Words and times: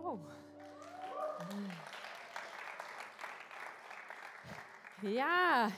go. 0.00 0.18
Ja, 5.02 5.70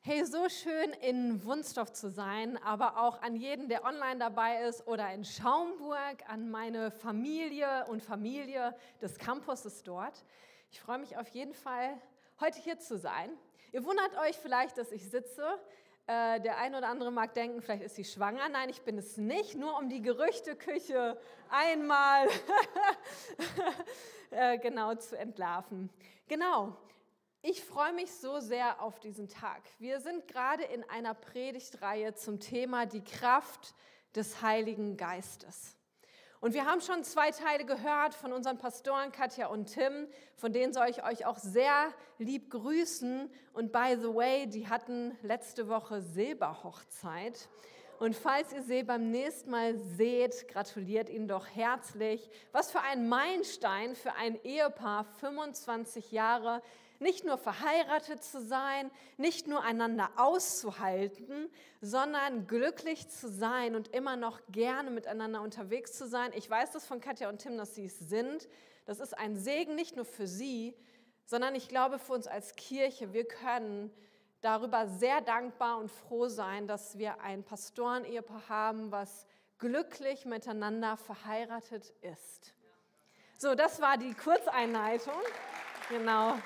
hey, 0.00 0.24
so 0.24 0.48
schön 0.48 0.90
in 1.00 1.44
Wunstorf 1.44 1.92
zu 1.92 2.10
sein, 2.10 2.58
aber 2.62 2.98
auch 2.98 3.22
an 3.22 3.36
jeden, 3.36 3.68
der 3.68 3.84
online 3.84 4.18
dabei 4.18 4.62
ist 4.62 4.86
oder 4.86 5.12
in 5.12 5.24
Schaumburg, 5.24 6.28
an 6.28 6.50
meine 6.50 6.90
Familie 6.90 7.86
und 7.88 8.02
Familie 8.02 8.74
des 9.00 9.18
Campuses 9.18 9.82
dort. 9.82 10.24
Ich 10.70 10.80
freue 10.80 10.98
mich 10.98 11.16
auf 11.16 11.28
jeden 11.28 11.54
Fall, 11.54 11.98
heute 12.40 12.58
hier 12.60 12.78
zu 12.78 12.98
sein. 12.98 13.30
Ihr 13.72 13.84
wundert 13.84 14.16
euch 14.18 14.36
vielleicht, 14.36 14.78
dass 14.78 14.92
ich 14.92 15.10
sitze. 15.10 15.58
Äh, 16.06 16.40
der 16.40 16.58
ein 16.58 16.74
oder 16.74 16.88
andere 16.88 17.10
mag 17.10 17.32
denken, 17.32 17.62
vielleicht 17.62 17.82
ist 17.82 17.96
sie 17.96 18.04
schwanger. 18.04 18.48
Nein, 18.50 18.68
ich 18.68 18.82
bin 18.82 18.98
es 18.98 19.16
nicht, 19.16 19.54
nur 19.54 19.78
um 19.78 19.88
die 19.88 20.02
Gerüchteküche 20.02 21.18
einmal 21.48 22.28
äh, 24.30 24.58
genau 24.58 24.94
zu 24.96 25.16
entlarven. 25.16 25.88
Genau, 26.28 26.76
ich 27.40 27.64
freue 27.64 27.94
mich 27.94 28.10
so 28.12 28.40
sehr 28.40 28.82
auf 28.82 29.00
diesen 29.00 29.28
Tag. 29.28 29.62
Wir 29.78 30.00
sind 30.00 30.28
gerade 30.28 30.64
in 30.64 30.82
einer 30.90 31.14
Predigtreihe 31.14 32.14
zum 32.14 32.38
Thema 32.38 32.84
die 32.84 33.04
Kraft 33.04 33.74
des 34.14 34.42
Heiligen 34.42 34.98
Geistes. 34.98 35.76
Und 36.44 36.52
wir 36.52 36.66
haben 36.66 36.82
schon 36.82 37.02
zwei 37.04 37.30
Teile 37.30 37.64
gehört 37.64 38.12
von 38.12 38.30
unseren 38.30 38.58
Pastoren 38.58 39.10
Katja 39.12 39.46
und 39.46 39.64
Tim, 39.72 40.06
von 40.36 40.52
denen 40.52 40.74
soll 40.74 40.90
ich 40.90 41.02
euch 41.02 41.24
auch 41.24 41.38
sehr 41.38 41.88
lieb 42.18 42.50
grüßen. 42.50 43.30
Und 43.54 43.72
by 43.72 43.96
the 43.98 44.14
way, 44.14 44.46
die 44.46 44.68
hatten 44.68 45.16
letzte 45.22 45.68
Woche 45.68 46.02
Silberhochzeit. 46.02 47.48
Und 47.98 48.14
falls 48.14 48.52
ihr 48.52 48.60
sie 48.60 48.82
beim 48.82 49.10
nächsten 49.10 49.50
Mal 49.50 49.78
seht, 49.78 50.46
gratuliert 50.48 51.08
ihnen 51.08 51.28
doch 51.28 51.46
herzlich. 51.46 52.28
Was 52.52 52.70
für 52.70 52.82
ein 52.82 53.08
Meilenstein 53.08 53.94
für 53.94 54.12
ein 54.12 54.38
Ehepaar, 54.44 55.04
25 55.20 56.12
Jahre 56.12 56.60
nicht 57.00 57.24
nur 57.24 57.38
verheiratet 57.38 58.22
zu 58.22 58.40
sein, 58.40 58.90
nicht 59.16 59.46
nur 59.46 59.62
einander 59.62 60.10
auszuhalten, 60.16 61.50
sondern 61.80 62.46
glücklich 62.46 63.08
zu 63.08 63.28
sein 63.28 63.74
und 63.76 63.88
immer 63.88 64.16
noch 64.16 64.40
gerne 64.50 64.90
miteinander 64.90 65.42
unterwegs 65.42 65.92
zu 65.96 66.06
sein. 66.06 66.32
Ich 66.34 66.48
weiß 66.48 66.72
das 66.72 66.86
von 66.86 67.00
Katja 67.00 67.28
und 67.28 67.38
Tim, 67.38 67.56
dass 67.56 67.74
sie 67.74 67.86
es 67.86 67.98
sind. 67.98 68.48
Das 68.86 69.00
ist 69.00 69.16
ein 69.16 69.36
Segen 69.36 69.74
nicht 69.74 69.96
nur 69.96 70.04
für 70.04 70.26
sie, 70.26 70.76
sondern 71.24 71.54
ich 71.54 71.68
glaube 71.68 71.98
für 71.98 72.12
uns 72.12 72.26
als 72.26 72.54
Kirche, 72.54 73.12
wir 73.12 73.26
können 73.26 73.90
darüber 74.40 74.86
sehr 74.86 75.22
dankbar 75.22 75.78
und 75.78 75.90
froh 75.90 76.28
sein, 76.28 76.66
dass 76.66 76.98
wir 76.98 77.20
ein 77.22 77.44
Pastoren-Ehepaar 77.44 78.48
haben, 78.48 78.92
was 78.92 79.26
glücklich 79.58 80.26
miteinander 80.26 80.98
verheiratet 80.98 81.94
ist. 82.02 82.54
So, 83.38 83.54
das 83.54 83.80
war 83.80 83.96
die 83.96 84.12
Kurzeinleitung. 84.12 85.14
Genau. 85.88 86.38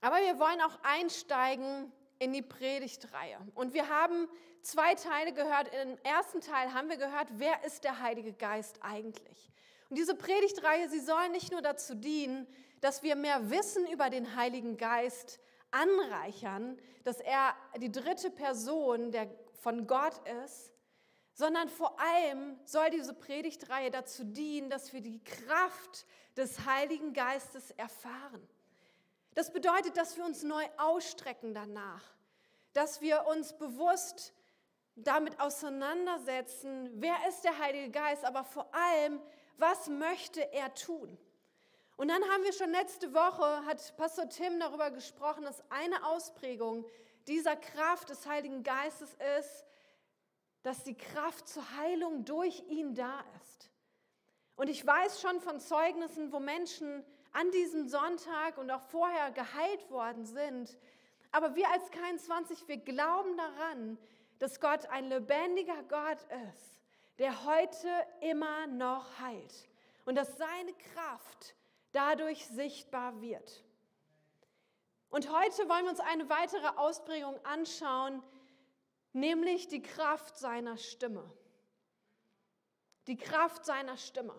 Aber 0.00 0.16
wir 0.16 0.38
wollen 0.38 0.60
auch 0.60 0.78
einsteigen 0.82 1.92
in 2.18 2.32
die 2.32 2.42
Predigtreihe. 2.42 3.38
Und 3.54 3.74
wir 3.74 3.88
haben 3.88 4.28
zwei 4.62 4.94
Teile 4.94 5.32
gehört. 5.32 5.68
Im 5.74 5.98
ersten 6.02 6.40
Teil 6.40 6.72
haben 6.72 6.88
wir 6.88 6.96
gehört, 6.96 7.28
wer 7.32 7.64
ist 7.64 7.84
der 7.84 8.00
Heilige 8.00 8.32
Geist 8.32 8.78
eigentlich? 8.82 9.50
Und 9.88 9.98
diese 9.98 10.14
Predigtreihe, 10.14 10.88
sie 10.88 11.00
soll 11.00 11.28
nicht 11.30 11.50
nur 11.50 11.62
dazu 11.62 11.94
dienen, 11.94 12.46
dass 12.80 13.02
wir 13.02 13.16
mehr 13.16 13.50
Wissen 13.50 13.86
über 13.88 14.08
den 14.08 14.36
Heiligen 14.36 14.76
Geist 14.76 15.40
anreichern, 15.70 16.78
dass 17.04 17.20
er 17.20 17.54
die 17.78 17.90
dritte 17.90 18.30
Person 18.30 19.10
der 19.10 19.28
von 19.60 19.86
Gott 19.86 20.16
ist, 20.44 20.72
sondern 21.34 21.68
vor 21.68 21.98
allem 22.00 22.58
soll 22.64 22.90
diese 22.90 23.14
Predigtreihe 23.14 23.90
dazu 23.90 24.24
dienen, 24.24 24.70
dass 24.70 24.92
wir 24.92 25.00
die 25.00 25.22
Kraft 25.22 26.06
des 26.36 26.64
Heiligen 26.66 27.12
Geistes 27.12 27.70
erfahren. 27.72 28.46
Das 29.34 29.52
bedeutet, 29.52 29.96
dass 29.96 30.16
wir 30.16 30.24
uns 30.24 30.42
neu 30.42 30.64
ausstrecken 30.76 31.54
danach, 31.54 32.02
dass 32.72 33.00
wir 33.00 33.26
uns 33.26 33.56
bewusst 33.56 34.32
damit 34.96 35.40
auseinandersetzen, 35.40 36.90
wer 36.94 37.16
ist 37.28 37.44
der 37.44 37.58
Heilige 37.58 37.90
Geist, 37.90 38.24
aber 38.24 38.44
vor 38.44 38.74
allem, 38.74 39.20
was 39.56 39.88
möchte 39.88 40.52
er 40.52 40.74
tun. 40.74 41.16
Und 41.96 42.08
dann 42.08 42.22
haben 42.24 42.42
wir 42.44 42.52
schon 42.52 42.70
letzte 42.70 43.12
Woche, 43.12 43.64
hat 43.66 43.96
Pastor 43.96 44.28
Tim 44.28 44.58
darüber 44.58 44.90
gesprochen, 44.90 45.44
dass 45.44 45.62
eine 45.70 46.06
Ausprägung 46.06 46.86
dieser 47.26 47.56
Kraft 47.56 48.08
des 48.08 48.26
Heiligen 48.26 48.62
Geistes 48.62 49.14
ist, 49.38 49.66
dass 50.62 50.84
die 50.84 50.96
Kraft 50.96 51.48
zur 51.48 51.64
Heilung 51.76 52.24
durch 52.24 52.62
ihn 52.68 52.94
da 52.94 53.24
ist. 53.40 53.70
Und 54.56 54.68
ich 54.68 54.86
weiß 54.86 55.20
schon 55.20 55.40
von 55.40 55.58
Zeugnissen, 55.58 56.32
wo 56.32 56.40
Menschen 56.40 57.04
an 57.32 57.50
diesem 57.50 57.88
Sonntag 57.88 58.58
und 58.58 58.70
auch 58.70 58.82
vorher 58.82 59.30
geheilt 59.30 59.90
worden 59.90 60.26
sind. 60.26 60.76
Aber 61.32 61.54
wir 61.54 61.68
als 61.70 61.90
K20, 61.90 62.66
wir 62.66 62.76
glauben 62.76 63.36
daran, 63.36 63.98
dass 64.38 64.60
Gott 64.60 64.86
ein 64.86 65.08
lebendiger 65.08 65.82
Gott 65.84 66.18
ist, 66.48 66.80
der 67.18 67.44
heute 67.44 67.88
immer 68.20 68.66
noch 68.66 69.18
heilt. 69.20 69.68
Und 70.04 70.16
dass 70.16 70.36
seine 70.36 70.72
Kraft 70.94 71.54
dadurch 71.92 72.46
sichtbar 72.46 73.20
wird. 73.20 73.64
Und 75.10 75.30
heute 75.30 75.68
wollen 75.68 75.84
wir 75.84 75.90
uns 75.90 76.00
eine 76.00 76.28
weitere 76.28 76.68
Ausprägung 76.76 77.38
anschauen, 77.44 78.22
nämlich 79.12 79.68
die 79.68 79.82
Kraft 79.82 80.38
seiner 80.38 80.76
Stimme. 80.76 81.28
Die 83.06 83.16
Kraft 83.16 83.64
seiner 83.64 83.96
Stimme. 83.96 84.34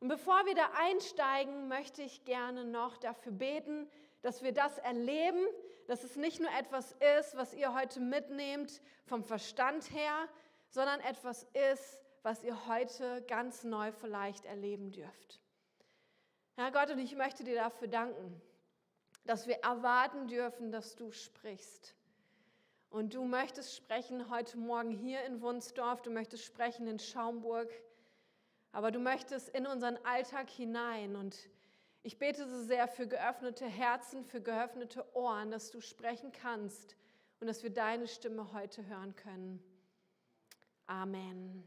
Und 0.00 0.08
bevor 0.08 0.44
wir 0.46 0.54
da 0.54 0.70
einsteigen, 0.74 1.68
möchte 1.68 2.02
ich 2.02 2.24
gerne 2.24 2.64
noch 2.64 2.98
dafür 2.98 3.32
beten, 3.32 3.88
dass 4.20 4.42
wir 4.42 4.52
das 4.52 4.78
erleben, 4.78 5.46
dass 5.86 6.04
es 6.04 6.16
nicht 6.16 6.40
nur 6.40 6.50
etwas 6.58 6.92
ist, 7.18 7.36
was 7.36 7.54
ihr 7.54 7.74
heute 7.74 8.00
mitnehmt 8.00 8.80
vom 9.06 9.22
Verstand 9.22 9.90
her, 9.92 10.28
sondern 10.68 11.00
etwas 11.00 11.46
ist, 11.72 11.98
was 12.22 12.42
ihr 12.44 12.66
heute 12.66 13.22
ganz 13.22 13.64
neu 13.64 13.92
vielleicht 13.92 14.44
erleben 14.44 14.90
dürft. 14.90 15.40
Herr 16.56 16.70
Gott, 16.70 16.90
und 16.90 16.98
ich 16.98 17.16
möchte 17.16 17.44
dir 17.44 17.54
dafür 17.54 17.88
danken, 17.88 18.40
dass 19.24 19.46
wir 19.46 19.56
erwarten 19.62 20.28
dürfen, 20.28 20.70
dass 20.70 20.96
du 20.96 21.10
sprichst 21.10 21.94
und 22.92 23.14
du 23.14 23.24
möchtest 23.24 23.74
sprechen 23.74 24.28
heute 24.28 24.58
Morgen 24.58 24.90
hier 24.90 25.24
in 25.24 25.40
Wunsdorf, 25.40 26.02
du 26.02 26.10
möchtest 26.10 26.44
sprechen 26.44 26.86
in 26.86 26.98
Schaumburg, 26.98 27.70
aber 28.70 28.90
du 28.90 28.98
möchtest 28.98 29.48
in 29.48 29.66
unseren 29.66 29.96
Alltag 30.04 30.50
hinein. 30.50 31.16
Und 31.16 31.48
ich 32.02 32.18
bete 32.18 32.46
so 32.46 32.62
sehr 32.62 32.88
für 32.88 33.06
geöffnete 33.06 33.64
Herzen, 33.64 34.24
für 34.24 34.42
geöffnete 34.42 35.06
Ohren, 35.16 35.50
dass 35.50 35.70
du 35.70 35.80
sprechen 35.80 36.32
kannst 36.32 36.94
und 37.40 37.46
dass 37.46 37.62
wir 37.62 37.70
deine 37.70 38.06
Stimme 38.06 38.52
heute 38.52 38.86
hören 38.86 39.16
können. 39.16 39.62
Amen. 40.86 41.64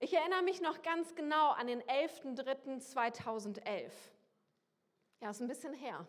Ich 0.00 0.12
erinnere 0.12 0.42
mich 0.42 0.60
noch 0.60 0.82
ganz 0.82 1.14
genau 1.14 1.50
an 1.50 1.68
den 1.68 1.82
11.03.2011. 1.82 3.92
Ja, 5.20 5.30
ist 5.30 5.40
ein 5.40 5.48
bisschen 5.48 5.72
her. 5.72 6.06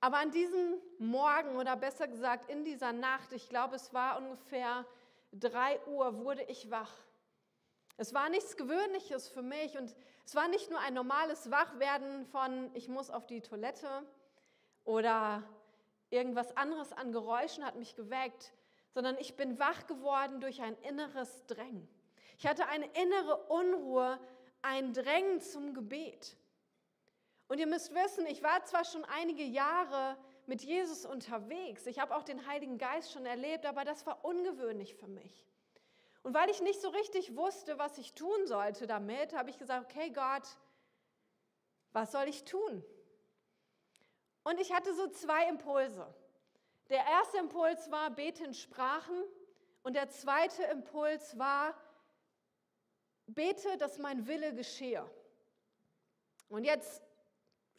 Aber 0.00 0.16
an 0.16 0.30
diesem 0.30 0.78
Morgen 0.98 1.56
oder 1.56 1.76
besser 1.76 2.08
gesagt 2.08 2.50
in 2.50 2.64
dieser 2.64 2.92
Nacht, 2.92 3.32
ich 3.32 3.48
glaube 3.48 3.76
es 3.76 3.92
war 3.92 4.18
ungefähr 4.18 4.86
3 5.32 5.86
Uhr, 5.86 6.24
wurde 6.24 6.42
ich 6.44 6.70
wach. 6.70 6.92
Es 7.98 8.14
war 8.14 8.30
nichts 8.30 8.56
Gewöhnliches 8.56 9.28
für 9.28 9.42
mich 9.42 9.76
und 9.76 9.94
es 10.24 10.34
war 10.34 10.48
nicht 10.48 10.70
nur 10.70 10.80
ein 10.80 10.94
normales 10.94 11.50
Wachwerden 11.50 12.24
von, 12.24 12.70
ich 12.74 12.88
muss 12.88 13.10
auf 13.10 13.26
die 13.26 13.42
Toilette 13.42 13.88
oder 14.84 15.42
irgendwas 16.08 16.56
anderes 16.56 16.92
an 16.92 17.12
Geräuschen 17.12 17.64
hat 17.64 17.76
mich 17.76 17.94
geweckt, 17.94 18.54
sondern 18.94 19.18
ich 19.18 19.36
bin 19.36 19.58
wach 19.58 19.86
geworden 19.86 20.40
durch 20.40 20.62
ein 20.62 20.76
inneres 20.82 21.44
Drängen. 21.46 21.86
Ich 22.38 22.46
hatte 22.46 22.66
eine 22.68 22.86
innere 22.86 23.36
Unruhe, 23.48 24.18
ein 24.62 24.94
Drängen 24.94 25.42
zum 25.42 25.74
Gebet. 25.74 26.36
Und 27.50 27.58
ihr 27.58 27.66
müsst 27.66 27.92
wissen, 27.92 28.26
ich 28.26 28.44
war 28.44 28.64
zwar 28.64 28.84
schon 28.84 29.04
einige 29.06 29.42
Jahre 29.42 30.16
mit 30.46 30.62
Jesus 30.62 31.04
unterwegs, 31.04 31.84
ich 31.86 31.98
habe 31.98 32.14
auch 32.14 32.22
den 32.22 32.46
Heiligen 32.46 32.78
Geist 32.78 33.10
schon 33.10 33.26
erlebt, 33.26 33.66
aber 33.66 33.84
das 33.84 34.06
war 34.06 34.24
ungewöhnlich 34.24 34.94
für 34.94 35.08
mich. 35.08 35.48
Und 36.22 36.32
weil 36.32 36.48
ich 36.48 36.62
nicht 36.62 36.80
so 36.80 36.90
richtig 36.90 37.34
wusste, 37.34 37.76
was 37.76 37.98
ich 37.98 38.14
tun 38.14 38.46
sollte 38.46 38.86
damit, 38.86 39.34
habe 39.34 39.50
ich 39.50 39.58
gesagt, 39.58 39.90
okay 39.90 40.10
Gott, 40.10 40.46
was 41.90 42.12
soll 42.12 42.28
ich 42.28 42.44
tun? 42.44 42.84
Und 44.44 44.60
ich 44.60 44.72
hatte 44.72 44.94
so 44.94 45.08
zwei 45.08 45.48
Impulse. 45.48 46.06
Der 46.88 47.04
erste 47.04 47.38
Impuls 47.38 47.90
war, 47.90 48.10
bete 48.10 48.44
in 48.44 48.54
Sprachen. 48.54 49.24
Und 49.82 49.94
der 49.96 50.08
zweite 50.08 50.62
Impuls 50.62 51.36
war, 51.36 51.74
bete, 53.26 53.76
dass 53.76 53.98
mein 53.98 54.28
Wille 54.28 54.54
geschehe. 54.54 55.04
Und 56.48 56.62
jetzt 56.62 57.02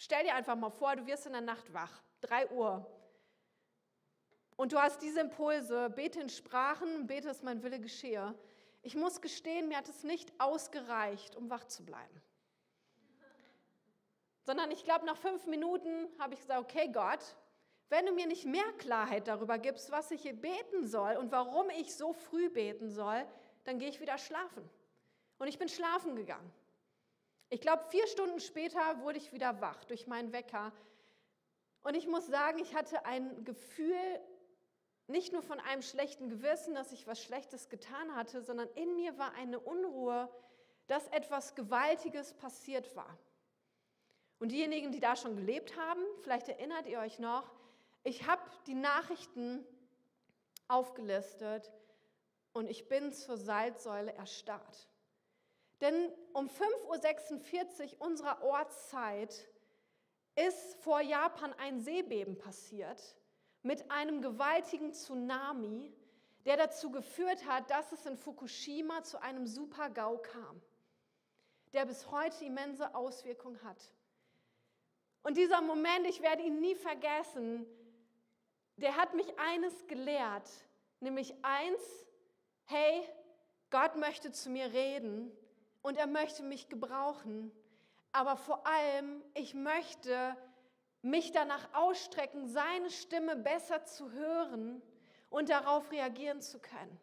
Stell 0.03 0.24
dir 0.24 0.33
einfach 0.33 0.56
mal 0.56 0.71
vor, 0.71 0.95
du 0.95 1.06
wirst 1.06 1.27
in 1.27 1.33
der 1.33 1.42
Nacht 1.44 1.71
wach, 1.75 2.01
3 2.21 2.50
Uhr. 2.50 2.83
Und 4.56 4.71
du 4.71 4.81
hast 4.81 5.00
diese 5.03 5.19
Impulse, 5.19 5.92
bete 5.92 6.19
in 6.19 6.30
Sprachen, 6.30 7.06
bete, 7.06 7.27
dass 7.27 7.44
mein 7.44 7.62
Wille 7.62 7.80
geschehe. 7.80 8.33
Ich 8.81 8.95
muss 8.95 9.21
gestehen, 9.21 9.68
mir 9.68 9.77
hat 9.77 9.88
es 9.88 10.03
nicht 10.03 10.33
ausgereicht, 10.39 11.36
um 11.36 11.51
wach 11.51 11.65
zu 11.65 11.86
bleiben. 11.86 12.19
Sondern 14.42 14.71
ich 14.71 14.83
glaube, 14.86 15.06
nach 15.06 15.18
fünf 15.18 15.45
Minuten 15.45 16.07
habe 16.18 16.33
ich 16.33 16.39
gesagt, 16.39 16.62
okay 16.62 16.89
Gott, 16.92 17.36
wenn 17.89 18.07
du 18.07 18.12
mir 18.12 18.25
nicht 18.25 18.45
mehr 18.45 18.74
Klarheit 18.80 19.27
darüber 19.27 19.59
gibst, 19.59 19.92
was 19.92 20.09
ich 20.09 20.24
hier 20.24 20.33
beten 20.33 20.88
soll 20.88 21.15
und 21.18 21.31
warum 21.31 21.69
ich 21.69 21.95
so 21.95 22.13
früh 22.13 22.50
beten 22.50 22.89
soll, 22.89 23.24
dann 23.65 23.77
gehe 23.77 23.89
ich 23.89 24.00
wieder 24.00 24.18
schlafen. 24.18 24.68
Und 25.38 25.47
ich 25.47 25.59
bin 25.59 25.69
schlafen 25.69 26.15
gegangen. 26.15 26.51
Ich 27.53 27.59
glaube, 27.59 27.83
vier 27.89 28.07
Stunden 28.07 28.39
später 28.39 28.80
wurde 29.01 29.18
ich 29.18 29.33
wieder 29.33 29.59
wach 29.59 29.83
durch 29.83 30.07
meinen 30.07 30.31
Wecker. 30.31 30.71
Und 31.83 31.95
ich 31.95 32.07
muss 32.07 32.25
sagen, 32.27 32.59
ich 32.59 32.74
hatte 32.74 33.06
ein 33.06 33.44
Gefühl, 33.44 34.21
nicht 35.07 35.33
nur 35.33 35.42
von 35.42 35.59
einem 35.59 35.81
schlechten 35.81 36.30
Gewissen, 36.30 36.74
dass 36.74 36.94
ich 36.94 37.07
was 37.07 37.21
Schlechtes 37.21 37.68
getan 37.68 38.15
hatte, 38.15 38.42
sondern 38.42 38.69
in 38.75 38.95
mir 38.95 39.18
war 39.18 39.33
eine 39.33 39.59
Unruhe, 39.59 40.30
dass 40.88 41.06
etwas 41.09 41.53
Gewaltiges 41.53 42.31
passiert 42.36 42.95
war. 42.95 43.18
Und 44.39 44.54
diejenigen, 44.54 44.94
die 44.94 45.01
da 45.01 45.18
schon 45.18 45.36
gelebt 45.36 45.75
haben, 45.75 46.01
vielleicht 46.21 46.47
erinnert 46.47 46.88
ihr 46.88 47.00
euch 47.00 47.19
noch, 47.19 47.51
ich 48.06 48.27
habe 48.27 48.42
die 48.65 48.75
Nachrichten 48.75 49.65
aufgelistet 50.69 51.69
und 52.54 52.69
ich 52.69 52.88
bin 52.88 53.12
zur 53.12 53.36
Salzsäule 53.36 54.13
erstarrt. 54.13 54.88
Denn 55.81 56.13
um 56.33 56.48
5.46 56.48 57.95
Uhr 57.95 58.01
unserer 58.06 58.44
Ortszeit 58.44 59.50
ist 60.36 60.75
vor 60.83 61.01
Japan 61.01 61.54
ein 61.54 61.80
Seebeben 61.80 62.38
passiert 62.38 63.01
mit 63.63 63.92
einem 63.92 64.22
gewaltigen 64.22 64.94
Tsunami, 64.94 65.94
der 66.45 66.57
dazu 66.57 66.92
geführt 66.92 67.48
hat, 67.48 67.69
dass 67.69 67.92
es 67.92 68.06
in 68.06 68.16
Fukushima 68.16 69.04
zu 69.04 69.22
einem 69.22 69.45
Super-GAU 69.45 70.18
kam, 70.19 70.62
der 71.74 71.86
bis 71.86 72.10
heute 72.10 72.45
immense 72.45 72.95
Auswirkungen 72.95 73.62
hat. 73.63 73.92
Und 75.24 75.38
dieser 75.38 75.62
Moment, 75.62 76.07
ich 76.07 76.22
werde 76.22 76.44
ihn 76.44 76.60
nie 76.60 76.75
vergessen, 76.75 77.66
der 78.78 78.95
hat 78.95 79.13
mich 79.13 79.38
eines 79.38 79.86
gelehrt, 79.88 80.50
nämlich 81.00 81.36
eins, 81.44 81.81
hey, 82.66 83.04
Gott 83.69 83.95
möchte 83.95 84.31
zu 84.31 84.50
mir 84.50 84.74
reden 84.74 85.31
und 85.81 85.98
er 85.98 86.07
möchte 86.07 86.44
mich 86.44 86.69
gebrauchen, 86.69 87.51
aber 88.12 88.36
vor 88.36 88.66
allem, 88.68 89.24
ich 89.33 89.54
möchte 89.54 90.36
mich 91.01 91.31
danach 91.31 91.74
ausstrecken, 91.74 92.48
seine 92.48 92.89
Stimme 92.89 93.36
besser 93.36 93.86
zu 93.86 94.12
hören 94.12 94.81
und 95.30 95.50
darauf 95.50 95.92
reagieren 95.92 96.42
zu 96.42 96.60
können. 96.60 97.00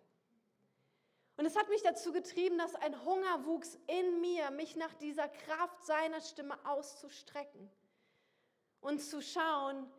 Und 1.36 1.46
es 1.46 1.56
hat 1.56 1.68
mich 1.68 1.82
dazu 1.82 2.12
getrieben, 2.12 2.58
dass 2.58 2.74
ein 2.74 3.04
Hunger 3.04 3.46
wuchs 3.46 3.78
in 3.86 4.20
mir, 4.20 4.50
mich 4.50 4.76
nach 4.76 4.92
dieser 4.94 5.28
Kraft 5.28 5.84
seiner 5.84 6.20
Stimme 6.20 6.58
auszustrecken 6.64 7.70
und 8.80 9.00
zu 9.00 9.22
schauen, 9.22 9.90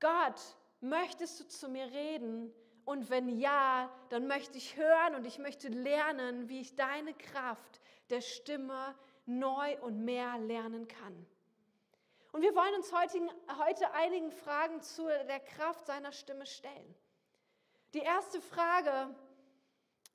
Gott, 0.00 0.40
möchtest 0.80 1.40
du 1.40 1.48
zu 1.48 1.68
mir 1.68 1.86
reden? 1.86 2.54
Und 2.84 3.08
wenn 3.10 3.28
ja, 3.28 3.90
dann 4.10 4.26
möchte 4.26 4.58
ich 4.58 4.76
hören 4.76 5.14
und 5.14 5.26
ich 5.26 5.38
möchte 5.38 5.68
lernen, 5.68 6.48
wie 6.48 6.60
ich 6.60 6.76
deine 6.76 7.14
Kraft 7.14 7.80
der 8.10 8.20
Stimme 8.20 8.94
neu 9.26 9.80
und 9.80 10.04
mehr 10.04 10.38
lernen 10.38 10.86
kann. 10.86 11.26
Und 12.32 12.42
wir 12.42 12.54
wollen 12.54 12.74
uns 12.74 12.92
heute, 12.92 13.20
heute 13.58 13.92
einigen 13.92 14.30
Fragen 14.32 14.82
zu 14.82 15.04
der 15.06 15.40
Kraft 15.40 15.86
seiner 15.86 16.12
Stimme 16.12 16.46
stellen. 16.46 16.94
Die 17.94 18.00
erste 18.00 18.40
Frage, 18.40 19.14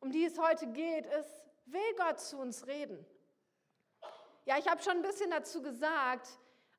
um 0.01 0.11
die 0.11 0.25
es 0.25 0.37
heute 0.37 0.67
geht, 0.67 1.05
ist, 1.05 1.49
will 1.65 1.95
Gott 1.97 2.19
zu 2.19 2.37
uns 2.37 2.67
reden? 2.67 3.05
Ja, 4.45 4.57
ich 4.57 4.67
habe 4.67 4.81
schon 4.81 4.97
ein 4.97 5.01
bisschen 5.01 5.31
dazu 5.31 5.61
gesagt, 5.61 6.27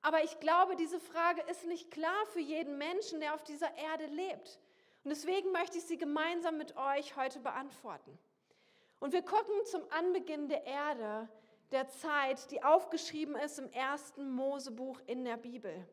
aber 0.03 0.23
ich 0.23 0.39
glaube, 0.41 0.77
diese 0.77 1.01
Frage 1.01 1.43
ist 1.51 1.65
nicht 1.65 1.91
klar 1.91 2.27
für 2.33 2.41
jeden 2.41 2.79
Menschen, 2.79 3.21
der 3.21 3.35
auf 3.35 3.43
dieser 3.43 3.75
Erde 3.77 4.07
lebt. 4.07 4.59
Und 5.03 5.11
deswegen 5.11 5.53
möchte 5.53 5.79
ich 5.79 5.85
sie 5.85 5.97
gemeinsam 5.97 6.59
mit 6.59 6.77
euch 6.77 7.17
heute 7.17 7.41
beantworten. 7.41 8.19
Und 8.99 9.13
wir 9.13 9.23
gucken 9.23 9.55
zum 9.65 9.83
Anbeginn 9.91 10.49
der 10.49 10.65
Erde, 10.65 11.29
der 11.71 11.89
Zeit, 11.89 12.51
die 12.51 12.63
aufgeschrieben 12.63 13.35
ist 13.37 13.59
im 13.59 13.71
ersten 13.73 14.31
Mosebuch 14.31 15.01
in 15.07 15.25
der 15.25 15.37
Bibel. 15.37 15.87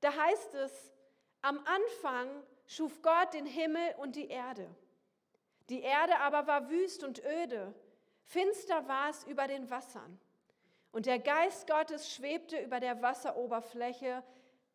Da 0.00 0.14
heißt 0.14 0.54
es, 0.54 0.92
am 1.40 1.58
Anfang 1.58 2.28
schuf 2.66 3.00
Gott 3.02 3.32
den 3.32 3.46
Himmel 3.46 3.94
und 3.98 4.16
die 4.16 4.28
Erde. 4.28 4.68
Die 5.68 5.80
Erde 5.80 6.18
aber 6.18 6.46
war 6.46 6.68
wüst 6.68 7.04
und 7.04 7.22
öde, 7.24 7.74
finster 8.22 8.86
war 8.88 9.08
es 9.10 9.24
über 9.24 9.46
den 9.46 9.70
Wassern. 9.70 10.18
Und 10.92 11.06
der 11.06 11.18
Geist 11.18 11.66
Gottes 11.66 12.12
schwebte 12.12 12.58
über 12.60 12.80
der 12.80 13.02
Wasseroberfläche. 13.02 14.22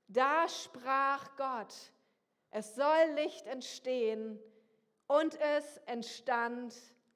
Da 0.08 0.48
sprach 0.48 1.36
Gott, 1.38 1.74
es 2.54 2.76
soll 2.76 3.12
Licht 3.16 3.46
entstehen. 3.48 4.40
Und 5.08 5.40
es 5.42 5.78
entstand 5.86 6.74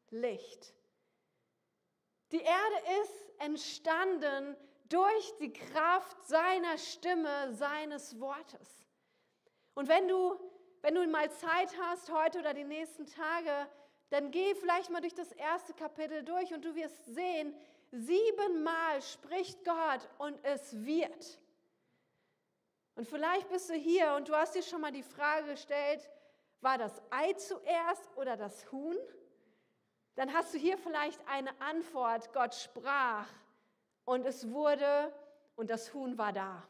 Licht. 0.09 0.73
Die 2.31 2.41
Erde 2.41 3.01
ist 3.01 3.39
entstanden 3.39 4.57
durch 4.89 5.37
die 5.39 5.53
Kraft 5.53 6.21
seiner 6.27 6.77
Stimme, 6.77 7.53
seines 7.53 8.19
Wortes. 8.19 8.85
Und 9.73 9.87
wenn 9.87 10.07
du, 10.07 10.37
wenn 10.81 10.95
du 10.95 11.07
mal 11.07 11.31
Zeit 11.31 11.73
hast, 11.81 12.11
heute 12.11 12.39
oder 12.39 12.53
die 12.53 12.63
nächsten 12.63 13.05
Tage, 13.05 13.69
dann 14.09 14.31
geh 14.31 14.55
vielleicht 14.55 14.89
mal 14.89 15.01
durch 15.01 15.15
das 15.15 15.31
erste 15.33 15.73
Kapitel 15.73 16.23
durch 16.23 16.53
und 16.53 16.63
du 16.65 16.75
wirst 16.75 17.05
sehen, 17.05 17.55
siebenmal 17.91 19.01
spricht 19.01 19.63
Gott 19.63 20.07
und 20.17 20.39
es 20.43 20.85
wird. 20.85 21.39
Und 22.97 23.07
vielleicht 23.07 23.47
bist 23.49 23.69
du 23.69 23.75
hier 23.75 24.13
und 24.15 24.27
du 24.27 24.35
hast 24.35 24.55
dir 24.55 24.63
schon 24.63 24.81
mal 24.81 24.91
die 24.91 25.03
Frage 25.03 25.51
gestellt, 25.51 26.09
war 26.59 26.77
das 26.77 27.01
Ei 27.09 27.31
zuerst 27.33 28.17
oder 28.17 28.35
das 28.35 28.69
Huhn? 28.71 28.97
dann 30.17 30.33
hast 30.33 30.53
du 30.53 30.57
hier 30.57 30.77
vielleicht 30.79 31.19
eine 31.27 31.51
Antwort. 31.61 32.33
Gott 32.33 32.55
sprach 32.55 33.27
und 34.03 34.25
es 34.25 34.49
wurde 34.49 35.13
und 35.55 35.69
das 35.69 35.93
Huhn 35.93 36.17
war 36.17 36.33
da. 36.33 36.63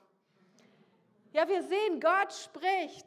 Ja, 1.32 1.48
wir 1.48 1.64
sehen, 1.64 2.02
Gott 2.02 2.34
spricht. 2.34 3.06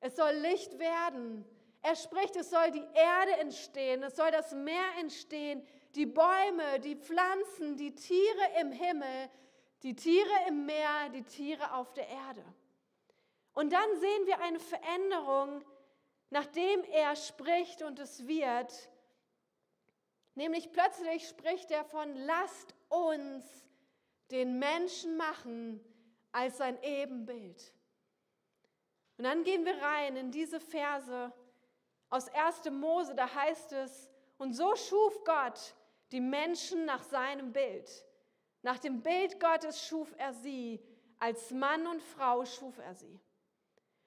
Es 0.00 0.16
soll 0.16 0.32
Licht 0.36 0.78
werden. 0.78 1.44
Er 1.82 1.96
spricht, 1.96 2.34
es 2.36 2.48
soll 2.48 2.70
die 2.70 2.84
Erde 2.94 3.32
entstehen, 3.40 4.02
es 4.02 4.16
soll 4.16 4.30
das 4.30 4.52
Meer 4.52 4.86
entstehen, 5.00 5.62
die 5.94 6.06
Bäume, 6.06 6.80
die 6.82 6.96
Pflanzen, 6.96 7.76
die 7.76 7.94
Tiere 7.94 8.60
im 8.60 8.72
Himmel, 8.72 9.28
die 9.84 9.94
Tiere 9.94 10.48
im 10.48 10.66
Meer, 10.66 11.08
die 11.10 11.22
Tiere 11.22 11.74
auf 11.74 11.92
der 11.92 12.08
Erde. 12.08 12.44
Und 13.52 13.72
dann 13.72 14.00
sehen 14.00 14.26
wir 14.26 14.40
eine 14.40 14.58
Veränderung, 14.58 15.64
nachdem 16.30 16.82
er 16.84 17.14
spricht 17.14 17.82
und 17.82 18.00
es 18.00 18.26
wird, 18.26 18.90
Nämlich 20.34 20.72
plötzlich 20.72 21.28
spricht 21.28 21.70
er 21.70 21.84
von, 21.84 22.14
lasst 22.16 22.74
uns 22.88 23.44
den 24.30 24.58
Menschen 24.58 25.16
machen 25.16 25.80
als 26.32 26.58
sein 26.58 26.82
Ebenbild. 26.82 27.72
Und 29.16 29.24
dann 29.24 29.44
gehen 29.44 29.64
wir 29.64 29.80
rein 29.80 30.16
in 30.16 30.32
diese 30.32 30.58
Verse 30.58 31.32
aus 32.10 32.28
1. 32.28 32.70
Mose, 32.70 33.14
da 33.14 33.32
heißt 33.32 33.72
es, 33.72 34.10
und 34.38 34.54
so 34.54 34.74
schuf 34.74 35.22
Gott 35.24 35.74
die 36.10 36.20
Menschen 36.20 36.84
nach 36.84 37.04
seinem 37.04 37.52
Bild. 37.52 38.03
Nach 38.64 38.78
dem 38.78 39.02
Bild 39.02 39.38
Gottes 39.40 39.86
schuf 39.86 40.12
er 40.16 40.32
sie, 40.32 40.82
als 41.18 41.50
Mann 41.50 41.86
und 41.86 42.02
Frau 42.02 42.44
schuf 42.46 42.78
er 42.78 42.94
sie. 42.94 43.20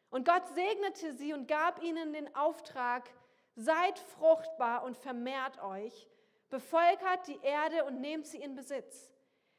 Und 0.09 0.27
Gott 0.27 0.47
segnete 0.47 1.13
sie 1.13 1.33
und 1.33 1.47
gab 1.47 1.83
ihnen 1.83 2.11
den 2.11 2.35
Auftrag, 2.35 3.09
seid 3.55 3.99
fruchtbar 3.99 4.83
und 4.83 4.97
vermehrt 4.97 5.61
euch 5.61 6.07
Bevölkert 6.49 7.27
die 7.27 7.39
Erde 7.41 7.83
und 7.83 7.99
nehmt 7.99 8.25
sie 8.25 8.41
in 8.41 8.55
Besitz. 8.55 9.11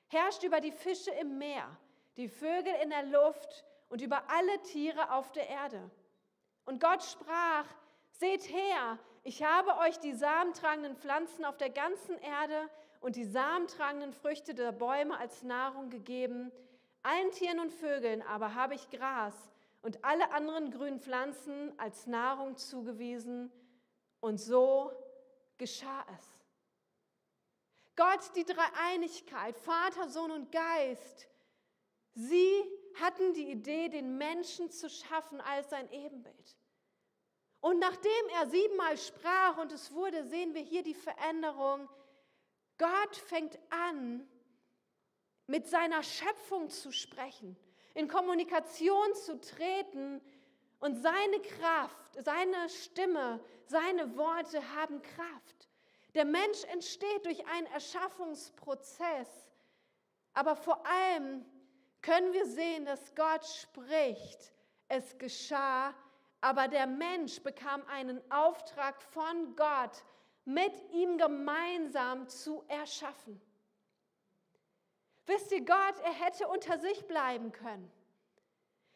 Herrscht 0.06 0.42
über 0.42 0.60
die 0.60 0.72
Fische 0.72 1.10
im 1.12 1.38
Meer, 1.38 1.68
die 2.16 2.28
Vögel 2.28 2.74
in 2.82 2.90
der 2.90 3.04
Luft 3.04 3.64
und 3.90 4.00
über 4.00 4.22
alle 4.28 4.62
Tiere 4.62 5.12
auf 5.12 5.30
der 5.32 5.48
Erde. 5.48 5.90
Und 6.64 6.80
Gott 6.80 7.04
sprach, 7.04 7.66
seht 8.10 8.50
her, 8.50 8.98
ich 9.22 9.42
habe 9.42 9.76
euch 9.78 9.98
die 9.98 10.14
samentragenden 10.14 10.96
Pflanzen 10.96 11.44
auf 11.44 11.58
der 11.58 11.70
ganzen 11.70 12.18
Erde 12.18 12.70
und 13.00 13.16
die 13.16 13.24
samentragenden 13.24 14.12
Früchte 14.12 14.54
der 14.54 14.72
Bäume 14.72 15.18
als 15.18 15.42
Nahrung 15.42 15.90
gegeben. 15.90 16.50
Allen 17.02 17.30
Tieren 17.30 17.60
und 17.60 17.72
Vögeln 17.72 18.22
aber 18.22 18.54
habe 18.54 18.74
ich 18.74 18.90
Gras 18.90 19.34
und 19.82 20.04
alle 20.04 20.30
anderen 20.32 20.70
grünen 20.70 21.00
Pflanzen 21.00 21.72
als 21.78 22.06
Nahrung 22.06 22.56
zugewiesen. 22.56 23.52
Und 24.20 24.38
so 24.38 24.92
geschah 25.56 26.04
es. 26.16 26.38
Gott, 27.96 28.36
die 28.36 28.44
Dreieinigkeit, 28.44 29.56
Vater, 29.58 30.08
Sohn 30.08 30.30
und 30.30 30.52
Geist, 30.52 31.28
sie 32.14 32.64
hatten 33.00 33.32
die 33.34 33.50
Idee, 33.50 33.88
den 33.88 34.18
Menschen 34.18 34.70
zu 34.70 34.88
schaffen 34.88 35.40
als 35.40 35.70
sein 35.70 35.90
Ebenbild. 35.90 36.56
Und 37.60 37.80
nachdem 37.80 38.28
er 38.34 38.46
siebenmal 38.46 38.96
sprach 38.96 39.58
und 39.58 39.72
es 39.72 39.92
wurde, 39.92 40.24
sehen 40.24 40.54
wir 40.54 40.62
hier 40.62 40.82
die 40.82 40.94
Veränderung. 40.94 41.88
Gott 42.78 43.16
fängt 43.16 43.58
an, 43.70 44.26
mit 45.46 45.66
seiner 45.66 46.02
Schöpfung 46.02 46.70
zu 46.70 46.92
sprechen, 46.92 47.56
in 47.94 48.06
Kommunikation 48.08 49.14
zu 49.14 49.40
treten 49.40 50.20
und 50.78 50.96
seine 50.96 51.40
Kraft, 51.40 52.24
seine 52.24 52.68
Stimme, 52.68 53.40
seine 53.66 54.16
Worte 54.16 54.62
haben 54.76 55.02
Kraft. 55.02 55.68
Der 56.14 56.24
Mensch 56.24 56.64
entsteht 56.64 57.26
durch 57.26 57.44
einen 57.46 57.66
Erschaffungsprozess, 57.68 59.28
aber 60.34 60.54
vor 60.54 60.86
allem 60.86 61.44
können 62.00 62.32
wir 62.32 62.46
sehen, 62.46 62.84
dass 62.84 63.14
Gott 63.14 63.44
spricht. 63.44 64.52
Es 64.88 65.18
geschah, 65.18 65.94
aber 66.40 66.68
der 66.68 66.86
Mensch 66.86 67.40
bekam 67.42 67.84
einen 67.86 68.20
Auftrag 68.30 69.02
von 69.02 69.56
Gott, 69.56 70.04
mit 70.48 70.72
ihm 70.92 71.18
gemeinsam 71.18 72.26
zu 72.26 72.64
erschaffen. 72.68 73.38
Wisst 75.26 75.52
ihr, 75.52 75.62
Gott, 75.62 75.98
er 76.02 76.12
hätte 76.12 76.48
unter 76.48 76.78
sich 76.78 77.06
bleiben 77.06 77.52
können. 77.52 77.92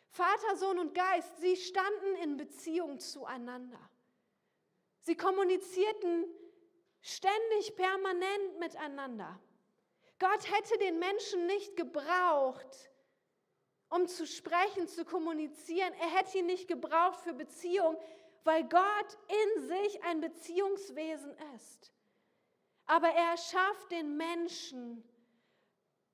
Vater, 0.09 0.57
Sohn 0.57 0.79
und 0.79 0.95
Geist, 0.95 1.37
sie 1.41 1.57
standen 1.57 2.15
in 2.23 2.39
Beziehung 2.39 2.99
zueinander. 2.99 3.79
Sie 5.03 5.15
kommunizierten 5.15 6.25
ständig, 7.03 7.77
permanent 7.77 8.59
miteinander. 8.59 9.39
Gott 10.19 10.51
hätte 10.51 10.79
den 10.79 10.99
Menschen 10.99 11.45
nicht 11.45 11.77
gebraucht, 11.77 12.91
um 13.91 14.09
zu 14.09 14.27
sprechen, 14.27 14.89
zu 14.89 15.05
kommunizieren. 15.05 15.93
Er 16.01 16.17
hätte 16.17 16.39
ihn 16.39 16.47
nicht 16.47 16.67
gebraucht 16.67 17.21
für 17.21 17.35
Beziehung, 17.35 17.99
weil 18.45 18.65
Gott 18.69 19.19
in 19.29 19.69
sich 19.69 20.03
ein 20.05 20.21
Beziehungswesen 20.21 21.35
ist. 21.55 21.93
Aber 22.87 23.09
er 23.09 23.37
schafft 23.37 23.91
den 23.91 24.17
Menschen 24.17 25.05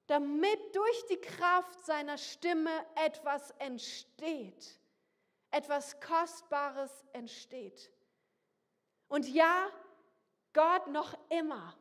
damit 0.06 0.75
durch 0.75 1.06
die 1.11 1.20
Kraft 1.20 1.85
seiner 1.85 2.16
Stimme 2.16 2.70
etwas 2.94 3.50
entsteht, 3.58 4.80
etwas 5.50 6.00
Kostbares 6.00 7.04
entsteht. 7.12 7.90
Und 9.08 9.28
ja, 9.28 9.68
Gott 10.54 10.88
noch 10.88 11.16
immer. 11.28 11.76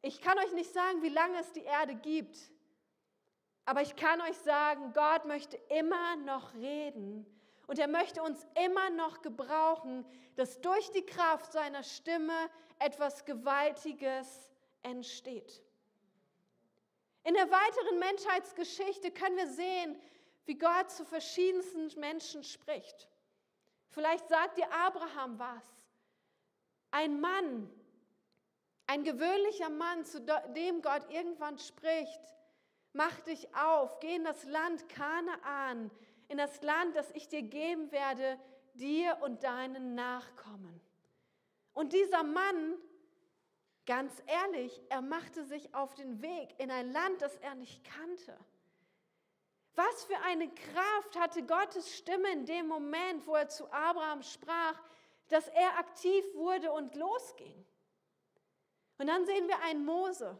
Ich 0.00 0.20
kann 0.20 0.38
euch 0.38 0.52
nicht 0.52 0.72
sagen, 0.72 1.02
wie 1.02 1.10
lange 1.10 1.38
es 1.40 1.52
die 1.52 1.62
Erde 1.62 1.94
gibt, 1.94 2.38
aber 3.66 3.82
ich 3.82 3.96
kann 3.96 4.20
euch 4.22 4.38
sagen, 4.38 4.92
Gott 4.94 5.26
möchte 5.26 5.56
immer 5.68 6.16
noch 6.16 6.54
reden 6.54 7.26
und 7.68 7.78
er 7.78 7.86
möchte 7.86 8.22
uns 8.22 8.44
immer 8.66 8.90
noch 8.90 9.22
gebrauchen, 9.22 10.04
dass 10.36 10.60
durch 10.60 10.90
die 10.92 11.04
Kraft 11.04 11.52
seiner 11.52 11.82
Stimme 11.82 12.32
etwas 12.78 13.24
Gewaltiges 13.24 14.50
entsteht. 14.82 15.62
In 17.24 17.34
der 17.34 17.50
weiteren 17.50 17.98
Menschheitsgeschichte 17.98 19.10
können 19.10 19.36
wir 19.36 19.48
sehen, 19.48 20.00
wie 20.46 20.56
Gott 20.56 20.90
zu 20.90 21.04
verschiedensten 21.04 21.88
Menschen 22.00 22.42
spricht. 22.42 23.06
Vielleicht 23.90 24.26
sagt 24.28 24.56
dir 24.56 24.72
Abraham 24.72 25.38
was. 25.38 25.66
Ein 26.90 27.20
Mann, 27.20 27.70
ein 28.86 29.04
gewöhnlicher 29.04 29.68
Mann, 29.68 30.06
zu 30.06 30.22
dem 30.56 30.80
Gott 30.80 31.06
irgendwann 31.10 31.58
spricht, 31.58 32.34
mach 32.94 33.20
dich 33.20 33.54
auf, 33.54 34.00
geh 34.00 34.16
in 34.16 34.24
das 34.24 34.44
Land 34.44 34.88
Kanaan, 34.88 35.90
in 36.28 36.38
das 36.38 36.62
Land, 36.62 36.94
das 36.94 37.10
ich 37.12 37.28
dir 37.28 37.42
geben 37.42 37.90
werde, 37.90 38.38
dir 38.74 39.18
und 39.22 39.42
deinen 39.42 39.94
Nachkommen. 39.94 40.80
Und 41.72 41.92
dieser 41.92 42.22
Mann 42.22 42.78
Ganz 43.88 44.22
ehrlich, 44.26 44.82
er 44.90 45.00
machte 45.00 45.44
sich 45.44 45.74
auf 45.74 45.94
den 45.94 46.20
Weg 46.20 46.54
in 46.58 46.70
ein 46.70 46.92
Land, 46.92 47.22
das 47.22 47.34
er 47.36 47.54
nicht 47.54 47.82
kannte. 47.84 48.36
Was 49.76 50.04
für 50.04 50.18
eine 50.26 50.46
Kraft 50.50 51.18
hatte 51.18 51.42
Gottes 51.42 51.96
Stimme 51.96 52.30
in 52.32 52.44
dem 52.44 52.68
Moment, 52.68 53.26
wo 53.26 53.34
er 53.34 53.48
zu 53.48 53.64
Abraham 53.72 54.22
sprach, 54.22 54.78
dass 55.28 55.48
er 55.48 55.78
aktiv 55.78 56.22
wurde 56.34 56.70
und 56.70 56.96
losging. 56.96 57.64
Und 58.98 59.06
dann 59.06 59.24
sehen 59.24 59.48
wir 59.48 59.58
einen 59.62 59.86
Mose, 59.86 60.38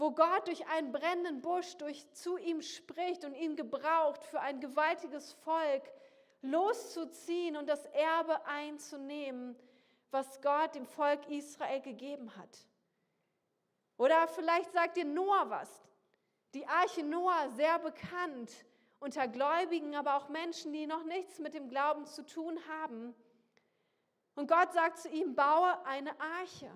wo 0.00 0.12
Gott 0.12 0.48
durch 0.48 0.66
einen 0.68 0.92
brennenden 0.92 1.42
Busch 1.42 1.76
durch, 1.76 2.10
zu 2.12 2.38
ihm 2.38 2.62
spricht 2.62 3.24
und 3.24 3.34
ihn 3.34 3.54
gebraucht, 3.54 4.24
für 4.24 4.40
ein 4.40 4.58
gewaltiges 4.60 5.34
Volk 5.44 5.82
loszuziehen 6.40 7.56
und 7.56 7.68
das 7.68 7.84
Erbe 7.86 8.44
einzunehmen 8.46 9.56
was 10.10 10.40
Gott 10.40 10.74
dem 10.74 10.86
Volk 10.86 11.28
Israel 11.28 11.80
gegeben 11.80 12.34
hat. 12.36 12.66
Oder 13.96 14.26
vielleicht 14.28 14.72
sagt 14.72 14.96
dir 14.96 15.04
Noah 15.04 15.48
was. 15.50 15.88
Die 16.54 16.66
Arche 16.66 17.04
Noah, 17.04 17.50
sehr 17.50 17.78
bekannt 17.78 18.50
unter 18.98 19.28
Gläubigen, 19.28 19.94
aber 19.94 20.16
auch 20.16 20.28
Menschen, 20.28 20.72
die 20.72 20.86
noch 20.86 21.04
nichts 21.04 21.38
mit 21.38 21.54
dem 21.54 21.68
Glauben 21.68 22.06
zu 22.06 22.26
tun 22.26 22.58
haben. 22.68 23.14
Und 24.34 24.48
Gott 24.48 24.72
sagt 24.72 24.98
zu 24.98 25.08
ihm, 25.08 25.34
baue 25.34 25.84
eine 25.86 26.18
Arche, 26.20 26.70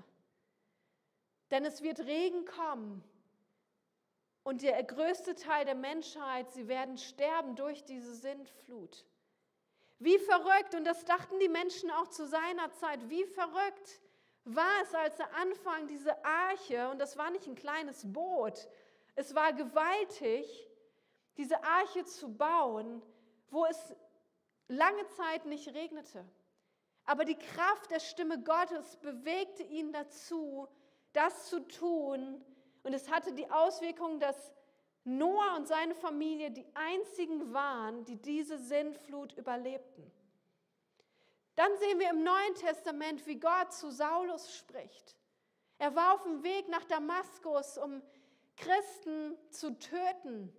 denn 1.50 1.64
es 1.64 1.82
wird 1.82 2.00
Regen 2.00 2.44
kommen. 2.44 3.02
Und 4.44 4.62
der 4.62 4.82
größte 4.84 5.34
Teil 5.34 5.64
der 5.64 5.74
Menschheit, 5.74 6.52
sie 6.52 6.68
werden 6.68 6.98
sterben 6.98 7.56
durch 7.56 7.84
diese 7.84 8.14
Sintflut. 8.14 9.04
Wie 9.98 10.18
verrückt, 10.18 10.74
und 10.74 10.84
das 10.84 11.04
dachten 11.04 11.38
die 11.40 11.48
Menschen 11.48 11.90
auch 11.90 12.08
zu 12.08 12.26
seiner 12.26 12.70
Zeit, 12.72 13.08
wie 13.08 13.24
verrückt 13.24 14.00
war 14.44 14.82
es, 14.82 14.94
als 14.94 15.18
er 15.18 15.34
anfang, 15.34 15.86
diese 15.88 16.24
Arche, 16.24 16.90
und 16.90 16.98
das 16.98 17.16
war 17.16 17.30
nicht 17.30 17.46
ein 17.46 17.54
kleines 17.54 18.12
Boot, 18.12 18.68
es 19.14 19.34
war 19.34 19.54
gewaltig, 19.54 20.46
diese 21.38 21.64
Arche 21.64 22.04
zu 22.04 22.36
bauen, 22.36 23.02
wo 23.48 23.64
es 23.64 23.94
lange 24.68 25.06
Zeit 25.08 25.46
nicht 25.46 25.72
regnete. 25.72 26.24
Aber 27.06 27.24
die 27.24 27.38
Kraft 27.38 27.90
der 27.90 28.00
Stimme 28.00 28.42
Gottes 28.42 28.96
bewegte 28.96 29.62
ihn 29.62 29.92
dazu, 29.92 30.68
das 31.12 31.48
zu 31.48 31.60
tun. 31.66 32.44
Und 32.84 32.92
es 32.92 33.10
hatte 33.10 33.32
die 33.32 33.50
Auswirkung, 33.50 34.20
dass 34.20 34.36
Noah 35.04 35.56
und 35.56 35.66
seine 35.66 35.94
Familie 35.94 36.50
die 36.50 36.66
einzigen 36.74 37.52
waren, 37.52 38.04
die 38.04 38.16
diese 38.16 38.58
Sintflut 38.58 39.32
überlebten. 39.32 40.10
Dann 41.56 41.76
sehen 41.78 41.98
wir 41.98 42.10
im 42.10 42.22
Neuen 42.22 42.54
Testament, 42.54 43.26
wie 43.26 43.40
Gott 43.40 43.72
zu 43.72 43.90
Saulus 43.90 44.56
spricht. 44.56 45.16
Er 45.78 45.94
war 45.94 46.14
auf 46.14 46.22
dem 46.22 46.42
Weg 46.42 46.68
nach 46.68 46.84
Damaskus, 46.84 47.78
um 47.78 48.02
Christen 48.56 49.36
zu 49.50 49.76
töten 49.78 50.52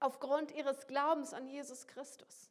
aufgrund 0.00 0.52
ihres 0.52 0.86
Glaubens 0.86 1.32
an 1.32 1.46
Jesus 1.46 1.86
Christus. 1.86 2.50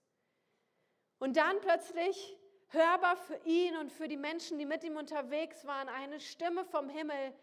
Und 1.19 1.37
dann 1.37 1.59
plötzlich 1.61 2.37
hörbar 2.69 3.15
für 3.15 3.39
ihn 3.45 3.77
und 3.77 3.91
für 3.91 4.07
die 4.07 4.17
Menschen, 4.17 4.57
die 4.57 4.65
mit 4.65 4.83
ihm 4.83 4.97
unterwegs 4.97 5.65
waren, 5.65 5.87
eine 5.89 6.19
Stimme 6.19 6.65
vom 6.65 6.89
Himmel, 6.89 7.33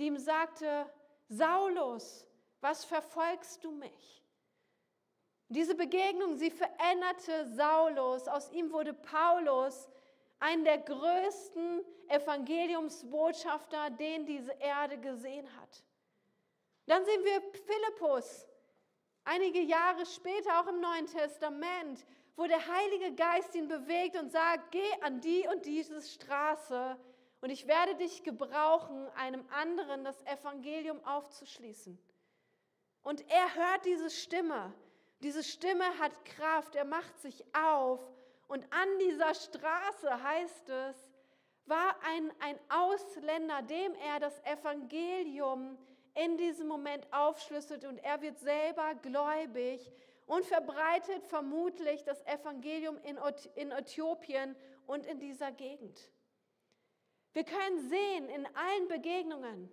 die 0.00 0.06
ihm 0.06 0.18
sagte, 0.18 0.90
Saulus, 1.28 2.26
was 2.60 2.84
verfolgst 2.84 3.62
du 3.62 3.70
mich? 3.70 4.24
Diese 5.48 5.74
Begegnung, 5.74 6.36
sie 6.36 6.50
veränderte 6.50 7.46
Saulus. 7.54 8.28
Aus 8.28 8.50
ihm 8.52 8.72
wurde 8.72 8.94
Paulus, 8.94 9.88
ein 10.38 10.64
der 10.64 10.78
größten 10.78 11.84
Evangeliumsbotschafter, 12.08 13.90
den 13.90 14.26
diese 14.26 14.52
Erde 14.52 14.98
gesehen 14.98 15.48
hat. 15.60 15.84
Dann 16.86 17.04
sehen 17.04 17.24
wir 17.24 17.42
Philippus, 17.52 18.46
einige 19.24 19.60
Jahre 19.60 20.06
später 20.06 20.60
auch 20.60 20.66
im 20.68 20.80
Neuen 20.80 21.06
Testament, 21.06 22.04
wo 22.36 22.46
der 22.46 22.66
Heilige 22.66 23.14
Geist 23.14 23.54
ihn 23.54 23.68
bewegt 23.68 24.16
und 24.16 24.32
sagt, 24.32 24.72
geh 24.72 24.92
an 25.02 25.20
die 25.20 25.46
und 25.46 25.66
diese 25.66 26.00
Straße 26.00 26.96
und 27.40 27.50
ich 27.50 27.66
werde 27.66 27.94
dich 27.94 28.22
gebrauchen, 28.22 29.08
einem 29.16 29.44
anderen 29.50 30.04
das 30.04 30.20
Evangelium 30.26 31.02
aufzuschließen. 31.04 31.98
Und 33.02 33.24
er 33.30 33.54
hört 33.54 33.84
diese 33.86 34.10
Stimme. 34.10 34.74
Diese 35.20 35.42
Stimme 35.42 35.84
hat 35.98 36.24
Kraft. 36.24 36.74
Er 36.74 36.84
macht 36.84 37.18
sich 37.20 37.44
auf. 37.54 38.00
Und 38.46 38.64
an 38.70 38.88
dieser 39.00 39.34
Straße, 39.34 40.22
heißt 40.22 40.68
es, 40.68 40.96
war 41.64 41.96
ein, 42.02 42.32
ein 42.40 42.58
Ausländer, 42.68 43.62
dem 43.62 43.94
er 43.94 44.20
das 44.20 44.38
Evangelium 44.44 45.78
in 46.14 46.36
diesem 46.36 46.68
Moment 46.68 47.10
aufschlüsselt. 47.10 47.86
Und 47.86 47.98
er 47.98 48.20
wird 48.20 48.38
selber 48.38 48.94
gläubig 48.96 49.90
und 50.26 50.44
verbreitet 50.44 51.26
vermutlich 51.26 52.04
das 52.04 52.20
Evangelium 52.26 52.98
in, 52.98 53.18
in 53.54 53.70
Äthiopien 53.70 54.56
und 54.86 55.06
in 55.06 55.18
dieser 55.20 55.52
Gegend. 55.52 56.10
Wir 57.32 57.44
können 57.44 57.88
sehen 57.88 58.28
in 58.28 58.46
allen 58.56 58.88
Begegnungen, 58.88 59.72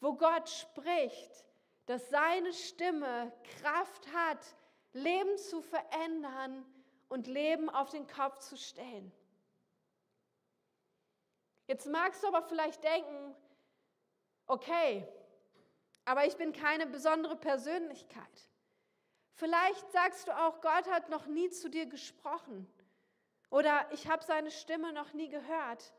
wo 0.00 0.14
Gott 0.14 0.48
spricht, 0.48 1.44
dass 1.86 2.10
seine 2.10 2.52
Stimme 2.52 3.32
Kraft 3.60 4.12
hat, 4.12 4.44
Leben 4.92 5.36
zu 5.38 5.62
verändern 5.62 6.64
und 7.08 7.26
Leben 7.26 7.70
auf 7.70 7.90
den 7.90 8.06
Kopf 8.06 8.38
zu 8.38 8.56
stellen. 8.56 9.12
Jetzt 11.66 11.86
magst 11.86 12.22
du 12.22 12.28
aber 12.28 12.42
vielleicht 12.42 12.84
denken, 12.84 13.34
okay, 14.46 15.06
aber 16.04 16.26
ich 16.26 16.36
bin 16.36 16.52
keine 16.52 16.86
besondere 16.86 17.36
Persönlichkeit. 17.36 18.48
Vielleicht 19.32 19.90
sagst 19.90 20.28
du 20.28 20.38
auch, 20.38 20.60
Gott 20.60 20.86
hat 20.88 21.08
noch 21.08 21.26
nie 21.26 21.50
zu 21.50 21.68
dir 21.68 21.86
gesprochen 21.86 22.70
oder 23.50 23.90
ich 23.92 24.08
habe 24.08 24.22
seine 24.22 24.50
Stimme 24.50 24.92
noch 24.92 25.12
nie 25.12 25.28
gehört. 25.28 25.92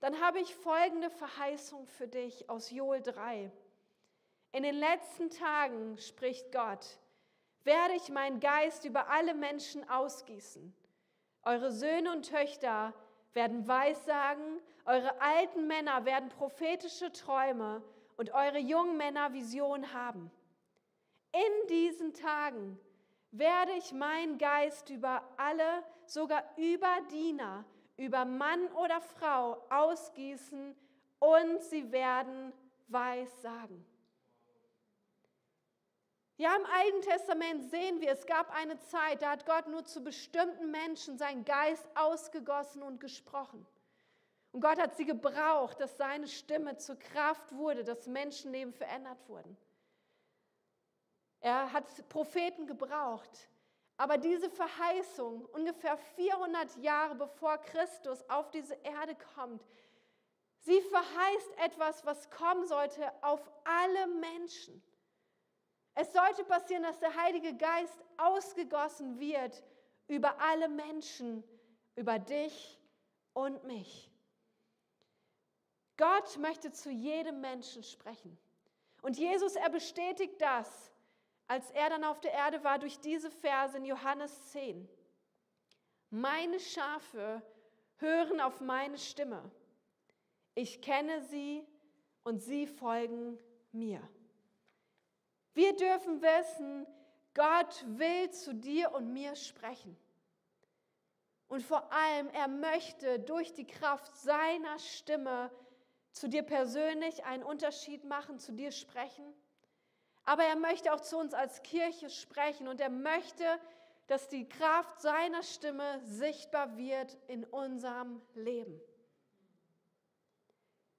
Dann 0.00 0.20
habe 0.20 0.40
ich 0.40 0.54
folgende 0.54 1.10
Verheißung 1.10 1.86
für 1.86 2.06
dich 2.06 2.48
aus 2.50 2.70
Joel 2.70 3.02
3. 3.02 3.50
In 4.52 4.62
den 4.62 4.74
letzten 4.74 5.30
Tagen, 5.30 5.98
spricht 5.98 6.52
Gott, 6.52 6.98
werde 7.64 7.94
ich 7.94 8.08
meinen 8.10 8.40
Geist 8.40 8.84
über 8.84 9.08
alle 9.08 9.34
Menschen 9.34 9.88
ausgießen. 9.88 10.74
Eure 11.42 11.72
Söhne 11.72 12.12
und 12.12 12.28
Töchter 12.28 12.94
werden 13.32 13.66
Weissagen, 13.66 14.60
eure 14.84 15.20
alten 15.20 15.66
Männer 15.66 16.04
werden 16.04 16.28
prophetische 16.28 17.12
Träume 17.12 17.82
und 18.16 18.32
eure 18.32 18.58
jungen 18.58 18.96
Männer 18.96 19.32
Vision 19.32 19.92
haben. 19.92 20.30
In 21.32 21.68
diesen 21.68 22.14
Tagen 22.14 22.78
werde 23.30 23.72
ich 23.72 23.92
meinen 23.92 24.38
Geist 24.38 24.88
über 24.90 25.22
alle, 25.36 25.82
sogar 26.06 26.44
über 26.56 26.88
Diener, 27.10 27.64
über 27.96 28.24
Mann 28.24 28.66
oder 28.72 29.00
Frau 29.00 29.62
ausgießen 29.70 30.74
und 31.18 31.62
sie 31.62 31.90
werden 31.92 32.52
Weissagen. 32.88 33.84
Ja, 36.38 36.54
im 36.54 36.66
Alten 36.66 37.00
Testament 37.00 37.70
sehen 37.70 38.00
wir, 38.02 38.10
es 38.10 38.26
gab 38.26 38.54
eine 38.54 38.78
Zeit, 38.80 39.22
da 39.22 39.30
hat 39.30 39.46
Gott 39.46 39.68
nur 39.68 39.84
zu 39.86 40.04
bestimmten 40.04 40.70
Menschen 40.70 41.16
seinen 41.16 41.46
Geist 41.46 41.88
ausgegossen 41.94 42.82
und 42.82 43.00
gesprochen. 43.00 43.66
Und 44.52 44.60
Gott 44.60 44.78
hat 44.78 44.96
sie 44.96 45.06
gebraucht, 45.06 45.80
dass 45.80 45.96
seine 45.96 46.28
Stimme 46.28 46.76
zur 46.76 46.98
Kraft 46.98 47.54
wurde, 47.56 47.84
dass 47.84 48.06
Menschenleben 48.06 48.74
verändert 48.74 49.18
wurden. 49.28 49.56
Er 51.40 51.72
hat 51.72 52.08
Propheten 52.08 52.66
gebraucht. 52.66 53.48
Aber 53.96 54.18
diese 54.18 54.50
Verheißung, 54.50 55.46
ungefähr 55.46 55.96
400 55.96 56.76
Jahre 56.76 57.14
bevor 57.14 57.58
Christus 57.58 58.22
auf 58.28 58.50
diese 58.50 58.74
Erde 58.74 59.16
kommt, 59.34 59.62
sie 60.60 60.80
verheißt 60.82 61.58
etwas, 61.64 62.04
was 62.04 62.30
kommen 62.30 62.66
sollte 62.66 63.10
auf 63.22 63.40
alle 63.64 64.06
Menschen. 64.08 64.82
Es 65.94 66.12
sollte 66.12 66.44
passieren, 66.44 66.82
dass 66.82 66.98
der 66.98 67.14
Heilige 67.16 67.54
Geist 67.56 68.04
ausgegossen 68.18 69.18
wird 69.18 69.64
über 70.08 70.38
alle 70.40 70.68
Menschen, 70.68 71.42
über 71.94 72.18
dich 72.18 72.78
und 73.32 73.64
mich. 73.64 74.10
Gott 75.96 76.36
möchte 76.36 76.70
zu 76.70 76.90
jedem 76.90 77.40
Menschen 77.40 77.82
sprechen. 77.82 78.38
Und 79.00 79.16
Jesus, 79.16 79.56
er 79.56 79.70
bestätigt 79.70 80.40
das, 80.40 80.92
als 81.48 81.70
er 81.70 81.90
dann 81.90 82.04
auf 82.04 82.20
der 82.20 82.32
Erde 82.32 82.62
war, 82.64 82.78
durch 82.78 82.98
diese 83.00 83.30
Verse 83.30 83.76
in 83.76 83.84
Johannes 83.84 84.52
10. 84.52 84.88
Meine 86.10 86.60
Schafe 86.60 87.42
hören 87.96 88.40
auf 88.40 88.60
meine 88.60 88.98
Stimme. 88.98 89.50
Ich 90.54 90.80
kenne 90.82 91.22
sie 91.22 91.66
und 92.24 92.42
sie 92.42 92.66
folgen 92.66 93.38
mir. 93.72 94.00
Wir 95.54 95.74
dürfen 95.76 96.20
wissen, 96.20 96.86
Gott 97.34 97.84
will 97.86 98.30
zu 98.30 98.54
dir 98.54 98.92
und 98.92 99.12
mir 99.12 99.36
sprechen. 99.36 99.96
Und 101.48 101.62
vor 101.62 101.92
allem, 101.92 102.28
er 102.30 102.48
möchte 102.48 103.20
durch 103.20 103.52
die 103.52 103.66
Kraft 103.66 104.16
seiner 104.16 104.78
Stimme 104.78 105.50
zu 106.12 106.28
dir 106.28 106.42
persönlich 106.42 107.24
einen 107.24 107.42
Unterschied 107.42 108.04
machen, 108.04 108.38
zu 108.38 108.52
dir 108.52 108.72
sprechen. 108.72 109.24
Aber 110.26 110.44
er 110.44 110.56
möchte 110.56 110.92
auch 110.92 111.00
zu 111.00 111.16
uns 111.16 111.32
als 111.32 111.62
Kirche 111.62 112.10
sprechen 112.10 112.68
und 112.68 112.80
er 112.80 112.90
möchte, 112.90 113.44
dass 114.06 114.28
die 114.28 114.46
Kraft 114.46 115.00
seiner 115.00 115.42
Stimme 115.42 116.00
sichtbar 116.04 116.76
wird 116.76 117.16
in 117.26 117.44
unserem 117.44 118.20
Leben. 118.34 118.78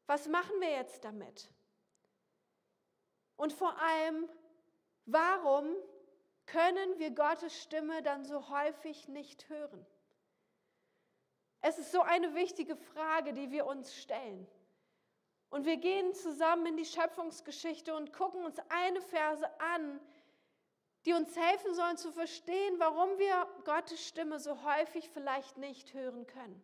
Was 0.08 0.28
machen 0.28 0.60
wir 0.60 0.72
jetzt 0.72 1.06
damit? 1.06 1.50
Und 3.36 3.54
vor 3.54 3.80
allem, 3.80 4.28
Warum 5.08 5.74
können 6.48 7.00
wir 7.00 7.12
Gottes 7.12 7.64
Stimme 7.64 8.04
dann 8.04 8.26
so 8.26 8.50
häufig 8.50 9.08
nicht 9.08 9.48
hören? 9.48 9.86
Es 11.62 11.80
ist 11.80 11.94
so 11.94 12.02
eine 12.02 12.36
wichtige 12.36 12.76
Frage, 12.76 13.32
die 13.32 13.50
wir 13.50 13.66
uns 13.66 13.96
stellen. 13.96 14.46
Und 15.50 15.66
wir 15.66 15.78
gehen 15.78 16.14
zusammen 16.14 16.66
in 16.66 16.78
die 16.78 16.86
Schöpfungsgeschichte 16.86 17.96
und 17.96 18.12
gucken 18.12 18.44
uns 18.44 18.58
eine 18.70 19.02
Verse 19.02 19.48
an, 19.60 20.00
die 21.06 21.14
uns 21.14 21.36
helfen 21.38 21.74
sollen 21.74 21.98
zu 21.98 22.12
verstehen, 22.12 22.76
warum 22.80 23.18
wir 23.18 23.48
Gottes 23.64 24.06
Stimme 24.06 24.40
so 24.40 24.64
häufig 24.64 25.10
vielleicht 25.10 25.58
nicht 25.58 25.94
hören 25.94 26.28
können. 26.28 26.62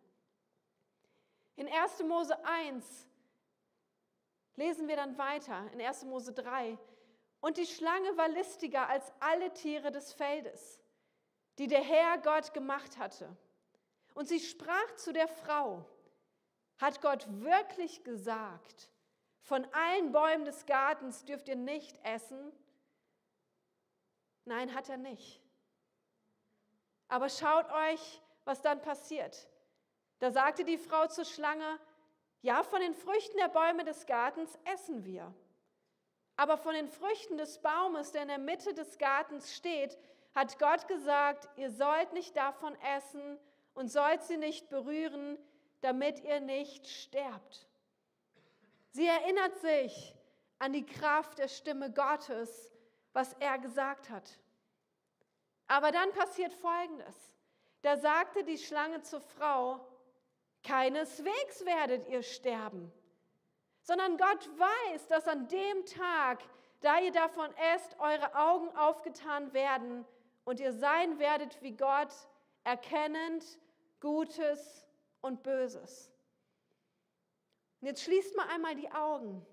In 1.56 1.66
1. 1.66 2.02
Mose 2.02 2.36
1 2.44 3.08
lesen 4.56 4.86
wir 4.86 4.96
dann 4.96 5.16
weiter, 5.16 5.70
in 5.72 5.80
1. 5.80 6.04
Mose 6.04 6.32
3. 6.32 6.78
Und 7.40 7.56
die 7.56 7.66
Schlange 7.66 8.16
war 8.16 8.28
listiger 8.28 8.88
als 8.88 9.12
alle 9.20 9.52
Tiere 9.54 9.90
des 9.90 10.12
Feldes, 10.12 10.80
die 11.58 11.66
der 11.66 11.82
Herr 11.82 12.18
Gott 12.18 12.52
gemacht 12.52 12.98
hatte. 12.98 13.34
Und 14.14 14.28
sie 14.28 14.40
sprach 14.40 14.94
zu 14.96 15.12
der 15.12 15.28
Frau, 15.28 15.84
hat 16.78 17.00
Gott 17.00 17.26
wirklich 17.42 18.04
gesagt, 18.04 18.90
von 19.42 19.66
allen 19.72 20.12
Bäumen 20.12 20.44
des 20.44 20.66
Gartens 20.66 21.24
dürft 21.24 21.48
ihr 21.48 21.56
nicht 21.56 21.98
essen? 22.04 22.52
Nein, 24.44 24.74
hat 24.74 24.88
er 24.88 24.96
nicht. 24.96 25.42
Aber 27.08 27.28
schaut 27.28 27.70
euch, 27.70 28.20
was 28.44 28.62
dann 28.62 28.80
passiert. 28.80 29.48
Da 30.18 30.30
sagte 30.30 30.64
die 30.64 30.78
Frau 30.78 31.06
zur 31.06 31.24
Schlange, 31.24 31.78
ja, 32.42 32.62
von 32.62 32.80
den 32.80 32.94
Früchten 32.94 33.36
der 33.38 33.48
Bäume 33.48 33.84
des 33.84 34.06
Gartens 34.06 34.58
essen 34.64 35.04
wir. 35.04 35.32
Aber 36.36 36.58
von 36.58 36.74
den 36.74 36.88
Früchten 36.88 37.36
des 37.36 37.58
Baumes, 37.60 38.12
der 38.12 38.22
in 38.22 38.28
der 38.28 38.38
Mitte 38.38 38.74
des 38.74 38.98
Gartens 38.98 39.54
steht, 39.54 39.98
hat 40.34 40.58
Gott 40.58 40.88
gesagt, 40.88 41.48
ihr 41.56 41.70
sollt 41.70 42.12
nicht 42.12 42.36
davon 42.36 42.76
essen 42.96 43.38
und 43.72 43.90
sollt 43.90 44.22
sie 44.24 44.36
nicht 44.36 44.68
berühren, 44.68 45.38
damit 45.84 46.20
ihr 46.24 46.40
nicht 46.40 46.88
sterbt. 46.88 47.68
Sie 48.90 49.06
erinnert 49.06 49.56
sich 49.58 50.14
an 50.58 50.72
die 50.72 50.86
Kraft 50.86 51.38
der 51.38 51.48
Stimme 51.48 51.92
Gottes, 51.92 52.72
was 53.12 53.34
er 53.34 53.58
gesagt 53.58 54.10
hat. 54.10 54.38
Aber 55.66 55.92
dann 55.92 56.10
passiert 56.12 56.52
Folgendes. 56.54 57.14
Da 57.82 57.96
sagte 57.96 58.44
die 58.44 58.58
Schlange 58.58 59.02
zur 59.02 59.20
Frau, 59.20 59.80
keineswegs 60.62 61.64
werdet 61.64 62.08
ihr 62.08 62.22
sterben 62.22 62.92
sondern 63.84 64.16
Gott 64.16 64.48
weiß, 64.58 65.06
dass 65.08 65.28
an 65.28 65.46
dem 65.48 65.84
Tag, 65.86 66.42
da 66.80 66.98
ihr 66.98 67.12
davon 67.12 67.50
esst, 67.74 67.96
eure 68.00 68.34
Augen 68.34 68.74
aufgetan 68.76 69.52
werden 69.52 70.04
und 70.44 70.58
ihr 70.58 70.72
sein 70.72 71.18
werdet 71.18 71.62
wie 71.62 71.76
Gott, 71.76 72.12
erkennend 72.64 73.44
Gutes 74.00 74.83
und 75.24 75.42
Böses. 75.42 76.10
Und 77.80 77.88
jetzt 77.88 78.02
schließt 78.02 78.36
mal 78.36 78.48
einmal 78.48 78.74
die 78.74 78.90
Augen. 78.92 79.44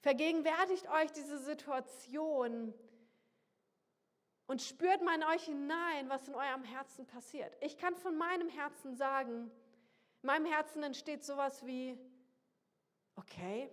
Vergegenwärtigt 0.00 0.88
euch 0.88 1.12
diese 1.12 1.38
Situation 1.38 2.74
und 4.46 4.62
spürt 4.62 5.02
mal 5.02 5.16
in 5.16 5.24
euch 5.24 5.44
hinein, 5.44 6.08
was 6.08 6.28
in 6.28 6.34
eurem 6.34 6.64
Herzen 6.64 7.06
passiert. 7.06 7.56
Ich 7.60 7.76
kann 7.78 7.94
von 7.96 8.16
meinem 8.16 8.48
Herzen 8.48 8.94
sagen, 8.94 9.50
in 10.22 10.26
meinem 10.26 10.46
Herzen 10.46 10.82
entsteht 10.82 11.24
sowas 11.24 11.64
wie, 11.64 11.98
okay, 13.14 13.70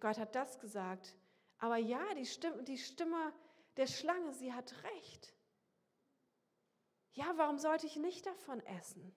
Gott 0.00 0.18
hat 0.18 0.34
das 0.34 0.60
gesagt, 0.60 1.16
aber 1.58 1.76
ja, 1.76 2.14
die 2.14 2.26
Stimme, 2.26 2.62
die 2.62 2.78
Stimme 2.78 3.32
der 3.76 3.88
Schlange, 3.88 4.32
sie 4.34 4.52
hat 4.52 4.72
recht. 4.84 5.34
Ja, 7.12 7.32
warum 7.36 7.58
sollte 7.58 7.86
ich 7.86 7.96
nicht 7.96 8.26
davon 8.26 8.60
essen? 8.66 9.14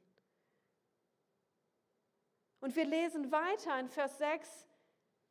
Und 2.62 2.76
wir 2.76 2.86
lesen 2.86 3.32
weiter 3.32 3.78
in 3.80 3.90
Vers 3.90 4.18
6, 4.18 4.68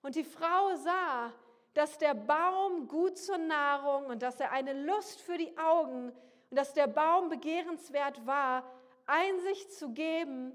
und 0.03 0.15
die 0.15 0.25
Frau 0.25 0.77
sah, 0.77 1.33
dass 1.75 1.99
der 1.99 2.15
Baum 2.15 2.89
gut 2.89 3.19
zur 3.19 3.39
Nahrung 3.39 4.07
und 4.07 4.23
dass 4.23 4.41
er 4.41 4.51
eine 4.51 4.73
Lust 4.85 5.21
für 5.21 5.37
die 5.37 5.57
Augen 5.59 6.11
und 6.51 6.57
dass 6.57 6.73
der 6.73 6.87
Baum 6.87 7.29
begehrenswert 7.29 8.27
war, 8.27 8.65
Einsicht 9.07 9.73
zu 9.73 9.91
geben, 9.91 10.53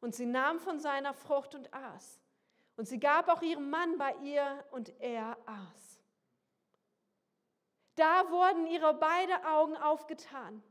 und 0.00 0.16
sie 0.16 0.26
nahm 0.26 0.58
von 0.58 0.80
seiner 0.80 1.14
Frucht 1.14 1.54
und 1.54 1.72
aß. 1.72 2.20
Und 2.76 2.88
sie 2.88 2.98
gab 2.98 3.28
auch 3.28 3.40
ihrem 3.40 3.70
Mann 3.70 3.98
bei 3.98 4.14
ihr 4.16 4.64
und 4.72 4.92
er 5.00 5.38
aß. 5.46 6.02
Da 7.94 8.28
wurden 8.30 8.66
ihre 8.66 8.94
beiden 8.94 9.44
Augen 9.44 9.76
aufgetan 9.76 10.62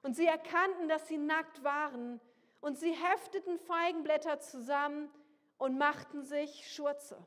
Und 0.00 0.16
sie 0.16 0.26
erkannten, 0.26 0.88
dass 0.88 1.06
sie 1.06 1.18
nackt 1.18 1.62
waren. 1.62 2.18
Und 2.62 2.78
sie 2.78 2.92
hefteten 2.92 3.58
Feigenblätter 3.58 4.38
zusammen 4.38 5.10
und 5.58 5.76
machten 5.78 6.22
sich 6.22 6.72
Schurze. 6.72 7.26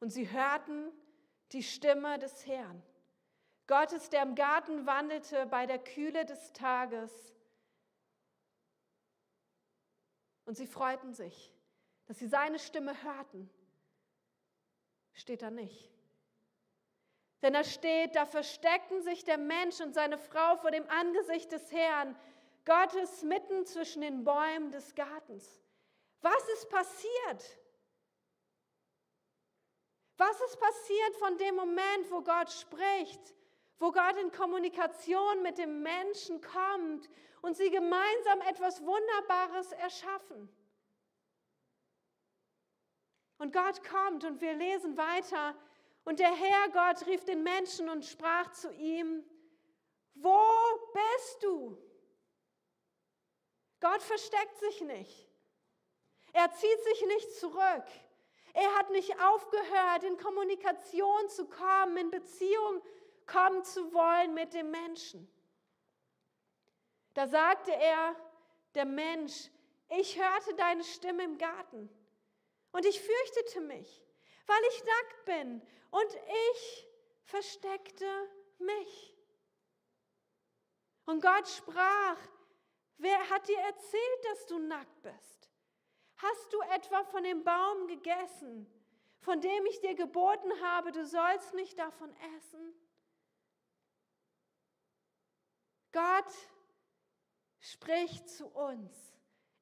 Und 0.00 0.10
sie 0.10 0.30
hörten 0.30 0.90
die 1.52 1.62
Stimme 1.62 2.18
des 2.18 2.46
Herrn. 2.46 2.82
Gottes, 3.66 4.08
der 4.08 4.22
im 4.22 4.34
Garten 4.34 4.86
wandelte 4.86 5.44
bei 5.44 5.66
der 5.66 5.78
Kühle 5.78 6.24
des 6.24 6.54
Tages. 6.54 7.34
Und 10.46 10.56
sie 10.56 10.66
freuten 10.66 11.12
sich, 11.12 11.52
dass 12.06 12.18
sie 12.18 12.28
seine 12.28 12.58
Stimme 12.58 13.02
hörten. 13.02 13.50
Steht 15.12 15.42
da 15.42 15.50
nicht. 15.50 15.92
Denn 17.42 17.52
da 17.52 17.62
steht, 17.62 18.16
da 18.16 18.24
versteckten 18.24 19.02
sich 19.02 19.24
der 19.24 19.36
Mensch 19.36 19.80
und 19.80 19.92
seine 19.92 20.16
Frau 20.16 20.56
vor 20.56 20.70
dem 20.70 20.88
Angesicht 20.88 21.52
des 21.52 21.70
Herrn, 21.70 22.16
Gottes 22.68 23.22
mitten 23.22 23.64
zwischen 23.64 24.02
den 24.02 24.24
Bäumen 24.24 24.70
des 24.70 24.94
Gartens. 24.94 25.60
Was 26.20 26.48
ist 26.50 26.68
passiert? 26.68 27.58
Was 30.18 30.40
ist 30.42 30.60
passiert 30.60 31.16
von 31.16 31.38
dem 31.38 31.54
Moment, 31.54 32.10
wo 32.10 32.20
Gott 32.20 32.50
spricht, 32.50 33.34
wo 33.78 33.90
Gott 33.90 34.16
in 34.20 34.30
Kommunikation 34.32 35.42
mit 35.42 35.56
dem 35.56 35.82
Menschen 35.82 36.40
kommt 36.42 37.08
und 37.40 37.56
sie 37.56 37.70
gemeinsam 37.70 38.40
etwas 38.42 38.84
Wunderbares 38.84 39.72
erschaffen? 39.72 40.48
Und 43.38 43.52
Gott 43.52 43.82
kommt 43.84 44.24
und 44.24 44.40
wir 44.40 44.52
lesen 44.52 44.96
weiter. 44.96 45.56
Und 46.04 46.18
der 46.18 46.34
Herr 46.34 46.68
Gott 46.70 47.06
rief 47.06 47.24
den 47.24 47.44
Menschen 47.44 47.88
und 47.88 48.04
sprach 48.04 48.50
zu 48.52 48.72
ihm, 48.72 49.24
wo 50.14 50.42
bist 50.92 51.44
du? 51.44 51.87
Gott 53.80 54.02
versteckt 54.02 54.58
sich 54.58 54.80
nicht. 54.82 55.28
Er 56.32 56.52
zieht 56.52 56.84
sich 56.84 57.06
nicht 57.06 57.32
zurück. 57.34 57.84
Er 58.54 58.74
hat 58.76 58.90
nicht 58.90 59.20
aufgehört, 59.20 60.04
in 60.04 60.16
Kommunikation 60.16 61.28
zu 61.28 61.46
kommen, 61.48 61.96
in 61.96 62.10
Beziehung 62.10 62.82
kommen 63.26 63.64
zu 63.64 63.92
wollen 63.92 64.34
mit 64.34 64.54
dem 64.54 64.70
Menschen. 64.70 65.30
Da 67.14 67.26
sagte 67.26 67.72
er, 67.72 68.16
der 68.74 68.84
Mensch, 68.84 69.50
ich 69.88 70.18
hörte 70.18 70.54
deine 70.54 70.84
Stimme 70.84 71.24
im 71.24 71.38
Garten 71.38 71.88
und 72.72 72.84
ich 72.84 73.00
fürchtete 73.00 73.60
mich, 73.60 74.02
weil 74.46 74.62
ich 74.70 74.84
nackt 74.84 75.24
bin 75.24 75.62
und 75.90 76.14
ich 76.52 76.88
versteckte 77.24 78.28
mich. 78.58 79.14
Und 81.06 81.22
Gott 81.22 81.48
sprach, 81.48 82.18
wer 82.98 83.18
hat 83.30 83.48
dir 83.48 83.58
erzählt, 83.58 84.24
dass 84.30 84.46
du 84.46 84.58
nackt 84.58 85.02
bist? 85.02 85.50
Hast 86.16 86.52
du 86.52 86.60
etwa 86.74 87.04
von 87.04 87.22
dem 87.22 87.44
Baum 87.44 87.86
gegessen, 87.86 88.66
von 89.20 89.40
dem 89.40 89.66
ich 89.66 89.80
dir 89.80 89.94
geboten 89.94 90.50
habe, 90.62 90.92
du 90.92 91.06
sollst 91.06 91.54
nicht 91.54 91.78
davon 91.78 92.14
essen? 92.36 92.74
Gott 95.92 96.32
spricht 97.60 98.28
zu 98.28 98.46
uns. 98.48 98.94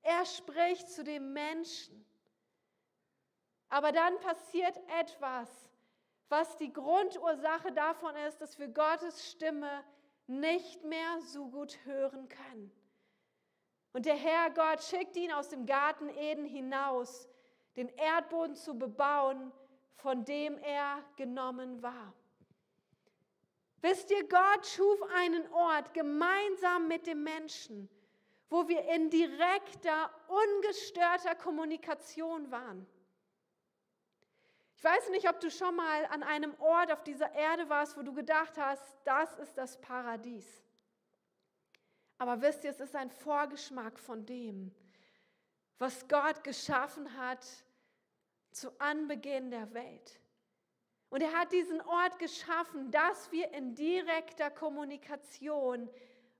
Er 0.02 0.24
spricht 0.24 0.88
zu 0.88 1.04
dem 1.04 1.32
Menschen. 1.32 2.04
Aber 3.68 3.92
dann 3.92 4.18
passiert 4.20 4.78
etwas, 5.00 5.50
was 6.28 6.56
die 6.56 6.72
Grundursache 6.72 7.72
davon 7.72 8.14
ist, 8.16 8.40
dass 8.40 8.58
wir 8.58 8.68
Gottes 8.68 9.30
Stimme 9.30 9.84
nicht 10.26 10.82
mehr 10.84 11.20
so 11.20 11.48
gut 11.48 11.84
hören 11.84 12.28
können. 12.28 12.85
Und 13.96 14.04
der 14.04 14.16
Herr 14.16 14.50
Gott 14.50 14.82
schickt 14.82 15.16
ihn 15.16 15.32
aus 15.32 15.48
dem 15.48 15.64
Garten 15.64 16.10
Eden 16.10 16.44
hinaus, 16.44 17.30
den 17.76 17.88
Erdboden 17.88 18.54
zu 18.54 18.78
bebauen, 18.78 19.50
von 19.94 20.22
dem 20.26 20.58
er 20.58 21.02
genommen 21.16 21.82
war. 21.82 22.12
Wisst 23.80 24.10
ihr, 24.10 24.28
Gott 24.28 24.66
schuf 24.66 25.00
einen 25.14 25.50
Ort 25.50 25.94
gemeinsam 25.94 26.88
mit 26.88 27.06
dem 27.06 27.22
Menschen, 27.22 27.88
wo 28.50 28.68
wir 28.68 28.84
in 28.84 29.08
direkter, 29.08 30.10
ungestörter 30.28 31.34
Kommunikation 31.34 32.50
waren. 32.50 32.86
Ich 34.74 34.84
weiß 34.84 35.08
nicht, 35.08 35.26
ob 35.26 35.40
du 35.40 35.50
schon 35.50 35.74
mal 35.74 36.04
an 36.10 36.22
einem 36.22 36.54
Ort 36.58 36.92
auf 36.92 37.02
dieser 37.02 37.32
Erde 37.32 37.70
warst, 37.70 37.96
wo 37.96 38.02
du 38.02 38.12
gedacht 38.12 38.58
hast, 38.58 38.94
das 39.04 39.38
ist 39.38 39.56
das 39.56 39.80
Paradies. 39.80 40.65
Aber 42.18 42.40
wisst 42.40 42.64
ihr, 42.64 42.70
es 42.70 42.80
ist 42.80 42.96
ein 42.96 43.10
Vorgeschmack 43.10 43.98
von 43.98 44.24
dem, 44.24 44.74
was 45.78 46.08
Gott 46.08 46.42
geschaffen 46.44 47.16
hat 47.16 47.46
zu 48.50 48.70
Anbeginn 48.80 49.50
der 49.50 49.72
Welt. 49.74 50.20
Und 51.10 51.22
er 51.22 51.32
hat 51.32 51.52
diesen 51.52 51.80
Ort 51.82 52.18
geschaffen, 52.18 52.90
dass 52.90 53.30
wir 53.30 53.52
in 53.52 53.74
direkter 53.74 54.50
Kommunikation 54.50 55.90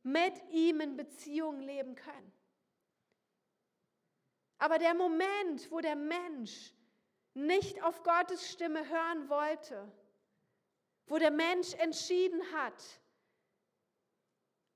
mit 0.03 0.35
ihm 0.51 0.81
in 0.81 0.97
Beziehung 0.97 1.61
leben 1.61 1.95
können. 1.95 2.33
Aber 4.59 4.79
der 4.79 4.95
Moment, 4.95 5.71
wo 5.71 5.81
der 5.81 5.97
Mensch 5.97 6.73
nicht 7.35 7.83
auf 7.83 8.03
Gottes 8.03 8.51
Stimme 8.51 8.89
hören 8.89 9.29
wollte, 9.29 9.93
wo 11.07 11.19
der 11.19 11.31
Mensch 11.31 11.75
entschieden 11.75 12.41
hat, 12.53 12.83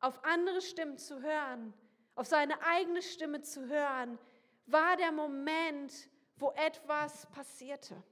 auf 0.00 0.24
andere 0.24 0.62
Stimmen 0.62 0.98
zu 0.98 1.22
hören, 1.22 1.74
auf 2.14 2.26
seine 2.26 2.60
eigene 2.62 3.02
Stimme 3.02 3.42
zu 3.42 3.68
hören, 3.68 4.18
war 4.66 4.96
der 4.96 5.12
Moment, 5.12 6.08
wo 6.36 6.50
etwas 6.52 7.26
passierte. 7.30 8.02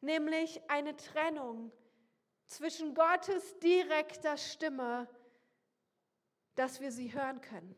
Nämlich 0.00 0.60
eine 0.68 0.96
Trennung 0.96 1.72
zwischen 2.46 2.94
Gottes 2.94 3.58
direkter 3.60 4.36
Stimme, 4.36 5.08
dass 6.54 6.80
wir 6.80 6.92
sie 6.92 7.12
hören 7.12 7.40
können. 7.40 7.74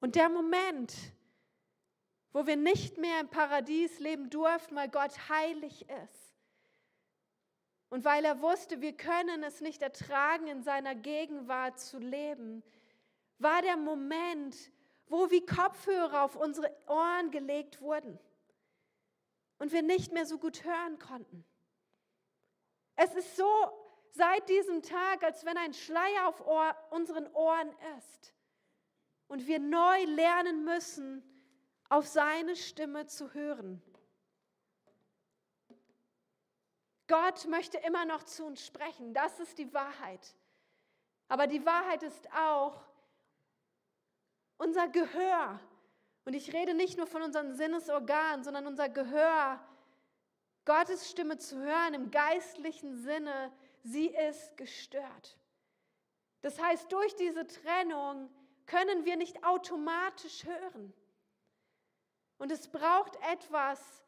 Und 0.00 0.14
der 0.14 0.28
Moment, 0.28 0.94
wo 2.32 2.46
wir 2.46 2.56
nicht 2.56 2.98
mehr 2.98 3.20
im 3.20 3.28
Paradies 3.28 3.98
leben 3.98 4.30
durften, 4.30 4.76
weil 4.76 4.88
Gott 4.88 5.28
heilig 5.28 5.88
ist 5.88 6.25
und 7.96 8.04
weil 8.04 8.26
er 8.26 8.42
wusste, 8.42 8.82
wir 8.82 8.94
können 8.94 9.42
es 9.42 9.62
nicht 9.62 9.80
ertragen, 9.80 10.48
in 10.48 10.62
seiner 10.62 10.94
Gegenwart 10.94 11.80
zu 11.80 11.98
leben, 11.98 12.62
war 13.38 13.62
der 13.62 13.78
Moment, 13.78 14.54
wo 15.06 15.30
wie 15.30 15.40
Kopfhörer 15.40 16.24
auf 16.24 16.36
unsere 16.36 16.70
Ohren 16.88 17.30
gelegt 17.30 17.80
wurden 17.80 18.18
und 19.58 19.72
wir 19.72 19.80
nicht 19.80 20.12
mehr 20.12 20.26
so 20.26 20.36
gut 20.36 20.62
hören 20.62 20.98
konnten. 20.98 21.42
Es 22.96 23.14
ist 23.14 23.34
so 23.34 23.50
seit 24.10 24.46
diesem 24.50 24.82
Tag, 24.82 25.24
als 25.24 25.46
wenn 25.46 25.56
ein 25.56 25.72
Schleier 25.72 26.28
auf 26.28 26.46
Ohr, 26.46 26.76
unseren 26.90 27.26
Ohren 27.32 27.74
ist 27.96 28.34
und 29.26 29.46
wir 29.46 29.58
neu 29.58 30.04
lernen 30.04 30.64
müssen, 30.64 31.22
auf 31.88 32.06
seine 32.06 32.56
Stimme 32.56 33.06
zu 33.06 33.32
hören. 33.32 33.82
Gott 37.08 37.46
möchte 37.46 37.78
immer 37.78 38.04
noch 38.04 38.24
zu 38.24 38.44
uns 38.44 38.64
sprechen, 38.64 39.14
das 39.14 39.38
ist 39.38 39.58
die 39.58 39.72
Wahrheit. 39.72 40.34
Aber 41.28 41.46
die 41.46 41.64
Wahrheit 41.64 42.02
ist 42.02 42.28
auch 42.32 42.84
unser 44.58 44.88
Gehör. 44.88 45.60
Und 46.24 46.34
ich 46.34 46.52
rede 46.52 46.74
nicht 46.74 46.96
nur 46.96 47.06
von 47.06 47.22
unseren 47.22 47.54
Sinnesorganen, 47.54 48.42
sondern 48.42 48.66
unser 48.66 48.88
Gehör, 48.88 49.60
Gottes 50.64 51.08
Stimme 51.08 51.38
zu 51.38 51.60
hören 51.60 51.94
im 51.94 52.10
geistlichen 52.10 52.96
Sinne, 52.96 53.52
sie 53.84 54.08
ist 54.08 54.56
gestört. 54.56 55.38
Das 56.42 56.60
heißt, 56.60 56.90
durch 56.90 57.14
diese 57.16 57.46
Trennung 57.46 58.28
können 58.66 59.04
wir 59.04 59.16
nicht 59.16 59.44
automatisch 59.44 60.44
hören. 60.44 60.92
Und 62.38 62.50
es 62.50 62.68
braucht 62.68 63.16
etwas, 63.32 64.02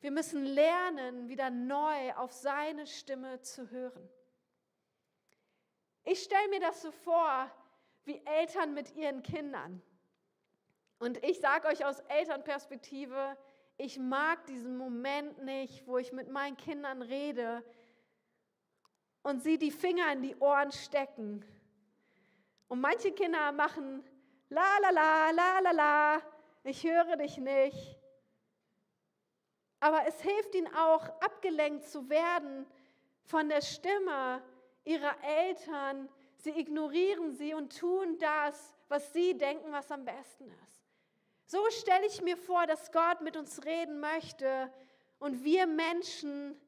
wir 0.00 0.10
müssen 0.10 0.44
lernen, 0.44 1.28
wieder 1.28 1.50
neu 1.50 2.14
auf 2.14 2.32
seine 2.32 2.86
Stimme 2.86 3.40
zu 3.40 3.70
hören. 3.70 4.08
Ich 6.04 6.22
stelle 6.22 6.48
mir 6.48 6.60
das 6.60 6.82
so 6.82 6.90
vor, 6.90 7.50
wie 8.04 8.22
Eltern 8.24 8.74
mit 8.74 8.94
ihren 8.94 9.22
Kindern. 9.22 9.82
Und 10.98 11.22
ich 11.24 11.40
sage 11.40 11.68
euch 11.68 11.84
aus 11.84 12.00
Elternperspektive, 12.00 13.36
ich 13.76 13.98
mag 13.98 14.46
diesen 14.46 14.76
Moment 14.76 15.44
nicht, 15.44 15.86
wo 15.86 15.98
ich 15.98 16.12
mit 16.12 16.28
meinen 16.28 16.56
Kindern 16.56 17.02
rede 17.02 17.62
und 19.22 19.42
sie 19.42 19.58
die 19.58 19.70
Finger 19.70 20.12
in 20.12 20.22
die 20.22 20.36
Ohren 20.36 20.72
stecken 20.72 21.44
und 22.68 22.80
manche 22.80 23.12
Kinder 23.12 23.52
machen 23.52 24.04
la 24.48 24.78
la 24.80 24.90
la 24.90 25.30
la 25.30 25.58
la 25.60 25.70
la, 25.70 26.22
ich 26.64 26.82
höre 26.84 27.16
dich 27.16 27.38
nicht. 27.38 27.97
Aber 29.80 30.06
es 30.06 30.20
hilft 30.20 30.54
ihnen 30.54 30.72
auch, 30.74 31.04
abgelenkt 31.20 31.84
zu 31.84 32.08
werden 32.08 32.66
von 33.24 33.48
der 33.48 33.60
Stimme 33.60 34.42
ihrer 34.84 35.14
Eltern. 35.22 36.08
Sie 36.36 36.50
ignorieren 36.50 37.32
sie 37.32 37.54
und 37.54 37.78
tun 37.78 38.18
das, 38.18 38.74
was 38.88 39.12
sie 39.12 39.36
denken, 39.36 39.70
was 39.72 39.90
am 39.90 40.04
besten 40.04 40.48
ist. 40.48 40.82
So 41.46 41.64
stelle 41.70 42.06
ich 42.06 42.20
mir 42.22 42.36
vor, 42.36 42.66
dass 42.66 42.92
Gott 42.92 43.20
mit 43.20 43.36
uns 43.36 43.64
reden 43.64 44.00
möchte 44.00 44.72
und 45.18 45.44
wir 45.44 45.66
Menschen 45.66 46.60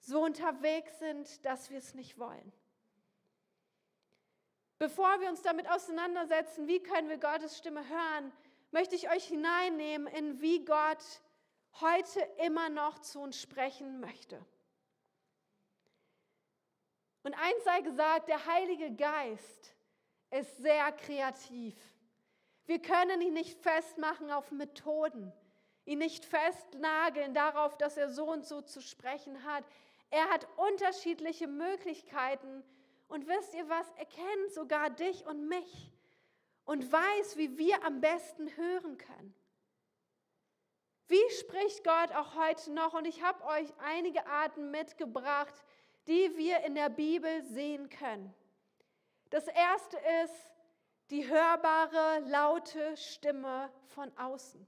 so 0.00 0.24
unterwegs 0.24 0.98
sind, 0.98 1.44
dass 1.44 1.70
wir 1.70 1.78
es 1.78 1.94
nicht 1.94 2.18
wollen. 2.18 2.52
Bevor 4.78 5.20
wir 5.20 5.30
uns 5.30 5.42
damit 5.42 5.70
auseinandersetzen, 5.70 6.66
wie 6.66 6.82
können 6.82 7.08
wir 7.08 7.18
Gottes 7.18 7.56
Stimme 7.56 7.88
hören, 7.88 8.32
möchte 8.72 8.94
ich 8.94 9.10
euch 9.10 9.24
hineinnehmen, 9.24 10.06
in 10.08 10.40
wie 10.40 10.64
Gott 10.64 11.22
heute 11.80 12.20
immer 12.44 12.68
noch 12.68 12.98
zu 13.00 13.20
uns 13.20 13.40
sprechen 13.40 14.00
möchte. 14.00 14.44
Und 17.22 17.34
eins 17.34 17.64
sei 17.64 17.80
gesagt, 17.80 18.28
der 18.28 18.46
Heilige 18.46 18.94
Geist 18.94 19.74
ist 20.30 20.58
sehr 20.58 20.92
kreativ. 20.92 21.74
Wir 22.66 22.80
können 22.80 23.20
ihn 23.20 23.34
nicht 23.34 23.58
festmachen 23.60 24.30
auf 24.30 24.50
Methoden, 24.50 25.32
ihn 25.84 25.98
nicht 25.98 26.24
festnageln 26.24 27.34
darauf, 27.34 27.76
dass 27.78 27.96
er 27.96 28.10
so 28.10 28.30
und 28.30 28.44
so 28.44 28.60
zu 28.60 28.80
sprechen 28.80 29.44
hat. 29.44 29.64
Er 30.10 30.28
hat 30.30 30.46
unterschiedliche 30.56 31.46
Möglichkeiten 31.46 32.64
und 33.08 33.26
wisst 33.26 33.54
ihr 33.54 33.68
was, 33.68 33.86
er 33.96 34.06
kennt 34.06 34.52
sogar 34.52 34.90
dich 34.90 35.26
und 35.26 35.48
mich 35.48 35.92
und 36.64 36.90
weiß, 36.90 37.36
wie 37.36 37.56
wir 37.58 37.84
am 37.84 38.00
besten 38.00 38.56
hören 38.56 38.98
können. 38.98 39.34
Wie 41.08 41.30
spricht 41.38 41.84
Gott 41.84 42.12
auch 42.12 42.34
heute 42.34 42.72
noch? 42.72 42.94
Und 42.94 43.06
ich 43.06 43.22
habe 43.22 43.44
euch 43.44 43.72
einige 43.78 44.26
Arten 44.26 44.70
mitgebracht, 44.70 45.54
die 46.08 46.36
wir 46.36 46.64
in 46.64 46.74
der 46.74 46.88
Bibel 46.88 47.42
sehen 47.44 47.88
können. 47.88 48.34
Das 49.30 49.46
erste 49.46 49.96
ist 50.24 50.52
die 51.10 51.28
hörbare, 51.28 52.20
laute 52.26 52.96
Stimme 52.96 53.70
von 53.94 54.10
außen. 54.16 54.66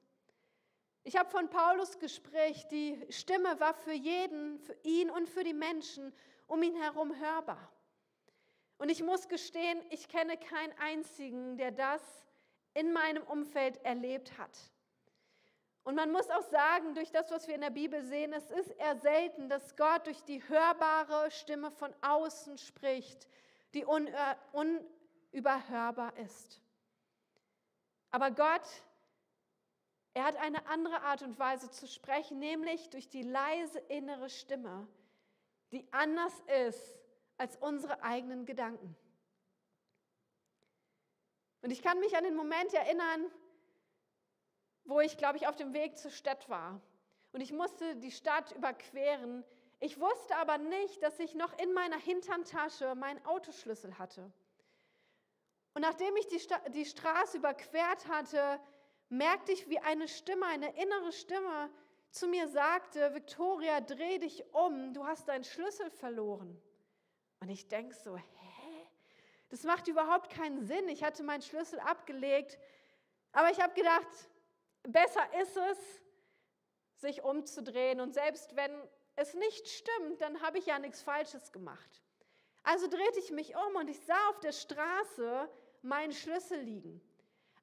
Ich 1.03 1.16
habe 1.16 1.31
von 1.31 1.48
Paulus 1.48 1.98
gesprochen, 1.98 2.68
die 2.70 3.07
Stimme 3.09 3.59
war 3.59 3.74
für 3.74 3.92
jeden, 3.92 4.59
für 4.59 4.77
ihn 4.83 5.11
und 5.11 5.29
für 5.29 5.42
die 5.42 5.55
Menschen 5.55 6.12
um 6.46 6.62
ihn 6.62 6.77
herum 6.77 7.18
hörbar. 7.18 7.72
Und 8.79 8.90
ich 8.90 9.03
muss 9.03 9.29
gestehen, 9.29 9.81
ich 9.90 10.09
kenne 10.09 10.37
keinen 10.37 10.72
einzigen, 10.79 11.57
der 11.57 11.72
das 11.72 12.03
in 12.74 12.92
meinem 12.92 13.24
Umfeld 13.24 13.79
erlebt 13.85 14.38
hat. 14.38 14.57
Und 15.88 15.94
man 15.94 16.12
muss 16.12 16.29
auch 16.29 16.42
sagen, 16.42 16.94
durch 16.94 17.11
das, 17.11 17.31
was 17.31 17.48
wir 17.48 17.55
in 17.55 17.62
der 17.62 17.70
Bibel 17.70 18.05
sehen, 18.05 18.35
es 18.35 18.51
ist 18.51 18.68
eher 18.72 18.98
selten, 18.98 19.48
dass 19.48 19.74
Gott 19.74 20.07
durch 20.07 20.22
die 20.22 20.46
hörbare 20.46 21.31
Stimme 21.31 21.70
von 21.70 21.94
außen 22.03 22.59
spricht, 22.59 23.27
die 23.72 23.87
unüberhörbar 24.53 26.14
ist. 26.18 26.61
Aber 28.11 28.31
Gott, 28.31 28.68
er 30.12 30.24
hat 30.24 30.37
eine 30.37 30.66
andere 30.66 31.01
Art 31.01 31.22
und 31.22 31.38
Weise 31.38 31.70
zu 31.70 31.87
sprechen, 31.87 32.38
nämlich 32.38 32.90
durch 32.90 33.09
die 33.09 33.22
leise 33.22 33.79
innere 33.79 34.29
Stimme, 34.29 34.87
die 35.72 35.90
anders 35.90 36.35
ist 36.66 37.01
als 37.38 37.57
unsere 37.57 38.03
eigenen 38.03 38.44
Gedanken. 38.44 38.94
Und 41.62 41.70
ich 41.70 41.81
kann 41.81 41.98
mich 41.98 42.14
an 42.14 42.24
den 42.24 42.37
Moment 42.37 42.74
erinnern, 42.74 43.31
wo 44.88 45.01
ich, 45.01 45.18
glaube 45.18 45.37
ich, 45.37 45.46
auf 45.46 45.55
dem 45.55 45.74
Weg 45.74 45.98
zur 45.98 46.11
Stadt 46.11 46.48
war. 46.48 46.81
Und 47.33 47.42
ich 47.42 47.53
musste 47.53 47.94
die 47.96 48.11
Stadt 48.11 48.53
überqueren. 48.53 49.44
Ich 49.81 50.01
wusste 50.01 50.35
aber 50.37 50.57
nicht, 50.57 51.03
dass 51.03 51.20
ich 51.20 51.35
noch 51.35 51.57
in 51.59 51.74
meiner 51.74 51.98
Hinterntasche 51.98 52.94
meinen 52.94 53.24
Autoschlüssel 53.27 53.98
hatte. 53.98 54.33
Und 55.74 55.83
nachdem 55.83 56.16
ich 56.16 56.27
die, 56.29 56.40
Sta 56.40 56.59
die 56.70 56.87
Straße 56.87 57.37
überquert 57.37 58.09
hatte, 58.09 58.59
merkte 59.11 59.53
ich, 59.53 59.68
wie 59.68 59.79
eine 59.79 60.09
Stimme, 60.09 60.46
eine 60.46 60.74
innere 60.81 61.12
Stimme 61.12 61.70
zu 62.11 62.27
mir 62.27 62.48
sagte, 62.48 63.14
Victoria, 63.14 63.83
dreh 63.83 64.18
dich 64.18 64.42
um, 64.55 64.94
du 64.94 65.07
hast 65.07 65.29
deinen 65.29 65.44
Schlüssel 65.44 65.90
verloren. 65.90 66.61
Und 67.40 67.51
ich 67.51 67.68
denke 67.68 67.94
so, 67.94 68.16
hä? 68.16 68.22
Das 69.51 69.64
macht 69.64 69.87
überhaupt 69.87 70.31
keinen 70.31 70.62
Sinn. 70.62 70.88
Ich 70.88 71.05
hatte 71.05 71.22
meinen 71.22 71.42
Schlüssel 71.42 71.79
abgelegt, 71.81 72.59
aber 73.33 73.51
ich 73.51 73.61
habe 73.61 73.74
gedacht, 73.74 74.09
besser 74.92 75.22
ist 75.40 75.57
es, 75.57 75.79
sich 76.96 77.22
umzudrehen. 77.22 78.01
Und 78.01 78.14
selbst 78.14 78.57
wenn 78.57 78.72
es 79.16 79.35
nicht 79.35 79.68
stimmt, 79.68 80.20
dann 80.20 80.42
habe 80.42 80.59
ich 80.59 80.66
ja 80.66 80.79
nichts 80.79 81.03
Falsches 81.03 81.53
gemacht. 81.53 82.03
Also 82.62 82.88
drehte 82.88 83.18
ich 83.18 83.31
mich 83.31 83.55
um 83.57 83.77
und 83.77 83.88
ich 83.88 84.01
sah 84.01 84.29
auf 84.31 84.40
der 84.40 84.53
Straße 84.53 85.48
meinen 85.83 86.12
Schlüssel 86.12 86.61
liegen. 86.61 87.01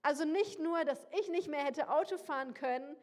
Also 0.01 0.25
nicht 0.25 0.59
nur, 0.59 0.83
dass 0.85 1.05
ich 1.19 1.29
nicht 1.29 1.47
mehr 1.47 1.63
hätte 1.63 1.89
Auto 1.89 2.17
fahren 2.17 2.53
können, 2.53 2.95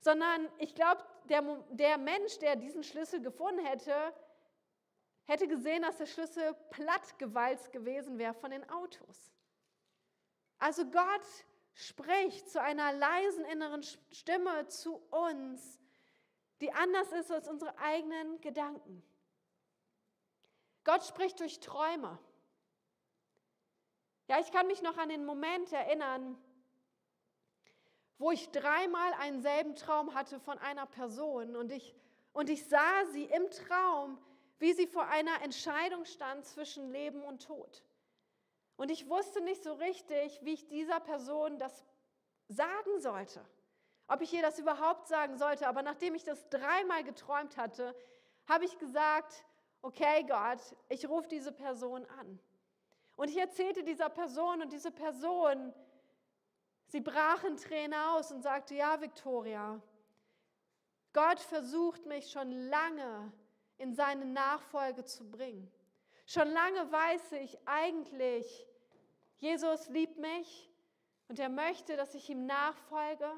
sondern 0.00 0.48
ich 0.58 0.74
glaube, 0.74 1.02
der, 1.24 1.42
der 1.70 1.98
Mensch, 1.98 2.38
der 2.38 2.56
diesen 2.56 2.82
Schlüssel 2.82 3.20
gefunden 3.20 3.64
hätte, 3.64 3.94
hätte 5.24 5.46
gesehen, 5.46 5.82
dass 5.82 5.98
der 5.98 6.06
Schlüssel 6.06 6.54
plattgewalzt 6.70 7.70
gewesen 7.72 8.18
wäre 8.18 8.34
von 8.34 8.50
den 8.50 8.68
Autos. 8.70 9.30
Also 10.58 10.84
Gott 10.86 11.26
spricht 11.88 12.48
zu 12.50 12.60
einer 12.60 12.92
leisen 12.92 13.44
inneren 13.46 13.82
Stimme 14.12 14.66
zu 14.68 14.96
uns, 15.10 15.80
die 16.60 16.72
anders 16.72 17.10
ist 17.12 17.30
als 17.30 17.48
unsere 17.48 17.76
eigenen 17.78 18.40
Gedanken. 18.40 19.02
Gott 20.84 21.04
spricht 21.04 21.40
durch 21.40 21.60
Träume. 21.60 22.18
Ja, 24.28 24.38
ich 24.40 24.52
kann 24.52 24.66
mich 24.66 24.82
noch 24.82 24.96
an 24.98 25.08
den 25.08 25.24
Moment 25.24 25.72
erinnern, 25.72 26.36
wo 28.18 28.30
ich 28.30 28.50
dreimal 28.50 29.12
einen 29.14 29.40
selben 29.40 29.74
Traum 29.74 30.14
hatte 30.14 30.38
von 30.40 30.58
einer 30.58 30.86
Person 30.86 31.56
und 31.56 31.72
ich, 31.72 31.94
und 32.32 32.50
ich 32.50 32.68
sah 32.68 33.06
sie 33.12 33.24
im 33.24 33.50
Traum 33.50 34.18
wie 34.60 34.74
sie 34.74 34.86
vor 34.86 35.08
einer 35.08 35.42
Entscheidung 35.42 36.04
stand 36.04 36.44
zwischen 36.44 36.92
Leben 36.92 37.22
und 37.22 37.42
Tod. 37.42 37.82
Und 38.80 38.90
ich 38.90 39.10
wusste 39.10 39.42
nicht 39.42 39.62
so 39.62 39.74
richtig, 39.74 40.40
wie 40.42 40.54
ich 40.54 40.66
dieser 40.66 41.00
Person 41.00 41.58
das 41.58 41.84
sagen 42.48 42.98
sollte, 42.98 43.44
ob 44.08 44.22
ich 44.22 44.32
ihr 44.32 44.40
das 44.40 44.58
überhaupt 44.58 45.06
sagen 45.06 45.36
sollte. 45.36 45.68
Aber 45.68 45.82
nachdem 45.82 46.14
ich 46.14 46.24
das 46.24 46.48
dreimal 46.48 47.04
geträumt 47.04 47.58
hatte, 47.58 47.94
habe 48.48 48.64
ich 48.64 48.78
gesagt, 48.78 49.44
okay 49.82 50.24
Gott, 50.26 50.62
ich 50.88 51.06
rufe 51.06 51.28
diese 51.28 51.52
Person 51.52 52.06
an. 52.18 52.40
Und 53.16 53.28
ich 53.28 53.36
erzählte 53.36 53.84
dieser 53.84 54.08
Person 54.08 54.62
und 54.62 54.72
diese 54.72 54.90
Person, 54.90 55.74
sie 56.86 57.02
brach 57.02 57.44
in 57.44 57.58
Tränen 57.58 58.00
aus 58.00 58.32
und 58.32 58.40
sagte, 58.40 58.76
ja 58.76 58.98
Victoria, 58.98 59.78
Gott 61.12 61.38
versucht 61.38 62.06
mich 62.06 62.30
schon 62.30 62.50
lange 62.50 63.30
in 63.76 63.92
seine 63.92 64.24
Nachfolge 64.24 65.04
zu 65.04 65.28
bringen. 65.28 65.70
Schon 66.24 66.48
lange 66.48 66.90
weiß 66.90 67.32
ich 67.32 67.58
eigentlich, 67.66 68.68
Jesus 69.40 69.88
liebt 69.88 70.18
mich 70.18 70.70
und 71.28 71.38
er 71.38 71.48
möchte, 71.48 71.96
dass 71.96 72.14
ich 72.14 72.28
ihm 72.30 72.46
nachfolge. 72.46 73.30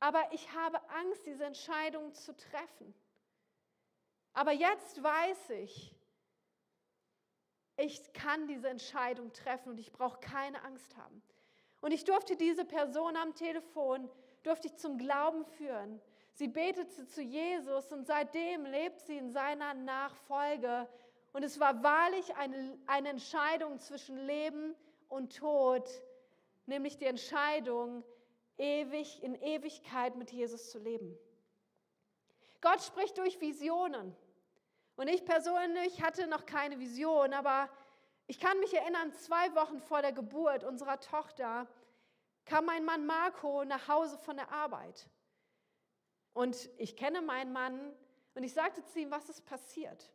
Aber 0.00 0.32
ich 0.32 0.52
habe 0.52 0.80
Angst, 0.90 1.26
diese 1.26 1.44
Entscheidung 1.44 2.12
zu 2.14 2.36
treffen. 2.36 2.94
Aber 4.32 4.52
jetzt 4.52 5.02
weiß 5.02 5.50
ich, 5.50 5.94
ich 7.76 8.12
kann 8.12 8.46
diese 8.48 8.68
Entscheidung 8.68 9.32
treffen 9.32 9.70
und 9.70 9.78
ich 9.78 9.92
brauche 9.92 10.18
keine 10.20 10.62
Angst 10.64 10.96
haben. 10.96 11.22
Und 11.80 11.92
ich 11.92 12.04
durfte 12.04 12.36
diese 12.36 12.64
Person 12.64 13.16
am 13.16 13.34
Telefon, 13.34 14.10
durfte 14.42 14.66
ich 14.66 14.76
zum 14.76 14.98
Glauben 14.98 15.44
führen. 15.44 16.00
Sie 16.32 16.48
betete 16.48 17.06
zu 17.06 17.22
Jesus 17.22 17.92
und 17.92 18.06
seitdem 18.06 18.64
lebt 18.64 19.00
sie 19.02 19.16
in 19.16 19.30
seiner 19.30 19.74
Nachfolge. 19.74 20.88
Und 21.38 21.44
es 21.44 21.60
war 21.60 21.84
wahrlich 21.84 22.34
eine, 22.34 22.76
eine 22.88 23.10
Entscheidung 23.10 23.78
zwischen 23.78 24.16
Leben 24.26 24.74
und 25.08 25.36
Tod, 25.36 25.88
nämlich 26.66 26.96
die 26.96 27.04
Entscheidung, 27.04 28.02
ewig 28.56 29.22
in 29.22 29.36
Ewigkeit 29.36 30.16
mit 30.16 30.32
Jesus 30.32 30.72
zu 30.72 30.80
leben. 30.80 31.16
Gott 32.60 32.82
spricht 32.82 33.18
durch 33.18 33.40
Visionen. 33.40 34.16
Und 34.96 35.06
ich 35.06 35.24
persönlich 35.24 36.02
hatte 36.02 36.26
noch 36.26 36.44
keine 36.44 36.80
Vision, 36.80 37.32
aber 37.32 37.70
ich 38.26 38.40
kann 38.40 38.58
mich 38.58 38.74
erinnern, 38.74 39.12
zwei 39.12 39.54
Wochen 39.54 39.78
vor 39.78 40.02
der 40.02 40.10
Geburt 40.10 40.64
unserer 40.64 40.98
Tochter 40.98 41.68
kam 42.46 42.64
mein 42.64 42.84
Mann 42.84 43.06
Marco 43.06 43.64
nach 43.64 43.86
Hause 43.86 44.18
von 44.18 44.38
der 44.38 44.50
Arbeit. 44.50 45.08
Und 46.32 46.68
ich 46.78 46.96
kenne 46.96 47.22
meinen 47.22 47.52
Mann 47.52 47.94
und 48.34 48.42
ich 48.42 48.54
sagte 48.54 48.84
zu 48.86 48.98
ihm, 48.98 49.12
was 49.12 49.28
ist 49.28 49.46
passiert? 49.46 50.10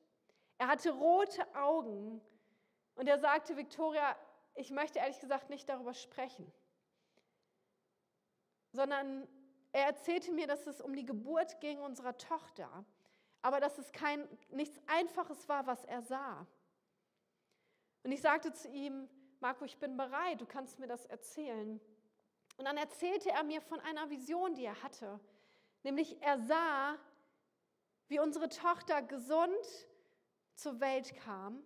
Er 0.57 0.67
hatte 0.67 0.91
rote 0.91 1.55
Augen 1.55 2.21
und 2.95 3.07
er 3.07 3.19
sagte, 3.19 3.57
Victoria, 3.57 4.15
ich 4.55 4.71
möchte 4.71 4.99
ehrlich 4.99 5.19
gesagt 5.19 5.49
nicht 5.49 5.67
darüber 5.67 5.93
sprechen, 5.93 6.51
sondern 8.71 9.27
er 9.71 9.85
erzählte 9.85 10.31
mir, 10.31 10.47
dass 10.47 10.67
es 10.67 10.81
um 10.81 10.95
die 10.95 11.05
Geburt 11.05 11.59
ging 11.59 11.79
unserer 11.79 12.17
Tochter. 12.17 12.85
aber 13.43 13.59
dass 13.59 13.77
es 13.77 13.91
kein, 13.91 14.27
nichts 14.49 14.79
Einfaches 14.87 15.47
war, 15.49 15.67
was 15.67 15.83
er 15.85 16.01
sah. 16.01 16.47
Und 18.03 18.11
ich 18.11 18.21
sagte 18.21 18.53
zu 18.53 18.69
ihm, 18.69 19.09
Marco, 19.41 19.65
ich 19.65 19.77
bin 19.77 19.97
bereit, 19.97 20.39
du 20.39 20.45
kannst 20.45 20.79
mir 20.79 20.87
das 20.87 21.05
erzählen. 21.05 21.79
Und 22.57 22.65
dann 22.65 22.77
erzählte 22.77 23.29
er 23.29 23.43
mir 23.43 23.61
von 23.61 23.79
einer 23.81 24.09
Vision, 24.09 24.55
die 24.55 24.63
er 24.63 24.81
hatte. 24.81 25.19
Nämlich 25.83 26.21
er 26.21 26.39
sah, 26.39 26.97
wie 28.07 28.19
unsere 28.19 28.47
Tochter 28.47 29.01
gesund 29.01 29.87
zur 30.55 30.79
Welt 30.79 31.15
kam, 31.23 31.63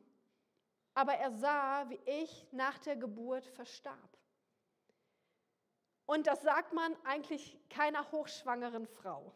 aber 0.94 1.14
er 1.14 1.32
sah, 1.32 1.90
wie 1.90 2.00
ich 2.06 2.48
nach 2.52 2.78
der 2.80 2.96
Geburt 2.96 3.46
verstarb. 3.46 4.18
Und 6.06 6.26
das 6.26 6.42
sagt 6.42 6.74
man 6.74 6.96
eigentlich 7.04 7.58
keiner 7.70 8.12
hochschwangeren 8.12 8.88
Frau. 8.88 9.34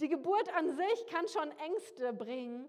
Die 0.00 0.08
Geburt 0.08 0.54
an 0.54 0.76
sich 0.76 1.06
kann 1.08 1.26
schon 1.26 1.50
Ängste 1.58 2.12
bringen, 2.12 2.68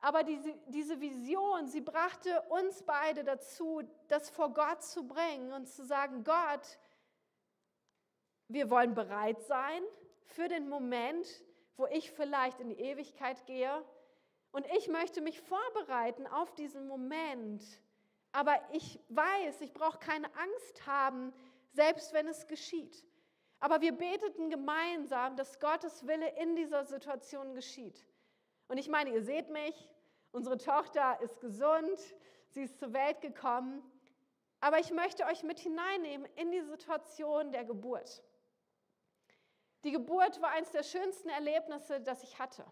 aber 0.00 0.22
diese, 0.22 0.52
diese 0.66 1.00
Vision, 1.00 1.66
sie 1.66 1.80
brachte 1.80 2.42
uns 2.50 2.82
beide 2.82 3.24
dazu, 3.24 3.82
das 4.08 4.28
vor 4.28 4.52
Gott 4.52 4.82
zu 4.82 5.06
bringen 5.06 5.52
und 5.52 5.66
zu 5.66 5.84
sagen, 5.84 6.22
Gott, 6.24 6.78
wir 8.48 8.68
wollen 8.70 8.94
bereit 8.94 9.40
sein 9.42 9.82
für 10.24 10.48
den 10.48 10.68
Moment, 10.68 11.26
wo 11.76 11.86
ich 11.86 12.10
vielleicht 12.10 12.60
in 12.60 12.68
die 12.68 12.80
Ewigkeit 12.80 13.46
gehe. 13.46 13.84
Und 14.56 14.66
ich 14.68 14.88
möchte 14.88 15.20
mich 15.20 15.38
vorbereiten 15.42 16.26
auf 16.26 16.54
diesen 16.54 16.88
Moment. 16.88 17.62
Aber 18.32 18.58
ich 18.72 18.98
weiß, 19.10 19.60
ich 19.60 19.74
brauche 19.74 19.98
keine 19.98 20.34
Angst 20.34 20.86
haben, 20.86 21.34
selbst 21.74 22.14
wenn 22.14 22.26
es 22.26 22.46
geschieht. 22.46 23.04
Aber 23.60 23.82
wir 23.82 23.92
beteten 23.92 24.48
gemeinsam, 24.48 25.36
dass 25.36 25.60
Gottes 25.60 26.06
Wille 26.06 26.30
in 26.40 26.56
dieser 26.56 26.86
Situation 26.86 27.52
geschieht. 27.52 28.06
Und 28.68 28.78
ich 28.78 28.88
meine, 28.88 29.10
ihr 29.10 29.22
seht 29.22 29.50
mich, 29.50 29.90
unsere 30.32 30.56
Tochter 30.56 31.20
ist 31.20 31.38
gesund, 31.42 32.00
sie 32.48 32.62
ist 32.62 32.78
zur 32.78 32.94
Welt 32.94 33.20
gekommen. 33.20 33.82
Aber 34.60 34.78
ich 34.78 34.90
möchte 34.90 35.26
euch 35.26 35.42
mit 35.42 35.58
hineinnehmen 35.58 36.26
in 36.36 36.50
die 36.50 36.62
Situation 36.62 37.52
der 37.52 37.66
Geburt. 37.66 38.24
Die 39.84 39.92
Geburt 39.92 40.40
war 40.40 40.52
eines 40.52 40.70
der 40.70 40.82
schönsten 40.82 41.28
Erlebnisse, 41.28 42.00
das 42.00 42.22
ich 42.22 42.38
hatte. 42.38 42.64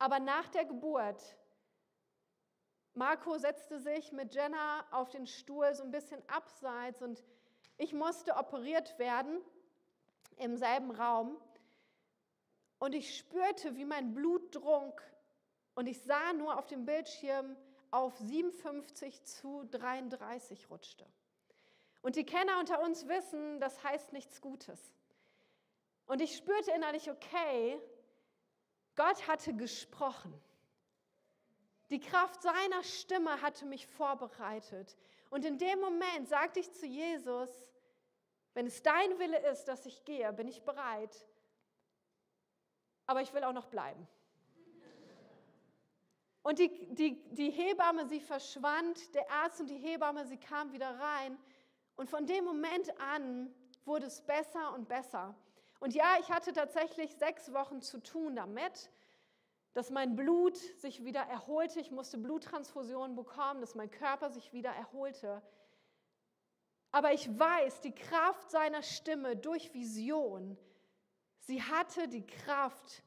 Aber 0.00 0.18
nach 0.18 0.48
der 0.48 0.64
Geburt, 0.64 1.22
Marco 2.94 3.36
setzte 3.36 3.78
sich 3.78 4.12
mit 4.12 4.34
Jenna 4.34 4.82
auf 4.92 5.10
den 5.10 5.26
Stuhl 5.26 5.74
so 5.74 5.82
ein 5.82 5.90
bisschen 5.90 6.26
abseits 6.26 7.02
und 7.02 7.22
ich 7.76 7.92
musste 7.92 8.34
operiert 8.36 8.98
werden 8.98 9.42
im 10.38 10.56
selben 10.56 10.90
Raum 10.90 11.36
und 12.78 12.94
ich 12.94 13.14
spürte, 13.14 13.76
wie 13.76 13.84
mein 13.84 14.14
Blut 14.14 14.54
drunk 14.54 15.02
und 15.74 15.86
ich 15.86 16.02
sah 16.02 16.32
nur 16.32 16.58
auf 16.58 16.66
dem 16.66 16.86
Bildschirm 16.86 17.54
auf 17.90 18.16
57 18.16 19.22
zu 19.24 19.64
33 19.70 20.70
rutschte. 20.70 21.06
Und 22.00 22.16
die 22.16 22.24
Kenner 22.24 22.58
unter 22.58 22.82
uns 22.82 23.06
wissen, 23.06 23.60
das 23.60 23.84
heißt 23.84 24.14
nichts 24.14 24.40
Gutes. 24.40 24.94
Und 26.06 26.22
ich 26.22 26.34
spürte 26.38 26.70
innerlich, 26.70 27.10
okay, 27.10 27.78
Gott 28.96 29.26
hatte 29.28 29.54
gesprochen. 29.54 30.32
Die 31.90 32.00
Kraft 32.00 32.42
seiner 32.42 32.82
Stimme 32.82 33.42
hatte 33.42 33.66
mich 33.66 33.86
vorbereitet. 33.86 34.96
Und 35.30 35.44
in 35.44 35.58
dem 35.58 35.80
Moment 35.80 36.28
sagte 36.28 36.60
ich 36.60 36.72
zu 36.72 36.86
Jesus, 36.86 37.50
wenn 38.54 38.66
es 38.66 38.82
dein 38.82 39.18
Wille 39.18 39.38
ist, 39.50 39.64
dass 39.64 39.86
ich 39.86 40.04
gehe, 40.04 40.32
bin 40.32 40.48
ich 40.48 40.62
bereit. 40.62 41.26
Aber 43.06 43.22
ich 43.22 43.32
will 43.32 43.44
auch 43.44 43.52
noch 43.52 43.66
bleiben. 43.66 44.06
Und 46.42 46.58
die, 46.58 46.94
die, 46.94 47.22
die 47.34 47.50
Hebamme, 47.50 48.06
sie 48.06 48.20
verschwand, 48.20 49.14
der 49.14 49.30
Arzt 49.30 49.60
und 49.60 49.68
die 49.68 49.78
Hebamme, 49.78 50.26
sie 50.26 50.38
kam 50.38 50.72
wieder 50.72 50.98
rein. 50.98 51.38
Und 51.96 52.08
von 52.08 52.26
dem 52.26 52.44
Moment 52.44 52.98
an 52.98 53.54
wurde 53.84 54.06
es 54.06 54.22
besser 54.22 54.72
und 54.72 54.88
besser. 54.88 55.34
Und 55.80 55.94
ja, 55.94 56.16
ich 56.20 56.30
hatte 56.30 56.52
tatsächlich 56.52 57.16
sechs 57.16 57.52
Wochen 57.52 57.80
zu 57.80 58.02
tun 58.02 58.36
damit, 58.36 58.90
dass 59.72 59.90
mein 59.90 60.14
Blut 60.14 60.56
sich 60.56 61.04
wieder 61.04 61.22
erholte. 61.22 61.80
Ich 61.80 61.90
musste 61.90 62.18
Bluttransfusionen 62.18 63.16
bekommen, 63.16 63.60
dass 63.60 63.74
mein 63.74 63.90
Körper 63.90 64.30
sich 64.30 64.52
wieder 64.52 64.70
erholte. 64.70 65.42
Aber 66.92 67.12
ich 67.12 67.38
weiß, 67.38 67.80
die 67.80 67.94
Kraft 67.94 68.50
seiner 68.50 68.82
Stimme 68.82 69.36
durch 69.36 69.72
Vision, 69.72 70.58
sie 71.38 71.62
hatte 71.62 72.08
die 72.08 72.26
Kraft, 72.26 73.02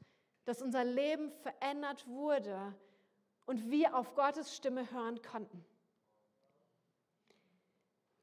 dass 0.45 0.61
unser 0.61 0.83
Leben 0.83 1.29
verändert 1.29 2.07
wurde 2.07 2.73
und 3.45 3.69
wir 3.69 3.95
auf 3.95 4.15
Gottes 4.15 4.55
Stimme 4.55 4.89
hören 4.91 5.21
konnten. 5.21 5.63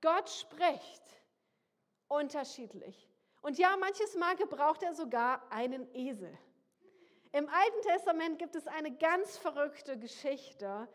Gott 0.00 0.30
spricht 0.30 1.02
unterschiedlich. 2.08 3.09
Und 3.42 3.58
ja, 3.58 3.76
manches 3.78 4.16
Mal 4.16 4.36
gebraucht 4.36 4.82
er 4.82 4.94
sogar 4.94 5.50
einen 5.50 5.92
Esel. 5.94 6.36
Im 7.32 7.48
Alten 7.48 7.82
Testament 7.82 8.38
gibt 8.38 8.56
es 8.56 8.66
eine 8.66 8.96
ganz 8.96 9.38
verrückte 9.38 9.98
Geschichte 9.98 10.88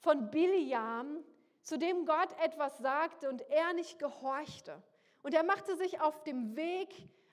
von 0.00 0.30
Biliam, 0.30 1.22
zu 1.62 1.78
dem 1.78 2.06
Gott 2.06 2.28
etwas 2.42 2.78
sagte 2.78 3.28
und 3.28 3.42
er 3.50 3.72
nicht 3.74 3.98
gehorchte. 3.98 4.82
Und 5.22 5.34
er 5.34 5.42
machte 5.42 5.76
sich 5.76 6.00
auf 6.00 6.22
dem 6.24 6.56
Weg, 6.56 6.88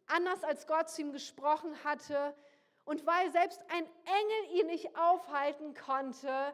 anders 0.06 0.44
als 0.44 0.68
Gott 0.68 0.90
zu 0.90 1.02
ihm 1.02 1.12
gesprochen 1.12 1.84
hatte. 1.84 2.36
Und 2.86 3.06
weil 3.06 3.32
selbst 3.32 3.62
ein 3.70 3.86
Engel 4.06 4.60
ihn 4.60 4.68
nicht 4.68 4.98
aufhalten 4.98 5.74
konnte, 5.74 6.54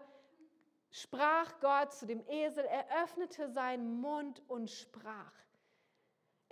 sprach 0.92 1.60
Gott 1.60 1.94
zu 1.94 2.06
dem 2.06 2.26
Esel, 2.28 2.66
er 2.66 3.04
öffnete 3.04 3.50
seinen 3.50 4.00
Mund 4.00 4.42
und 4.48 4.70
sprach. 4.70 5.34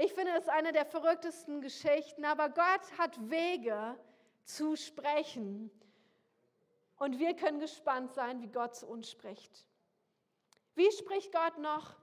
Ich 0.04 0.14
finde 0.14 0.32
es 0.36 0.48
eine 0.48 0.74
der 0.74 0.86
verrücktesten 0.86 1.62
Geschichten, 1.62 2.26
aber 2.26 2.50
Gott 2.50 2.98
hat 2.98 3.30
Wege 3.30 3.96
zu 4.44 4.76
sprechen. 4.76 5.70
Und 6.98 7.20
wir 7.20 7.36
können 7.36 7.60
gespannt 7.60 8.12
sein, 8.12 8.42
wie 8.42 8.48
Gott 8.48 8.76
zu 8.76 8.88
uns 8.88 9.12
spricht. 9.12 9.64
Wie 10.74 10.92
spricht 10.92 11.32
Gott 11.32 11.60
noch? 11.60 11.96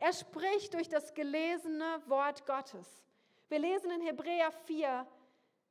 Er 0.00 0.12
spricht 0.12 0.74
durch 0.74 0.90
das 0.90 1.14
gelesene 1.14 2.02
Wort 2.08 2.44
Gottes. 2.44 3.06
Wir 3.48 3.60
lesen 3.60 3.90
in 3.90 4.02
Hebräer 4.02 4.52
4, 4.66 5.06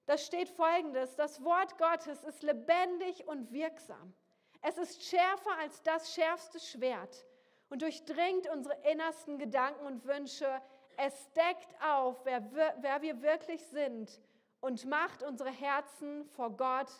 da 0.07 0.17
steht 0.17 0.49
folgendes, 0.49 1.15
das 1.17 1.43
Wort 1.43 1.77
Gottes 1.77 2.23
ist 2.23 2.41
lebendig 2.41 3.27
und 3.27 3.51
wirksam. 3.51 4.15
Es 4.63 4.79
ist 4.79 5.03
schärfer 5.03 5.55
als 5.59 5.83
das 5.83 6.15
schärfste 6.15 6.59
Schwert 6.59 7.27
und 7.69 7.83
durchdringt 7.83 8.49
unsere 8.49 8.75
innersten 8.89 9.37
Gedanken 9.37 9.85
und 9.85 10.03
Wünsche. 10.05 10.59
Es 11.01 11.31
deckt 11.31 11.81
auf, 11.81 12.25
wer, 12.25 12.43
wer 12.81 13.01
wir 13.01 13.21
wirklich 13.21 13.65
sind 13.67 14.19
und 14.59 14.83
macht 14.85 15.23
unsere 15.23 15.49
Herzen 15.49 16.25
vor 16.25 16.49
Gott 16.57 16.91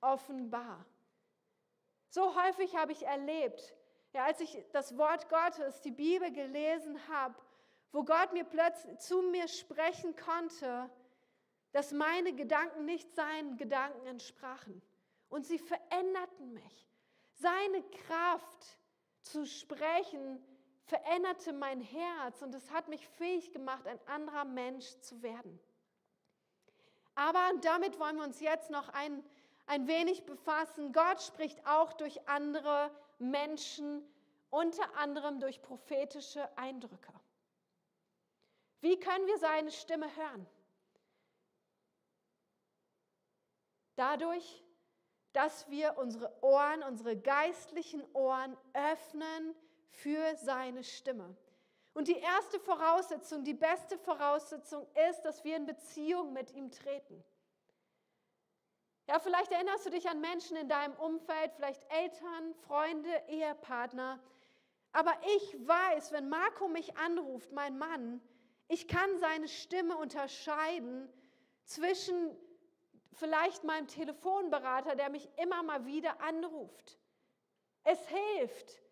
offenbar. 0.00 0.86
So 2.08 2.40
häufig 2.40 2.76
habe 2.76 2.92
ich 2.92 3.04
erlebt, 3.04 3.74
ja, 4.12 4.26
als 4.26 4.40
ich 4.40 4.64
das 4.70 4.96
Wort 4.96 5.28
Gottes, 5.28 5.80
die 5.80 5.90
Bibel 5.90 6.32
gelesen 6.32 7.00
habe, 7.08 7.34
wo 7.90 8.04
Gott 8.04 8.32
mir 8.32 8.44
plötzlich 8.44 8.96
zu 9.00 9.22
mir 9.22 9.48
sprechen 9.48 10.14
konnte, 10.14 10.88
dass 11.72 11.90
meine 11.90 12.34
Gedanken 12.34 12.84
nicht 12.84 13.12
seinen 13.16 13.56
Gedanken 13.56 14.06
entsprachen. 14.06 14.80
Und 15.30 15.46
sie 15.46 15.58
veränderten 15.58 16.52
mich. 16.52 16.88
Seine 17.32 17.82
Kraft 18.06 18.78
zu 19.22 19.44
sprechen 19.44 20.40
veränderte 20.88 21.52
mein 21.52 21.80
Herz 21.80 22.40
und 22.42 22.54
es 22.54 22.70
hat 22.70 22.88
mich 22.88 23.06
fähig 23.06 23.52
gemacht, 23.52 23.86
ein 23.86 24.00
anderer 24.06 24.44
Mensch 24.44 24.86
zu 25.00 25.22
werden. 25.22 25.60
Aber 27.14 27.52
damit 27.60 27.98
wollen 27.98 28.16
wir 28.16 28.24
uns 28.24 28.40
jetzt 28.40 28.70
noch 28.70 28.88
ein, 28.90 29.22
ein 29.66 29.86
wenig 29.86 30.24
befassen. 30.24 30.92
Gott 30.92 31.22
spricht 31.22 31.66
auch 31.66 31.92
durch 31.92 32.26
andere 32.28 32.90
Menschen, 33.18 34.02
unter 34.50 34.96
anderem 34.96 35.40
durch 35.40 35.60
prophetische 35.60 36.48
Eindrücke. 36.56 37.12
Wie 38.80 38.98
können 38.98 39.26
wir 39.26 39.38
seine 39.38 39.70
Stimme 39.70 40.06
hören? 40.16 40.46
Dadurch, 43.96 44.64
dass 45.32 45.68
wir 45.68 45.98
unsere 45.98 46.32
Ohren, 46.42 46.82
unsere 46.84 47.16
geistlichen 47.16 48.02
Ohren 48.14 48.56
öffnen 48.72 49.54
für 49.90 50.36
seine 50.36 50.84
Stimme. 50.84 51.36
Und 51.94 52.08
die 52.08 52.18
erste 52.18 52.60
Voraussetzung, 52.60 53.44
die 53.44 53.54
beste 53.54 53.98
Voraussetzung 53.98 54.86
ist, 55.10 55.22
dass 55.22 55.42
wir 55.42 55.56
in 55.56 55.66
Beziehung 55.66 56.32
mit 56.32 56.52
ihm 56.52 56.70
treten. 56.70 57.24
Ja, 59.08 59.18
vielleicht 59.18 59.50
erinnerst 59.50 59.86
du 59.86 59.90
dich 59.90 60.08
an 60.08 60.20
Menschen 60.20 60.56
in 60.56 60.68
deinem 60.68 60.94
Umfeld, 60.94 61.52
vielleicht 61.54 61.82
Eltern, 61.90 62.54
Freunde, 62.66 63.10
Ehepartner. 63.28 64.20
Aber 64.92 65.12
ich 65.36 65.66
weiß, 65.66 66.12
wenn 66.12 66.28
Marco 66.28 66.68
mich 66.68 66.96
anruft, 66.98 67.50
mein 67.52 67.78
Mann, 67.78 68.20
ich 68.68 68.86
kann 68.86 69.18
seine 69.18 69.48
Stimme 69.48 69.96
unterscheiden 69.96 71.10
zwischen 71.64 72.36
vielleicht 73.12 73.64
meinem 73.64 73.88
Telefonberater, 73.88 74.94
der 74.94 75.08
mich 75.10 75.28
immer 75.36 75.62
mal 75.62 75.86
wieder 75.86 76.20
anruft. 76.20 76.98
Es 77.84 77.98
hilft. 78.08 78.82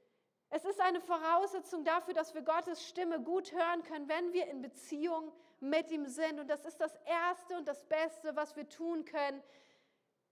Es 0.51 0.65
ist 0.65 0.81
eine 0.81 1.01
Voraussetzung 1.01 1.85
dafür, 1.85 2.15
dass 2.15 2.35
wir 2.35 2.43
Gottes 2.43 2.87
Stimme 2.87 3.21
gut 3.21 3.53
hören 3.53 3.83
können, 3.83 4.09
wenn 4.09 4.33
wir 4.33 4.47
in 4.47 4.63
Beziehung 4.63 5.33
mit 5.61 5.91
ihm 5.91 6.07
sind. 6.07 6.39
Und 6.39 6.49
das 6.49 6.65
ist 6.65 6.81
das 6.81 6.95
Erste 7.05 7.57
und 7.57 7.67
das 7.67 7.85
Beste, 7.85 8.37
was 8.37 8.55
wir 8.57 8.69
tun 8.69 9.05
können, 9.05 9.43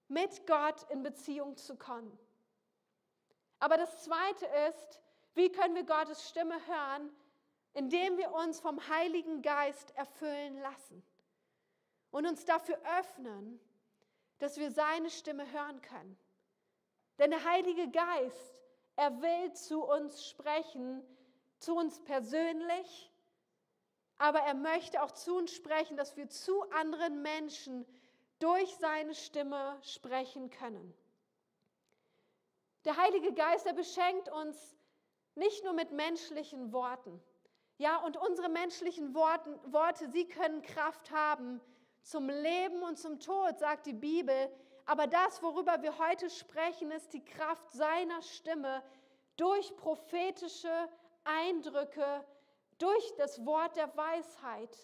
mit 0.08 0.46
Gott 0.46 0.88
in 0.90 1.02
Beziehung 1.02 1.56
zu 1.56 1.76
kommen. 1.76 2.16
Aber 3.58 3.76
das 3.76 4.04
Zweite 4.04 4.46
ist, 4.68 5.00
wie 5.34 5.50
können 5.50 5.74
wir 5.74 5.84
Gottes 5.84 6.28
Stimme 6.28 6.54
hören? 6.66 7.10
Indem 7.72 8.16
wir 8.18 8.32
uns 8.32 8.60
vom 8.60 8.88
Heiligen 8.88 9.42
Geist 9.42 9.90
erfüllen 9.96 10.60
lassen 10.60 11.02
und 12.12 12.24
uns 12.24 12.44
dafür 12.44 12.78
öffnen, 13.00 13.58
dass 14.38 14.58
wir 14.58 14.70
seine 14.70 15.10
Stimme 15.10 15.50
hören 15.50 15.80
können. 15.80 16.16
Denn 17.18 17.30
der 17.30 17.42
Heilige 17.44 17.90
Geist, 17.90 18.63
er 18.96 19.20
will 19.22 19.52
zu 19.52 19.84
uns 19.84 20.26
sprechen, 20.26 21.02
zu 21.58 21.76
uns 21.76 22.00
persönlich, 22.04 23.10
aber 24.18 24.40
er 24.40 24.54
möchte 24.54 25.02
auch 25.02 25.10
zu 25.10 25.36
uns 25.36 25.52
sprechen, 25.52 25.96
dass 25.96 26.16
wir 26.16 26.28
zu 26.28 26.62
anderen 26.70 27.22
Menschen 27.22 27.86
durch 28.38 28.74
seine 28.76 29.14
Stimme 29.14 29.78
sprechen 29.82 30.50
können. 30.50 30.94
Der 32.84 32.96
Heilige 32.96 33.32
Geist, 33.32 33.66
er 33.66 33.72
beschenkt 33.72 34.28
uns 34.28 34.76
nicht 35.34 35.64
nur 35.64 35.72
mit 35.72 35.90
menschlichen 35.90 36.72
Worten. 36.72 37.20
Ja, 37.78 37.96
und 38.04 38.16
unsere 38.16 38.48
menschlichen 38.48 39.14
Worten, 39.14 39.58
Worte, 39.72 40.08
sie 40.10 40.28
können 40.28 40.62
Kraft 40.62 41.10
haben 41.10 41.60
zum 42.02 42.28
Leben 42.28 42.82
und 42.82 42.98
zum 42.98 43.18
Tod, 43.18 43.58
sagt 43.58 43.86
die 43.86 43.94
Bibel. 43.94 44.50
Aber 44.86 45.06
das, 45.06 45.42
worüber 45.42 45.82
wir 45.82 45.98
heute 45.98 46.28
sprechen, 46.28 46.90
ist 46.90 47.12
die 47.12 47.24
Kraft 47.24 47.70
seiner 47.70 48.20
Stimme 48.22 48.82
durch 49.36 49.74
prophetische 49.76 50.88
Eindrücke, 51.24 52.24
durch 52.78 53.14
das 53.16 53.44
Wort 53.46 53.76
der 53.76 53.96
Weisheit, 53.96 54.76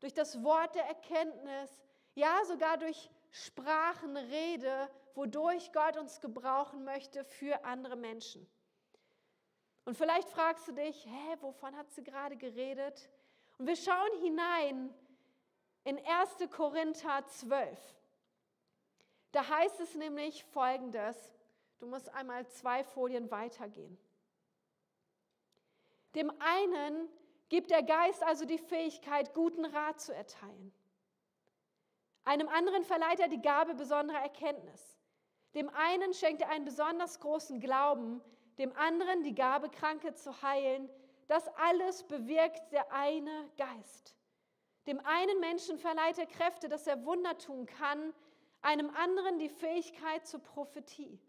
durch 0.00 0.12
das 0.12 0.42
Wort 0.42 0.74
der 0.74 0.86
Erkenntnis, 0.86 1.70
ja 2.14 2.44
sogar 2.46 2.78
durch 2.78 3.10
Sprachenrede, 3.30 4.90
wodurch 5.14 5.72
Gott 5.72 5.96
uns 5.96 6.20
gebrauchen 6.20 6.84
möchte 6.84 7.24
für 7.24 7.64
andere 7.64 7.96
Menschen. 7.96 8.48
Und 9.84 9.96
vielleicht 9.96 10.28
fragst 10.28 10.66
du 10.66 10.72
dich, 10.72 11.06
hä, 11.06 11.36
wovon 11.40 11.76
hat 11.76 11.90
sie 11.92 12.02
gerade 12.02 12.36
geredet? 12.36 13.10
Und 13.58 13.66
wir 13.66 13.76
schauen 13.76 14.20
hinein 14.20 14.94
in 15.84 15.98
1. 15.98 16.50
Korinther 16.50 17.24
12. 17.26 17.78
Da 19.34 19.48
heißt 19.48 19.80
es 19.80 19.96
nämlich 19.96 20.44
folgendes, 20.44 21.16
du 21.80 21.88
musst 21.88 22.08
einmal 22.14 22.46
zwei 22.46 22.84
Folien 22.84 23.32
weitergehen. 23.32 23.98
Dem 26.14 26.32
einen 26.38 27.08
gibt 27.48 27.72
der 27.72 27.82
Geist 27.82 28.22
also 28.22 28.44
die 28.44 28.58
Fähigkeit, 28.58 29.34
guten 29.34 29.64
Rat 29.64 30.00
zu 30.00 30.14
erteilen. 30.14 30.72
Einem 32.24 32.48
anderen 32.48 32.84
verleiht 32.84 33.18
er 33.18 33.26
die 33.26 33.42
Gabe 33.42 33.74
besonderer 33.74 34.20
Erkenntnis. 34.20 35.00
Dem 35.56 35.68
einen 35.70 36.14
schenkt 36.14 36.42
er 36.42 36.50
einen 36.50 36.64
besonders 36.64 37.18
großen 37.18 37.58
Glauben, 37.58 38.22
dem 38.58 38.72
anderen 38.76 39.24
die 39.24 39.34
Gabe, 39.34 39.68
Kranke 39.68 40.14
zu 40.14 40.42
heilen. 40.42 40.88
Das 41.26 41.48
alles 41.56 42.04
bewirkt 42.04 42.70
der 42.70 42.92
eine 42.92 43.50
Geist. 43.56 44.14
Dem 44.86 45.00
einen 45.04 45.40
Menschen 45.40 45.76
verleiht 45.76 46.18
er 46.18 46.26
Kräfte, 46.26 46.68
dass 46.68 46.86
er 46.86 47.04
Wunder 47.04 47.36
tun 47.36 47.66
kann, 47.66 48.14
einem 48.64 48.90
anderen 48.90 49.38
die 49.38 49.48
Fähigkeit 49.48 50.26
zur 50.26 50.40
Prophetie. 50.40 51.20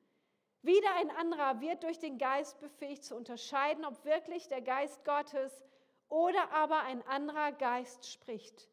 Wieder 0.61 0.95
ein 0.95 1.11
anderer 1.11 1.61
wird 1.61 1.83
durch 1.83 1.99
den 1.99 2.17
Geist 2.17 2.59
befähigt 2.59 3.03
zu 3.03 3.15
unterscheiden, 3.15 3.85
ob 3.85 4.03
wirklich 4.05 4.47
der 4.47 4.61
Geist 4.61 5.03
Gottes 5.05 5.63
oder 6.09 6.51
aber 6.51 6.79
ein 6.79 7.05
anderer 7.07 7.51
Geist 7.51 8.11
spricht. 8.11 8.69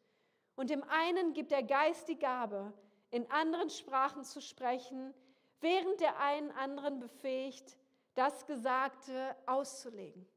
Und 0.55 0.69
dem 0.69 0.83
einen 0.83 1.33
gibt 1.33 1.51
der 1.51 1.63
Geist 1.63 2.07
die 2.07 2.17
Gabe, 2.17 2.73
in 3.11 3.29
anderen 3.29 3.69
Sprachen 3.69 4.23
zu 4.23 4.41
sprechen, 4.41 5.13
während 5.61 5.99
der 5.99 6.19
einen 6.19 6.51
anderen 6.51 6.99
befähigt, 6.99 7.77
das 8.15 8.45
Gesagte 8.45 9.35
auszulegen. 9.45 10.27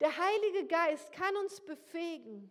Der 0.00 0.16
Heilige 0.16 0.66
Geist 0.66 1.12
kann 1.12 1.36
uns 1.36 1.60
befähigen, 1.60 2.50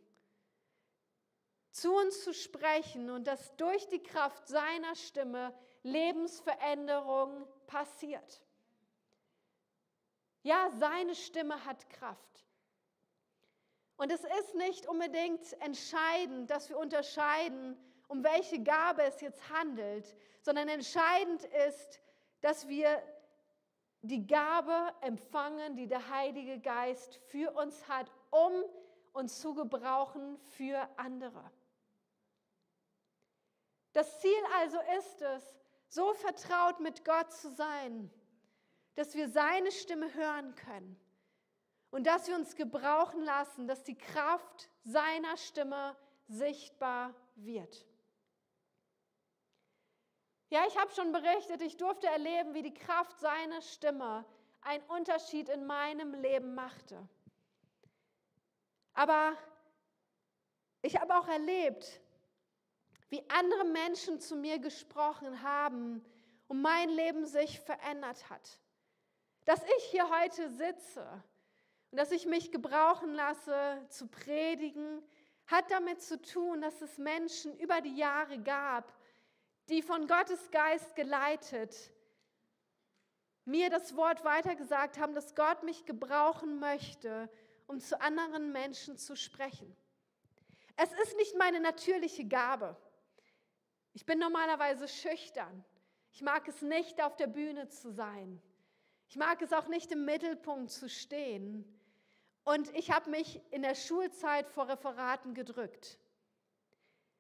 zu 1.72 1.96
uns 1.96 2.24
zu 2.24 2.34
sprechen 2.34 3.10
und 3.10 3.28
dass 3.28 3.56
durch 3.56 3.88
die 3.88 4.04
Kraft 4.04 4.48
seiner 4.48 4.96
Stimme 4.96 5.54
Lebensveränderung 5.84 7.48
passiert. 7.66 8.42
Ja, 10.44 10.70
seine 10.78 11.16
Stimme 11.16 11.66
hat 11.66 11.90
Kraft. 11.90 12.46
Und 13.98 14.12
es 14.12 14.24
ist 14.24 14.56
nicht 14.56 14.88
unbedingt 14.88 15.54
entscheidend, 15.62 16.50
dass 16.50 16.70
wir 16.70 16.78
unterscheiden, 16.78 17.78
um 18.08 18.24
welche 18.24 18.62
Gabe 18.62 19.04
es 19.04 19.22
jetzt 19.22 19.50
handelt, 19.50 20.16
sondern 20.42 20.68
entscheidend 20.68 21.44
ist, 21.68 22.02
dass 22.42 22.68
wir 22.68 23.02
die 24.02 24.26
Gabe 24.26 24.94
empfangen, 25.02 25.76
die 25.76 25.88
der 25.88 26.10
Heilige 26.10 26.60
Geist 26.60 27.20
für 27.28 27.52
uns 27.52 27.88
hat, 27.88 28.12
um 28.32 28.52
uns 29.14 29.40
zu 29.40 29.54
gebrauchen 29.54 30.40
für 30.56 30.90
andere. 30.98 31.52
Das 33.94 34.22
Ziel 34.22 34.44
also 34.60 34.78
ist 34.98 35.22
es, 35.22 35.60
so 35.90 36.14
vertraut 36.14 36.80
mit 36.80 37.04
Gott 37.04 37.32
zu 37.34 37.52
sein, 37.52 38.10
dass 38.96 39.14
wir 39.16 39.30
seine 39.30 39.72
Stimme 39.72 40.14
hören 40.14 40.56
können 40.56 41.00
und 41.90 42.08
dass 42.08 42.28
wir 42.28 42.36
uns 42.36 42.56
gebrauchen 42.56 43.22
lassen, 43.24 43.68
dass 43.68 43.84
die 43.84 43.98
Kraft 43.98 44.70
seiner 44.84 45.36
Stimme 45.38 45.96
sichtbar 46.28 47.14
wird. 47.36 47.86
Ja, 50.50 50.66
ich 50.68 50.78
habe 50.78 50.92
schon 50.92 51.12
berichtet, 51.12 51.62
ich 51.62 51.78
durfte 51.78 52.08
erleben, 52.08 52.54
wie 52.54 52.62
die 52.62 52.74
Kraft 52.74 53.20
seiner 53.20 53.62
Stimme 53.62 54.26
einen 54.62 54.84
Unterschied 54.86 55.50
in 55.50 55.66
meinem 55.66 56.14
Leben 56.14 56.56
machte. 56.56 57.08
Aber 58.94 59.38
ich 60.82 61.00
habe 61.00 61.18
auch 61.18 61.28
erlebt, 61.28 62.02
wie 63.12 63.24
andere 63.30 63.66
Menschen 63.66 64.20
zu 64.20 64.36
mir 64.36 64.58
gesprochen 64.58 65.44
haben 65.44 66.04
und 66.48 66.62
mein 66.62 66.90
Leben 66.90 67.26
sich 67.26 67.60
verändert 67.60 68.28
hat. 68.32 68.60
Dass 69.46 69.62
ich 69.78 69.84
hier 69.92 70.10
heute 70.10 70.50
sitze 70.50 71.06
und 71.92 72.00
dass 72.00 72.12
ich 72.12 72.26
mich 72.26 72.52
gebrauchen 72.52 73.14
lasse 73.14 73.86
zu 73.90 74.08
predigen, 74.08 75.04
hat 75.46 75.70
damit 75.70 76.02
zu 76.02 76.20
tun, 76.20 76.62
dass 76.62 76.82
es 76.82 76.98
Menschen 76.98 77.56
über 77.60 77.82
die 77.82 77.96
Jahre 77.96 78.40
gab, 78.40 78.92
die 79.70 79.84
von 79.84 80.08
Gottes 80.08 80.50
Geist 80.50 80.96
geleitet 80.96 81.76
mir 83.46 83.70
das 83.70 83.96
Wort 83.96 84.24
weitergesagt 84.24 84.98
haben, 84.98 85.14
dass 85.14 85.36
Gott 85.36 85.64
mich 85.64 85.86
gebrauchen 85.86 86.60
möchte, 86.60 87.30
um 87.68 87.80
zu 87.80 88.00
anderen 88.00 88.52
Menschen 88.52 88.98
zu 88.98 89.16
sprechen. 89.16 89.76
Es 90.78 90.92
ist 91.04 91.18
nicht 91.18 91.38
meine 91.38 91.60
natürliche 91.60 92.26
Gabe. 92.26 92.78
Ich 93.94 94.06
bin 94.06 94.20
normalerweise 94.20 94.88
schüchtern. 94.88 95.64
Ich 96.12 96.22
mag 96.22 96.48
es 96.48 96.62
nicht, 96.62 97.02
auf 97.02 97.16
der 97.16 97.28
Bühne 97.28 97.68
zu 97.68 97.92
sein. 97.92 98.42
Ich 99.08 99.18
mag 99.18 99.42
es 99.42 99.54
auch 99.54 99.68
nicht, 99.68 99.92
im 99.92 100.06
Mittelpunkt 100.06 100.72
zu 100.72 100.88
stehen. 100.90 101.66
Und 102.44 102.74
ich 102.76 102.92
habe 102.92 103.10
mich 103.10 103.42
in 103.52 103.62
der 103.62 103.76
Schulzeit 103.76 104.50
vor 104.50 104.68
Referaten 104.68 105.34
gedrückt. 105.34 106.00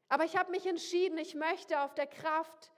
Aber 0.07 0.25
ich 0.25 0.35
habe 0.35 0.51
mich 0.51 0.65
entschieden, 0.65 1.17
ich 1.17 1.35
möchte 1.35 1.81
auf 1.81 1.93
der 1.93 2.07
Kraft 2.07 2.71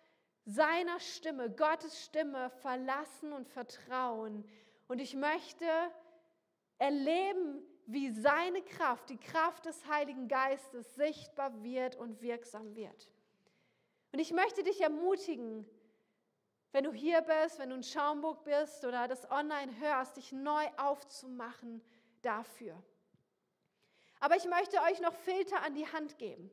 seiner 0.46 1.00
Stimme, 1.00 1.50
Gottes 1.50 2.04
Stimme 2.04 2.50
verlassen 2.50 3.32
und 3.34 3.48
vertrauen. 3.48 4.46
Und 4.88 5.00
ich 5.00 5.16
möchte 5.16 5.66
erleben, 6.78 7.64
wie 7.86 8.12
seine 8.12 8.62
Kraft, 8.62 9.10
die 9.10 9.18
Kraft 9.18 9.66
des 9.66 9.86
Heiligen 9.88 10.28
Geistes 10.28 10.96
sichtbar 10.96 11.64
wird 11.64 11.96
und 11.96 12.22
wirksam 12.22 12.76
wird. 12.76 13.13
Und 14.14 14.20
ich 14.20 14.32
möchte 14.32 14.62
dich 14.64 14.80
ermutigen, 14.80 15.68
wenn 16.72 16.84
du 16.84 16.94
hier 16.94 17.22
bist, 17.22 17.58
wenn 17.58 17.72
du 17.72 17.76
in 17.76 17.84
Schaumburg 17.84 18.44
bist 18.44 18.86
oder 18.86 19.08
das 19.08 19.30
online 19.32 19.76
hörst, 19.80 20.18
dich 20.18 20.32
neu 20.32 20.66
aufzumachen 20.78 21.84
dafür. 22.22 22.82
Aber 24.20 24.36
ich 24.36 24.46
möchte 24.46 24.80
euch 24.84 25.02
noch 25.02 25.16
Filter 25.16 25.64
an 25.64 25.74
die 25.74 25.92
Hand 25.92 26.20
geben. 26.20 26.52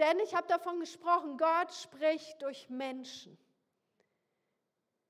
Denn 0.00 0.18
ich 0.18 0.34
habe 0.34 0.48
davon 0.48 0.80
gesprochen, 0.80 1.38
Gott 1.38 1.72
spricht 1.72 2.42
durch 2.42 2.68
Menschen. 2.68 3.38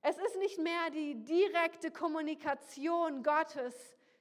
Es 0.03 0.19
ist 0.19 0.37
nicht 0.37 0.59
mehr 0.59 0.91
die 0.91 1.15
direkte 1.25 1.91
Kommunikation 1.91 3.23
Gottes 3.23 3.75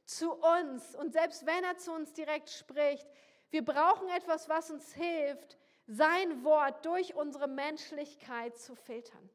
zu 0.05 0.31
uns. 0.33 0.95
Und 0.95 1.11
selbst 1.11 1.45
wenn 1.45 1.63
er 1.65 1.77
zu 1.77 1.91
uns 1.91 2.13
direkt 2.13 2.49
spricht, 2.49 3.05
wir 3.49 3.65
brauchen 3.65 4.07
etwas, 4.09 4.47
was 4.47 4.71
uns 4.71 4.93
hilft, 4.93 5.57
sein 5.91 6.45
Wort 6.45 6.85
durch 6.85 7.15
unsere 7.15 7.49
Menschlichkeit 7.49 8.57
zu 8.57 8.75
filtern. 8.75 9.29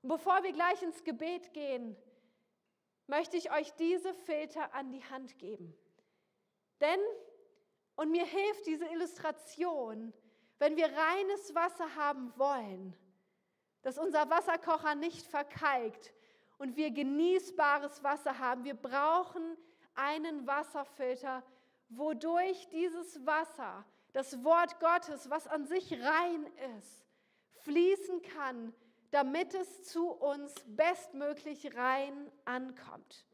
Und 0.00 0.08
bevor 0.08 0.42
wir 0.42 0.52
gleich 0.52 0.82
ins 0.82 1.04
Gebet 1.04 1.52
gehen, 1.52 1.94
möchte 3.06 3.36
ich 3.36 3.52
euch 3.52 3.70
diese 3.74 4.14
Filter 4.14 4.72
an 4.74 4.92
die 4.92 5.04
Hand 5.04 5.38
geben. 5.38 5.76
Denn, 6.80 7.00
und 7.96 8.10
mir 8.10 8.24
hilft 8.24 8.66
diese 8.66 8.86
Illustration, 8.86 10.14
wenn 10.58 10.76
wir 10.76 10.86
reines 10.86 11.54
Wasser 11.54 11.94
haben 11.96 12.32
wollen, 12.38 12.96
dass 13.82 13.98
unser 13.98 14.30
Wasserkocher 14.30 14.94
nicht 14.94 15.26
verkalkt 15.26 16.14
und 16.56 16.76
wir 16.76 16.90
genießbares 16.90 18.02
Wasser 18.02 18.38
haben, 18.38 18.64
wir 18.64 18.74
brauchen 18.74 19.58
einen 19.94 20.46
Wasserfilter, 20.46 21.42
wodurch 21.90 22.68
dieses 22.70 23.24
Wasser, 23.26 23.84
das 24.16 24.42
Wort 24.42 24.80
Gottes, 24.80 25.28
was 25.28 25.46
an 25.46 25.66
sich 25.66 25.92
rein 25.92 26.46
ist, 26.78 27.04
fließen 27.64 28.22
kann, 28.22 28.74
damit 29.10 29.52
es 29.52 29.82
zu 29.82 30.10
uns 30.10 30.54
bestmöglich 30.64 31.76
rein 31.76 32.32
ankommt. 32.46 33.26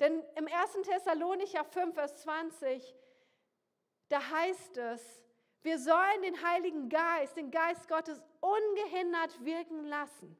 Denn 0.00 0.24
im 0.34 0.48
1. 0.48 0.72
Thessalonicher 0.82 1.62
5, 1.62 1.94
Vers 1.94 2.16
20, 2.16 2.96
da 4.08 4.28
heißt 4.28 4.76
es, 4.78 5.22
wir 5.62 5.78
sollen 5.78 6.22
den 6.22 6.42
Heiligen 6.42 6.88
Geist, 6.88 7.36
den 7.36 7.52
Geist 7.52 7.86
Gottes 7.86 8.20
ungehindert 8.40 9.44
wirken 9.44 9.84
lassen. 9.84 10.36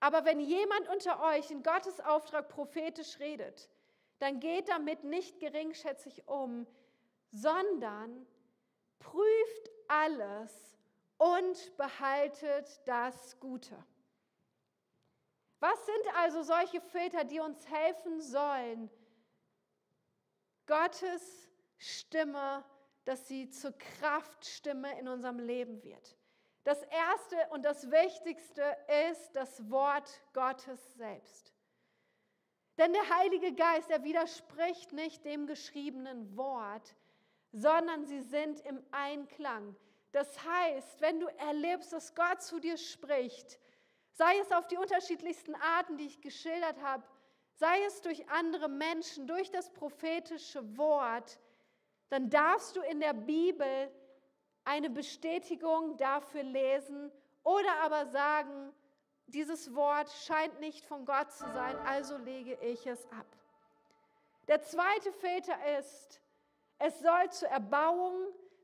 Aber 0.00 0.24
wenn 0.24 0.40
jemand 0.40 0.88
unter 0.88 1.22
euch 1.22 1.52
in 1.52 1.62
Gottes 1.62 2.00
Auftrag 2.00 2.48
prophetisch 2.48 3.20
redet, 3.20 3.70
dann 4.18 4.40
geht 4.40 4.68
damit 4.68 5.04
nicht 5.04 5.38
geringschätzig 5.38 6.26
um, 6.26 6.66
sondern 7.30 8.26
prüft 8.98 9.70
alles 9.88 10.76
und 11.18 11.76
behaltet 11.76 12.80
das 12.86 13.38
Gute. 13.40 13.76
Was 15.60 15.86
sind 15.86 16.16
also 16.16 16.42
solche 16.42 16.80
Filter, 16.80 17.24
die 17.24 17.40
uns 17.40 17.66
helfen 17.68 18.20
sollen, 18.20 18.90
Gottes 20.66 21.48
Stimme, 21.78 22.64
dass 23.04 23.28
sie 23.28 23.48
zur 23.50 23.72
Kraftstimme 23.72 24.98
in 24.98 25.08
unserem 25.08 25.38
Leben 25.38 25.82
wird? 25.82 26.16
Das 26.64 26.82
Erste 26.82 27.36
und 27.50 27.64
das 27.64 27.90
Wichtigste 27.90 28.76
ist 29.08 29.36
das 29.36 29.70
Wort 29.70 30.20
Gottes 30.32 30.94
selbst. 30.94 31.54
Denn 32.76 32.92
der 32.92 33.08
Heilige 33.18 33.54
Geist, 33.54 33.88
er 33.90 34.02
widerspricht 34.02 34.92
nicht 34.92 35.24
dem 35.24 35.46
geschriebenen 35.46 36.36
Wort, 36.36 36.94
sondern 37.52 38.04
sie 38.04 38.20
sind 38.20 38.60
im 38.60 38.82
Einklang. 38.90 39.76
Das 40.12 40.42
heißt, 40.44 41.00
wenn 41.00 41.20
du 41.20 41.26
erlebst, 41.38 41.92
dass 41.92 42.14
Gott 42.14 42.42
zu 42.42 42.58
dir 42.58 42.76
spricht, 42.76 43.58
sei 44.12 44.38
es 44.38 44.50
auf 44.52 44.66
die 44.66 44.78
unterschiedlichsten 44.78 45.54
Arten, 45.54 45.98
die 45.98 46.06
ich 46.06 46.20
geschildert 46.20 46.80
habe, 46.82 47.04
sei 47.52 47.82
es 47.84 48.00
durch 48.02 48.28
andere 48.30 48.68
Menschen, 48.68 49.26
durch 49.26 49.50
das 49.50 49.70
prophetische 49.70 50.76
Wort, 50.76 51.38
dann 52.08 52.30
darfst 52.30 52.76
du 52.76 52.80
in 52.82 53.00
der 53.00 53.14
Bibel 53.14 53.90
eine 54.64 54.90
Bestätigung 54.90 55.96
dafür 55.96 56.42
lesen 56.42 57.10
oder 57.42 57.80
aber 57.82 58.06
sagen, 58.06 58.72
dieses 59.26 59.74
Wort 59.74 60.10
scheint 60.10 60.60
nicht 60.60 60.84
von 60.84 61.04
Gott 61.04 61.32
zu 61.32 61.44
sein, 61.52 61.76
also 61.86 62.16
lege 62.18 62.54
ich 62.60 62.86
es 62.86 63.04
ab. 63.12 63.26
Der 64.48 64.62
zweite 64.62 65.12
Filter 65.12 65.78
ist, 65.78 66.20
es 66.78 67.00
soll 67.00 67.30
zur 67.30 67.48
Erbauung, 67.48 68.14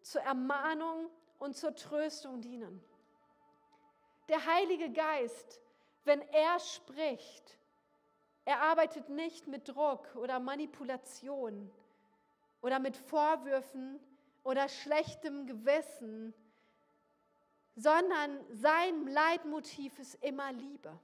zur 0.02 0.22
Ermahnung 0.22 1.10
und 1.38 1.56
zur 1.56 1.74
Tröstung 1.74 2.40
dienen. 2.40 2.82
Der 4.28 4.44
Heilige 4.46 4.90
Geist, 4.90 5.60
wenn 6.04 6.20
er 6.30 6.58
spricht, 6.58 7.58
er 8.44 8.60
arbeitet 8.62 9.08
nicht 9.08 9.46
mit 9.46 9.68
Druck 9.68 10.14
oder 10.16 10.40
Manipulation 10.40 11.70
oder 12.60 12.78
mit 12.78 12.96
Vorwürfen 12.96 14.00
oder 14.42 14.68
schlechtem 14.68 15.46
Gewissen, 15.46 16.34
sondern 17.76 18.44
sein 18.50 19.06
Leitmotiv 19.06 19.98
ist 19.98 20.14
immer 20.22 20.52
Liebe. 20.52 20.98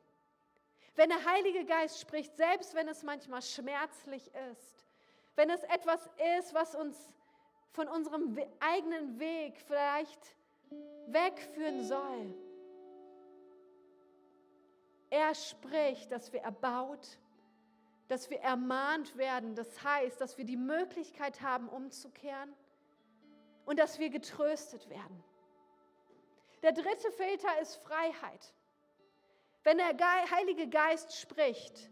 Wenn 0.97 1.11
der 1.11 1.25
Heilige 1.25 1.65
Geist 1.65 2.01
spricht, 2.01 2.37
selbst 2.37 2.75
wenn 2.75 2.89
es 2.89 3.05
manchmal 3.05 3.43
schmerzlich 3.43 4.35
ist, 4.51 4.88
wenn 5.39 5.51
es 5.51 5.63
etwas 5.63 6.11
ist, 6.37 6.53
was 6.53 6.75
uns 6.75 7.15
von 7.71 7.87
unserem 7.87 8.37
eigenen 8.59 9.21
Weg 9.21 9.57
vielleicht 9.69 10.35
wegführen 11.07 11.85
soll, 11.85 12.35
er 15.11 15.37
spricht, 15.37 16.11
dass 16.11 16.33
wir 16.33 16.41
erbaut, 16.41 17.21
dass 18.09 18.29
wir 18.31 18.41
ermahnt 18.41 19.17
werden. 19.17 19.55
Das 19.55 19.81
heißt, 19.85 20.21
dass 20.21 20.39
wir 20.39 20.45
die 20.45 20.57
Möglichkeit 20.57 21.41
haben, 21.41 21.69
umzukehren 21.69 22.53
und 23.65 23.79
dass 23.79 24.01
wir 24.01 24.11
getröstet 24.11 24.91
werden. 24.91 25.23
Der 26.65 26.73
dritte 26.73 27.13
Filter 27.13 27.61
ist 27.61 27.77
Freiheit. 27.77 28.55
Wenn 29.63 29.79
der 29.79 29.97
Heilige 30.33 30.69
Geist 30.69 31.17
spricht, 31.17 31.91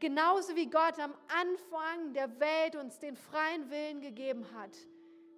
genauso 0.00 0.56
wie 0.56 0.68
Gott 0.68 0.98
am 0.98 1.14
Anfang 1.28 2.12
der 2.14 2.40
Welt 2.40 2.74
uns 2.74 2.98
den 2.98 3.16
freien 3.16 3.70
Willen 3.70 4.00
gegeben 4.00 4.44
hat, 4.54 4.76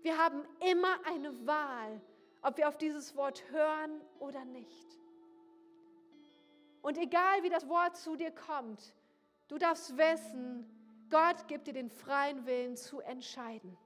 wir 0.02 0.16
haben 0.16 0.44
immer 0.70 0.98
eine 1.04 1.46
Wahl, 1.46 2.00
ob 2.42 2.56
wir 2.56 2.68
auf 2.68 2.78
dieses 2.78 3.14
Wort 3.14 3.42
hören 3.50 4.00
oder 4.18 4.44
nicht. 4.44 4.98
Und 6.80 6.98
egal 6.98 7.42
wie 7.42 7.48
das 7.48 7.68
Wort 7.68 7.96
zu 7.96 8.16
dir 8.16 8.32
kommt, 8.32 8.94
du 9.48 9.58
darfst 9.58 9.96
wissen, 9.96 10.66
Gott 11.10 11.46
gibt 11.46 11.66
dir 11.66 11.74
den 11.74 11.90
freien 11.90 12.46
Willen 12.46 12.76
zu 12.76 13.00
entscheiden. 13.00 13.76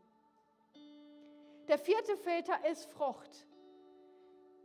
Der 1.69 1.79
vierte 1.79 2.17
Filter 2.19 2.65
ist 2.71 2.87
Frucht. 2.93 3.47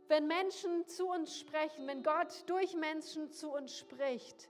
Wenn 0.08 0.26
Menschen 0.26 0.86
zu 0.86 1.08
uns 1.08 1.38
sprechen, 1.38 1.86
wenn 1.86 2.02
Gott 2.02 2.44
durch 2.46 2.74
Menschen 2.74 3.30
zu 3.30 3.50
uns 3.50 3.76
spricht, 3.76 4.48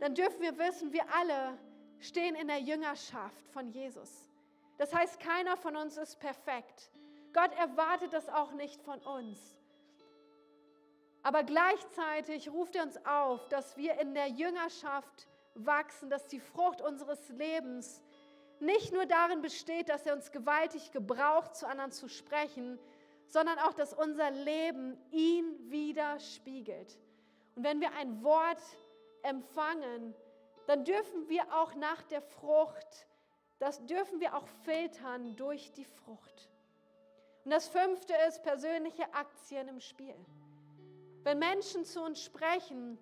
dann 0.00 0.14
dürfen 0.14 0.40
wir 0.40 0.58
wissen, 0.58 0.92
wir 0.92 1.04
alle 1.14 1.58
stehen 2.00 2.34
in 2.34 2.48
der 2.48 2.60
Jüngerschaft 2.60 3.48
von 3.48 3.68
Jesus. 3.68 4.28
Das 4.78 4.94
heißt, 4.94 5.20
keiner 5.20 5.56
von 5.56 5.76
uns 5.76 5.96
ist 5.96 6.18
perfekt. 6.20 6.90
Gott 7.32 7.52
erwartet 7.58 8.12
das 8.12 8.28
auch 8.28 8.52
nicht 8.52 8.82
von 8.82 9.00
uns. 9.00 9.38
Aber 11.22 11.42
gleichzeitig 11.42 12.50
ruft 12.50 12.76
er 12.76 12.84
uns 12.84 13.04
auf, 13.04 13.48
dass 13.48 13.76
wir 13.76 13.98
in 14.00 14.14
der 14.14 14.28
Jüngerschaft 14.28 15.26
wachsen, 15.54 16.10
dass 16.10 16.26
die 16.26 16.40
Frucht 16.40 16.80
unseres 16.80 17.28
Lebens 17.30 18.02
nicht 18.60 18.92
nur 18.92 19.06
darin 19.06 19.42
besteht, 19.42 19.88
dass 19.88 20.06
er 20.06 20.14
uns 20.14 20.30
gewaltig 20.30 20.92
gebraucht, 20.92 21.56
zu 21.56 21.66
anderen 21.66 21.90
zu 21.90 22.08
sprechen, 22.08 22.78
sondern 23.26 23.58
auch, 23.58 23.74
dass 23.74 23.92
unser 23.92 24.30
Leben 24.30 24.96
ihn 25.10 25.70
widerspiegelt. 25.70 26.96
Und 27.54 27.64
wenn 27.64 27.80
wir 27.80 27.92
ein 27.94 28.22
Wort 28.22 28.60
empfangen, 29.26 30.14
dann 30.66 30.84
dürfen 30.84 31.28
wir 31.28 31.42
auch 31.54 31.74
nach 31.74 32.02
der 32.04 32.22
Frucht, 32.22 33.06
das 33.58 33.84
dürfen 33.86 34.20
wir 34.20 34.36
auch 34.36 34.46
filtern 34.64 35.36
durch 35.36 35.72
die 35.72 35.84
Frucht. 35.84 36.50
Und 37.44 37.50
das 37.50 37.68
fünfte 37.68 38.12
ist 38.28 38.42
persönliche 38.42 39.12
Aktien 39.14 39.68
im 39.68 39.80
Spiel. 39.80 40.16
Wenn 41.22 41.38
Menschen 41.38 41.84
zu 41.84 42.02
uns 42.02 42.22
sprechen 42.22 42.98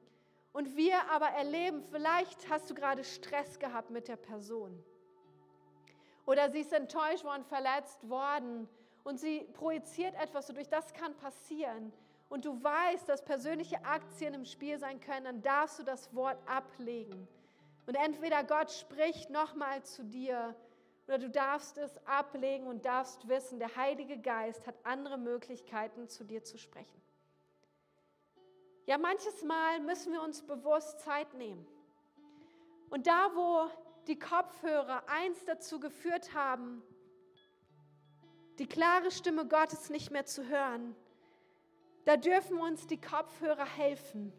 und 0.52 0.76
wir 0.76 1.10
aber 1.10 1.28
erleben, 1.28 1.82
vielleicht 1.90 2.48
hast 2.48 2.70
du 2.70 2.74
gerade 2.74 3.04
Stress 3.04 3.58
gehabt 3.58 3.90
mit 3.90 4.08
der 4.08 4.16
Person 4.16 4.82
oder 6.26 6.50
sie 6.50 6.60
ist 6.60 6.72
enttäuscht 6.72 7.24
worden, 7.24 7.44
verletzt 7.44 8.08
worden 8.08 8.68
und 9.02 9.18
sie 9.18 9.40
projiziert 9.52 10.14
etwas 10.14 10.48
wodurch 10.48 10.68
das 10.68 10.92
kann 10.94 11.14
passieren 11.16 11.92
und 12.34 12.44
du 12.44 12.60
weißt, 12.60 13.08
dass 13.08 13.24
persönliche 13.24 13.84
Aktien 13.84 14.34
im 14.34 14.44
Spiel 14.44 14.76
sein 14.76 14.98
können, 14.98 15.24
dann 15.24 15.42
darfst 15.42 15.78
du 15.78 15.84
das 15.84 16.12
Wort 16.16 16.36
ablegen. 16.48 17.28
Und 17.86 17.94
entweder 17.94 18.42
Gott 18.42 18.72
spricht 18.72 19.30
nochmal 19.30 19.84
zu 19.84 20.02
dir 20.02 20.56
oder 21.06 21.18
du 21.18 21.30
darfst 21.30 21.78
es 21.78 22.04
ablegen 22.08 22.66
und 22.66 22.84
darfst 22.84 23.28
wissen, 23.28 23.60
der 23.60 23.76
Heilige 23.76 24.18
Geist 24.18 24.66
hat 24.66 24.74
andere 24.82 25.16
Möglichkeiten, 25.16 26.08
zu 26.08 26.24
dir 26.24 26.42
zu 26.42 26.58
sprechen. 26.58 27.00
Ja, 28.86 28.98
manches 28.98 29.44
Mal 29.44 29.78
müssen 29.78 30.12
wir 30.12 30.20
uns 30.20 30.42
bewusst 30.42 30.98
Zeit 31.02 31.34
nehmen. 31.34 31.64
Und 32.90 33.06
da, 33.06 33.30
wo 33.36 33.70
die 34.08 34.18
Kopfhörer 34.18 35.08
eins 35.08 35.44
dazu 35.44 35.78
geführt 35.78 36.34
haben, 36.34 36.82
die 38.58 38.66
klare 38.66 39.12
Stimme 39.12 39.46
Gottes 39.46 39.88
nicht 39.88 40.10
mehr 40.10 40.26
zu 40.26 40.48
hören, 40.48 40.96
da 42.04 42.16
dürfen 42.16 42.58
uns 42.58 42.86
die 42.86 43.00
Kopfhörer 43.00 43.64
helfen, 43.64 44.32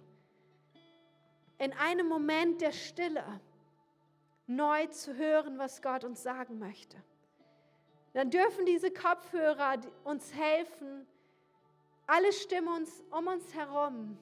in 1.57 1.73
einem 1.73 2.07
Moment 2.07 2.61
der 2.61 2.71
Stille 2.71 3.23
neu 4.47 4.85
zu 4.87 5.15
hören, 5.15 5.57
was 5.57 5.81
Gott 5.81 6.03
uns 6.03 6.21
sagen 6.21 6.59
möchte. 6.59 6.97
dann 8.13 8.29
dürfen 8.29 8.65
diese 8.65 8.91
Kopfhörer 8.91 9.77
uns 10.03 10.33
helfen, 10.33 11.05
alle 12.07 12.31
Stimmen 12.31 12.69
uns, 12.69 13.03
um 13.11 13.27
uns 13.27 13.53
herum 13.53 14.17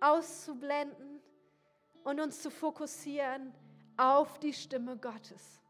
auszublenden 0.00 1.20
und 2.04 2.20
uns 2.20 2.42
zu 2.42 2.50
fokussieren 2.50 3.52
auf 3.96 4.38
die 4.38 4.52
Stimme 4.52 4.96
Gottes. 4.96 5.60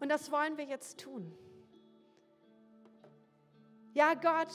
Und 0.00 0.08
das 0.08 0.30
wollen 0.32 0.56
wir 0.56 0.64
jetzt 0.64 1.00
tun. 1.00 1.36
Ja, 3.94 4.14
Gott 4.14 4.48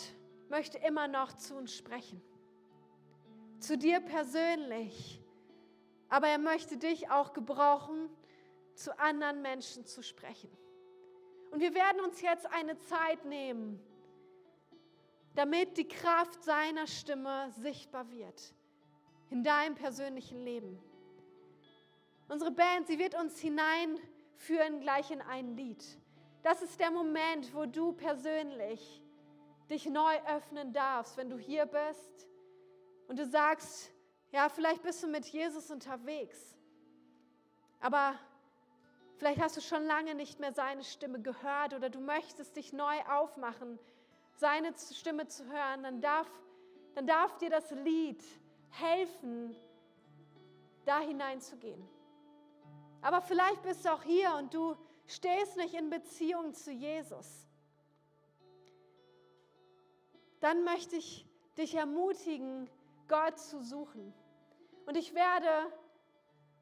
möchte 0.49 0.77
immer 0.79 1.07
noch 1.07 1.33
zu 1.33 1.55
uns 1.55 1.73
sprechen. 1.73 2.21
Zu 3.59 3.77
dir 3.77 3.99
persönlich. 3.99 5.21
Aber 6.09 6.27
er 6.27 6.37
möchte 6.37 6.77
dich 6.77 7.09
auch 7.09 7.33
gebrauchen, 7.33 8.09
zu 8.75 8.97
anderen 8.99 9.41
Menschen 9.41 9.85
zu 9.85 10.03
sprechen. 10.03 10.49
Und 11.51 11.59
wir 11.59 11.73
werden 11.73 12.01
uns 12.01 12.21
jetzt 12.21 12.45
eine 12.47 12.77
Zeit 12.77 13.25
nehmen, 13.25 13.79
damit 15.35 15.77
die 15.77 15.87
Kraft 15.87 16.43
seiner 16.43 16.87
Stimme 16.87 17.51
sichtbar 17.51 18.09
wird 18.11 18.53
in 19.29 19.43
deinem 19.43 19.75
persönlichen 19.75 20.39
Leben. 20.43 20.79
Unsere 22.27 22.51
Band, 22.51 22.87
sie 22.87 22.99
wird 22.99 23.15
uns 23.15 23.39
hineinführen 23.39 24.81
gleich 24.81 25.11
in 25.11 25.21
ein 25.21 25.55
Lied. 25.55 25.83
Das 26.43 26.61
ist 26.61 26.79
der 26.79 26.91
Moment, 26.91 27.53
wo 27.53 27.65
du 27.65 27.93
persönlich 27.93 29.01
dich 29.69 29.85
neu 29.85 30.15
öffnen 30.27 30.73
darfst, 30.73 31.17
wenn 31.17 31.29
du 31.29 31.37
hier 31.37 31.65
bist 31.65 32.27
und 33.07 33.19
du 33.19 33.25
sagst, 33.25 33.91
ja, 34.31 34.49
vielleicht 34.49 34.81
bist 34.83 35.03
du 35.03 35.07
mit 35.07 35.25
Jesus 35.25 35.71
unterwegs, 35.71 36.55
aber 37.79 38.17
vielleicht 39.17 39.41
hast 39.41 39.57
du 39.57 39.61
schon 39.61 39.83
lange 39.83 40.15
nicht 40.15 40.39
mehr 40.39 40.53
seine 40.53 40.83
Stimme 40.83 41.21
gehört 41.21 41.73
oder 41.73 41.89
du 41.89 41.99
möchtest 41.99 42.55
dich 42.55 42.73
neu 42.73 42.95
aufmachen, 43.09 43.79
seine 44.35 44.73
Stimme 44.93 45.27
zu 45.27 45.45
hören, 45.45 45.83
dann 45.83 46.01
darf, 46.01 46.27
dann 46.95 47.07
darf 47.07 47.37
dir 47.37 47.49
das 47.49 47.71
Lied 47.71 48.23
helfen, 48.69 49.55
da 50.85 50.99
hineinzugehen. 50.99 51.87
Aber 53.01 53.21
vielleicht 53.21 53.61
bist 53.63 53.85
du 53.85 53.93
auch 53.93 54.03
hier 54.03 54.33
und 54.35 54.53
du 54.53 54.75
stehst 55.05 55.57
nicht 55.57 55.73
in 55.73 55.89
Beziehung 55.89 56.53
zu 56.53 56.71
Jesus 56.71 57.46
dann 60.47 60.63
möchte 60.63 60.95
ich 60.95 61.25
dich 61.57 61.75
ermutigen, 61.75 62.69
Gott 63.09 63.37
zu 63.37 63.61
suchen. 63.61 64.13
Und 64.85 64.95
ich 64.95 65.13
werde, 65.13 65.49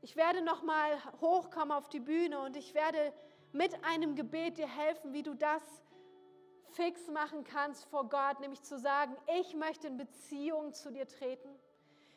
ich 0.01 0.15
werde 0.15 0.41
nochmal 0.41 0.97
hochkommen 1.21 1.71
auf 1.71 1.87
die 1.87 1.99
Bühne 1.99 2.39
und 2.39 2.57
ich 2.57 2.73
werde 2.73 3.13
mit 3.51 3.83
einem 3.83 4.15
Gebet 4.15 4.57
dir 4.57 4.67
helfen, 4.67 5.13
wie 5.13 5.21
du 5.21 5.35
das 5.35 5.61
fix 6.71 7.07
machen 7.09 7.43
kannst 7.43 7.85
vor 7.85 8.09
Gott, 8.09 8.39
nämlich 8.39 8.63
zu 8.63 8.79
sagen, 8.79 9.15
ich 9.39 9.53
möchte 9.53 9.85
in 9.85 9.97
Beziehung 9.97 10.73
zu 10.73 10.91
dir 10.91 11.07
treten. 11.07 11.49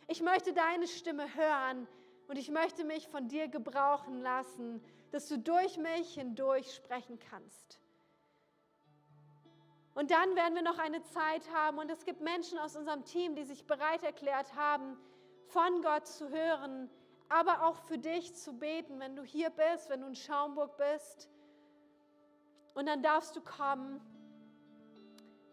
Ich 0.06 0.22
möchte 0.22 0.54
deine 0.54 0.86
Stimme 0.86 1.34
hören 1.34 1.86
und 2.28 2.38
ich 2.38 2.50
möchte 2.50 2.82
mich 2.84 3.08
von 3.08 3.28
dir 3.28 3.46
gebrauchen 3.46 4.22
lassen, 4.22 4.82
dass 5.10 5.28
du 5.28 5.38
durch 5.38 5.76
mich 5.76 6.14
hindurch 6.14 6.74
sprechen 6.74 7.18
kannst. 7.18 7.78
Und 9.98 10.12
dann 10.12 10.36
werden 10.36 10.54
wir 10.54 10.62
noch 10.62 10.78
eine 10.78 11.02
Zeit 11.02 11.42
haben 11.52 11.78
und 11.78 11.90
es 11.90 12.04
gibt 12.04 12.20
Menschen 12.20 12.56
aus 12.56 12.76
unserem 12.76 13.04
Team, 13.04 13.34
die 13.34 13.42
sich 13.42 13.66
bereit 13.66 14.04
erklärt 14.04 14.54
haben, 14.54 14.96
von 15.48 15.82
Gott 15.82 16.06
zu 16.06 16.30
hören, 16.30 16.88
aber 17.28 17.64
auch 17.66 17.80
für 17.88 17.98
dich 17.98 18.32
zu 18.32 18.52
beten, 18.52 19.00
wenn 19.00 19.16
du 19.16 19.24
hier 19.24 19.50
bist, 19.50 19.90
wenn 19.90 20.02
du 20.02 20.06
in 20.06 20.14
Schaumburg 20.14 20.76
bist. 20.76 21.28
Und 22.74 22.86
dann 22.86 23.02
darfst 23.02 23.34
du 23.34 23.40
kommen 23.40 24.00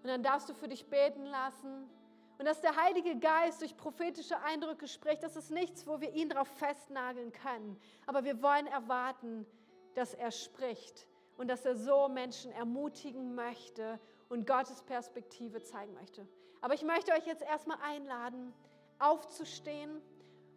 und 0.04 0.10
dann 0.10 0.22
darfst 0.22 0.48
du 0.48 0.54
für 0.54 0.68
dich 0.68 0.92
beten 0.92 1.26
lassen. 1.26 1.90
Und 2.38 2.46
dass 2.46 2.62
der 2.62 2.76
Heilige 2.76 3.18
Geist 3.18 3.62
durch 3.62 3.76
prophetische 3.76 4.40
Eindrücke 4.42 4.88
spricht, 4.88 5.24
das 5.24 5.36
ist 5.36 5.50
nichts, 5.50 5.88
wo 5.88 6.02
wir 6.02 6.14
ihn 6.14 6.30
darauf 6.30 6.50
festnageln 6.50 7.32
können. 7.32 7.82
Aber 8.06 8.24
wir 8.24 8.44
wollen 8.44 8.68
erwarten, 8.68 9.48
dass 9.96 10.14
er 10.14 10.30
spricht 10.30 11.08
und 11.36 11.48
dass 11.48 11.66
er 11.66 11.76
so 11.76 12.10
Menschen 12.10 12.52
ermutigen 12.52 13.34
möchte 13.34 14.00
und 14.30 14.48
Gottes 14.48 14.82
Perspektive 14.84 15.62
zeigen 15.62 15.94
möchte. 15.94 16.28
Aber 16.62 16.74
ich 16.74 16.84
möchte 16.84 17.12
euch 17.12 17.26
jetzt 17.26 17.44
erstmal 17.44 17.78
einladen, 17.84 18.54
aufzustehen 19.00 20.02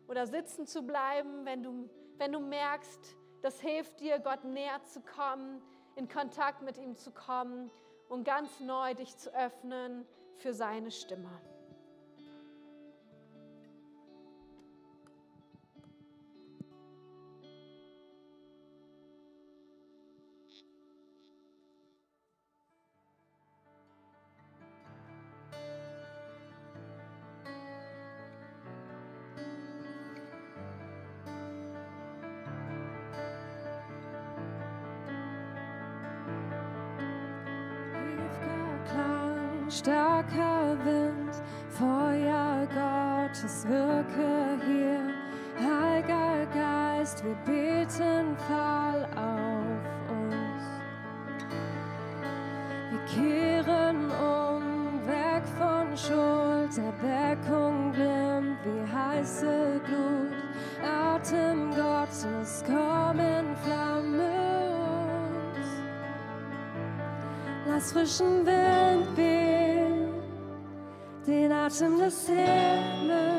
oder 0.06 0.26
sitzen 0.26 0.66
zu 0.66 0.82
bleiben, 0.82 1.44
wenn 1.44 1.62
du, 1.62 1.90
wenn 2.16 2.32
du 2.32 2.40
merkst, 2.40 3.16
das 3.42 3.60
hilft 3.60 4.00
dir, 4.00 4.18
Gott 4.18 4.44
näher 4.44 4.82
zu 4.84 5.00
kommen, 5.00 5.62
in 5.96 6.08
Kontakt 6.08 6.62
mit 6.62 6.78
ihm 6.78 6.96
zu 6.96 7.10
kommen 7.10 7.70
und 8.08 8.24
ganz 8.24 8.60
neu 8.60 8.94
dich 8.94 9.16
zu 9.16 9.34
öffnen 9.34 10.06
für 10.36 10.54
seine 10.54 10.90
Stimme. 10.90 11.28
Starker 39.78 40.76
Wind, 40.84 41.34
Feuer 41.70 42.66
Gottes 42.74 43.66
wirke 43.68 44.58
hier. 44.66 45.14
Heiliger 45.58 46.46
Geist, 46.52 47.24
wir 47.24 47.36
beten, 47.46 48.36
fall 48.48 49.08
auf 49.14 50.10
uns. 50.10 50.64
Wir 52.90 53.00
kehren 53.06 54.10
um, 54.10 55.06
weg 55.06 55.44
von 55.58 55.96
Schuld, 55.96 56.76
Erweckung 56.78 57.92
glimmt 57.92 58.58
wie 58.64 58.92
heiße 58.92 59.80
Glut. 59.84 60.34
Atem 60.84 61.70
Gottes, 61.70 62.64
komm 62.66 63.18
in 63.18 63.56
Flamme 63.64 64.30
uns. 65.28 65.68
Lass 67.66 67.92
frischen 67.92 68.46
Wind 68.46 69.16
wehen 69.16 69.37
den 71.28 71.52
Atem 71.52 71.98
des 71.98 72.26
Himmels. 72.26 73.37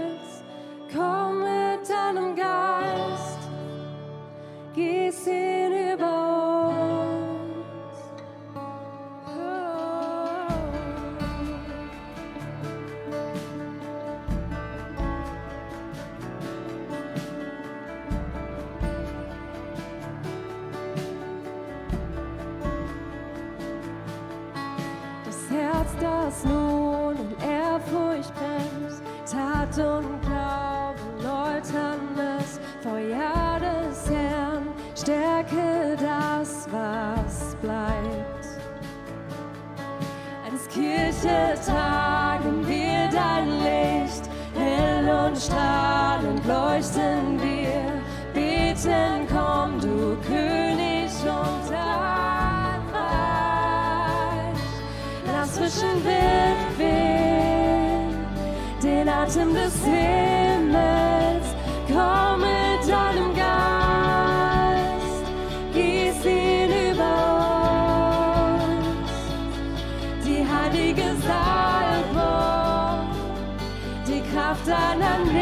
Die 74.65 74.65
Kraft 74.65 74.67
deiner 74.67 75.19
Nähe, 75.25 75.38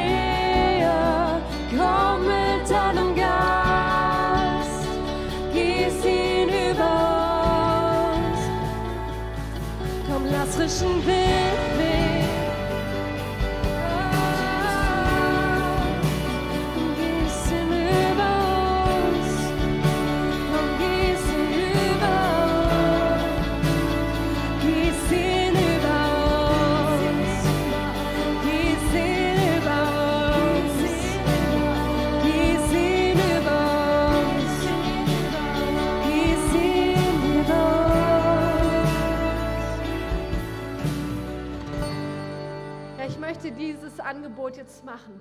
Angebot 44.08 44.56
jetzt 44.56 44.86
machen. 44.86 45.20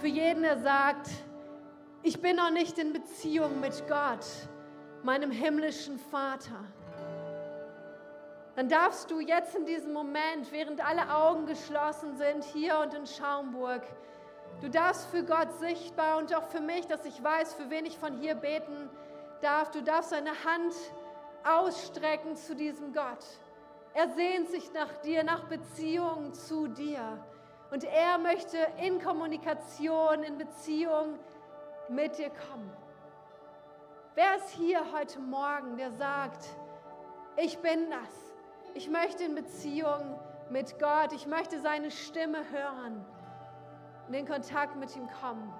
Für 0.00 0.08
jeden, 0.08 0.42
der 0.42 0.58
sagt, 0.58 1.08
ich 2.02 2.20
bin 2.20 2.36
noch 2.36 2.50
nicht 2.50 2.76
in 2.78 2.92
Beziehung 2.92 3.60
mit 3.60 3.84
Gott, 3.88 4.26
meinem 5.04 5.30
himmlischen 5.30 5.98
Vater. 5.98 6.64
Dann 8.56 8.68
darfst 8.68 9.10
du 9.10 9.20
jetzt 9.20 9.54
in 9.54 9.64
diesem 9.64 9.92
Moment, 9.92 10.50
während 10.50 10.84
alle 10.84 11.14
Augen 11.14 11.46
geschlossen 11.46 12.16
sind, 12.16 12.42
hier 12.44 12.80
und 12.80 12.92
in 12.94 13.06
Schaumburg, 13.06 13.82
du 14.60 14.68
darfst 14.68 15.06
für 15.10 15.22
Gott 15.22 15.52
sichtbar 15.60 16.18
und 16.18 16.34
auch 16.34 16.48
für 16.48 16.60
mich, 16.60 16.86
dass 16.86 17.04
ich 17.04 17.22
weiß, 17.22 17.54
für 17.54 17.70
wen 17.70 17.86
ich 17.86 17.96
von 17.96 18.18
hier 18.18 18.34
beten 18.34 18.90
darf, 19.40 19.70
du 19.70 19.82
darfst 19.82 20.10
deine 20.10 20.32
Hand 20.44 20.74
ausstrecken 21.44 22.34
zu 22.36 22.56
diesem 22.56 22.92
Gott. 22.92 23.24
Er 23.94 24.08
sehnt 24.10 24.50
sich 24.50 24.72
nach 24.72 24.92
dir, 25.02 25.22
nach 25.22 25.44
Beziehung 25.44 26.34
zu 26.34 26.66
dir. 26.66 27.18
Und 27.70 27.84
er 27.84 28.18
möchte 28.18 28.58
in 28.78 29.00
Kommunikation, 29.00 30.24
in 30.24 30.38
Beziehung 30.38 31.18
mit 31.88 32.18
dir 32.18 32.30
kommen. 32.30 32.72
Wer 34.16 34.36
ist 34.36 34.50
hier 34.50 34.80
heute 34.92 35.20
Morgen, 35.20 35.76
der 35.76 35.92
sagt, 35.92 36.46
ich 37.36 37.58
bin 37.58 37.90
das. 37.90 38.34
Ich 38.74 38.90
möchte 38.90 39.24
in 39.24 39.36
Beziehung 39.36 40.18
mit 40.50 40.78
Gott. 40.80 41.12
Ich 41.12 41.26
möchte 41.26 41.60
seine 41.60 41.90
Stimme 41.92 42.38
hören 42.50 43.04
und 44.08 44.14
in 44.14 44.26
Kontakt 44.26 44.74
mit 44.76 44.94
ihm 44.96 45.08
kommen. 45.20 45.52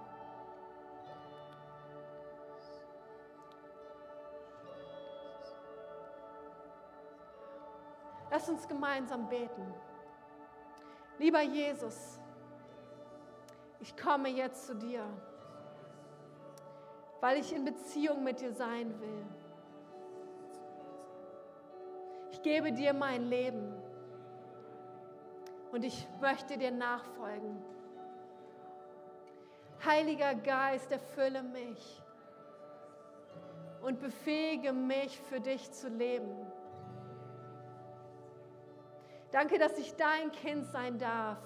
Lass 8.32 8.48
uns 8.48 8.66
gemeinsam 8.66 9.28
beten. 9.28 9.74
Lieber 11.20 11.42
Jesus, 11.42 12.18
ich 13.78 13.94
komme 13.94 14.30
jetzt 14.30 14.66
zu 14.66 14.74
dir, 14.74 15.04
weil 17.20 17.36
ich 17.36 17.54
in 17.54 17.62
Beziehung 17.62 18.24
mit 18.24 18.40
dir 18.40 18.54
sein 18.54 18.98
will. 19.02 19.26
Ich 22.30 22.40
gebe 22.40 22.72
dir 22.72 22.94
mein 22.94 23.24
Leben 23.24 23.70
und 25.72 25.84
ich 25.84 26.08
möchte 26.22 26.56
dir 26.56 26.70
nachfolgen. 26.70 27.62
Heiliger 29.84 30.34
Geist, 30.34 30.90
erfülle 30.90 31.42
mich 31.42 32.02
und 33.82 34.00
befähige 34.00 34.72
mich 34.72 35.20
für 35.20 35.40
dich 35.40 35.70
zu 35.70 35.90
leben. 35.90 36.49
Danke, 39.33 39.59
dass 39.59 39.78
ich 39.78 39.95
dein 39.95 40.33
Kind 40.33 40.66
sein 40.66 40.99
darf 40.99 41.39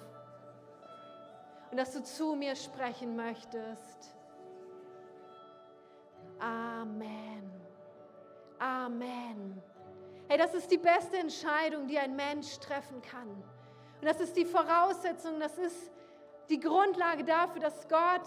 und 1.71 1.77
dass 1.77 1.93
du 1.93 2.03
zu 2.03 2.35
mir 2.35 2.57
sprechen 2.57 3.15
möchtest. 3.17 4.15
Amen. 6.39 7.51
Amen. 8.59 9.63
Hey, 10.29 10.39
das 10.39 10.55
ist 10.55 10.71
die 10.71 10.79
beste 10.79 11.19
Entscheidung, 11.19 11.87
die 11.87 11.99
ein 11.99 12.17
Mensch 12.17 12.59
treffen 12.59 13.03
kann. 13.03 13.29
Und 13.29 14.07
das 14.07 14.21
ist 14.21 14.37
die 14.37 14.47
Voraussetzung, 14.47 15.39
das 15.39 15.59
ist 15.59 15.91
die 16.49 16.61
Grundlage 16.61 17.25
dafür, 17.25 17.61
dass 17.61 17.89
Gott 17.89 18.27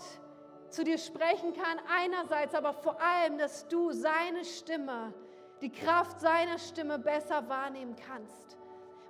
zu 0.69 0.83
dir 0.83 0.97
sprechen 0.97 1.53
kann. 1.53 1.79
Einerseits, 1.89 2.53
aber 2.53 2.73
vor 2.73 3.01
allem, 3.01 3.37
dass 3.37 3.67
du 3.67 3.91
seine 3.91 4.45
Stimme, 4.45 5.13
die 5.61 5.71
Kraft 5.71 6.19
seiner 6.19 6.59
Stimme 6.59 6.99
besser 6.99 7.47
wahrnehmen 7.49 7.95
kannst. 7.95 8.57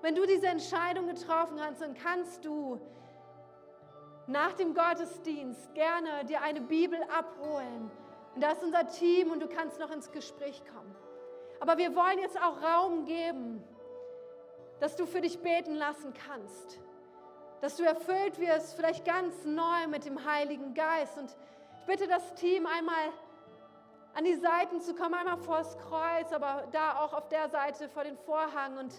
Wenn 0.01 0.15
du 0.15 0.25
diese 0.25 0.47
Entscheidung 0.47 1.07
getroffen 1.07 1.59
hast, 1.59 1.81
dann 1.81 1.95
kannst 1.95 2.45
du 2.45 2.79
nach 4.27 4.53
dem 4.53 4.73
Gottesdienst 4.73 5.73
gerne 5.73 6.25
dir 6.25 6.41
eine 6.41 6.61
Bibel 6.61 6.99
abholen. 7.17 7.89
Und 8.35 8.41
da 8.41 8.51
ist 8.51 8.63
unser 8.63 8.87
Team 8.87 9.31
und 9.31 9.41
du 9.41 9.47
kannst 9.47 9.79
noch 9.79 9.89
ins 9.89 10.11
Gespräch 10.11 10.61
kommen. 10.73 10.95
Aber 11.59 11.77
wir 11.77 11.95
wollen 11.95 12.19
jetzt 12.19 12.39
auch 12.39 12.61
Raum 12.61 13.05
geben, 13.05 13.63
dass 14.79 14.95
du 14.95 15.07
für 15.07 15.21
dich 15.21 15.39
beten 15.39 15.73
lassen 15.73 16.13
kannst. 16.13 16.79
Dass 17.61 17.77
du 17.77 17.83
erfüllt 17.83 18.37
wirst, 18.39 18.75
vielleicht 18.75 19.05
ganz 19.05 19.45
neu 19.45 19.87
mit 19.87 20.05
dem 20.05 20.23
Heiligen 20.23 20.75
Geist. 20.75 21.17
Und 21.17 21.35
ich 21.79 21.85
bitte 21.87 22.07
das 22.07 22.35
Team 22.35 22.67
einmal 22.67 23.11
an 24.13 24.23
die 24.23 24.35
Seiten 24.35 24.81
zu 24.81 24.93
kommen, 24.93 25.15
einmal 25.15 25.37
vor 25.37 25.57
das 25.57 25.77
Kreuz, 25.79 26.31
aber 26.31 26.67
da 26.71 26.99
auch 26.99 27.13
auf 27.13 27.27
der 27.29 27.49
Seite 27.49 27.89
vor 27.89 28.03
den 28.03 28.17
Vorhang. 28.17 28.77
Und 28.77 28.93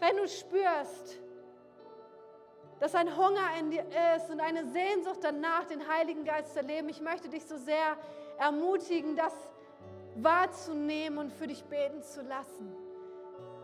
wenn 0.00 0.16
du 0.16 0.28
spürst, 0.28 1.18
dass 2.78 2.94
ein 2.94 3.16
Hunger 3.16 3.56
in 3.58 3.70
dir 3.70 3.84
ist 4.16 4.30
und 4.30 4.40
eine 4.40 4.66
Sehnsucht 4.66 5.20
danach, 5.22 5.64
den 5.64 5.88
Heiligen 5.88 6.24
Geist 6.24 6.52
zu 6.52 6.58
erleben, 6.58 6.88
ich 6.88 7.00
möchte 7.00 7.28
dich 7.28 7.44
so 7.46 7.56
sehr 7.56 7.96
ermutigen, 8.38 9.16
das 9.16 9.34
wahrzunehmen 10.16 11.18
und 11.18 11.32
für 11.32 11.46
dich 11.46 11.64
beten 11.64 12.02
zu 12.02 12.22
lassen. 12.22 12.74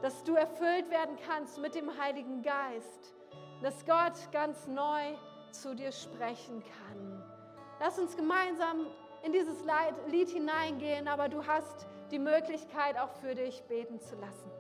Dass 0.00 0.24
du 0.24 0.34
erfüllt 0.34 0.90
werden 0.90 1.16
kannst 1.26 1.58
mit 1.58 1.74
dem 1.74 1.96
Heiligen 1.98 2.42
Geist. 2.42 3.14
Dass 3.62 3.84
Gott 3.84 4.14
ganz 4.32 4.66
neu 4.66 5.14
zu 5.52 5.74
dir 5.74 5.92
sprechen 5.92 6.62
kann. 6.62 7.22
Lass 7.78 7.98
uns 7.98 8.16
gemeinsam 8.16 8.86
in 9.22 9.32
dieses 9.32 9.58
Lied 10.08 10.30
hineingehen, 10.30 11.06
aber 11.06 11.28
du 11.28 11.46
hast 11.46 11.86
die 12.10 12.18
Möglichkeit, 12.18 12.98
auch 12.98 13.12
für 13.20 13.34
dich 13.34 13.62
beten 13.64 14.00
zu 14.00 14.16
lassen. 14.16 14.50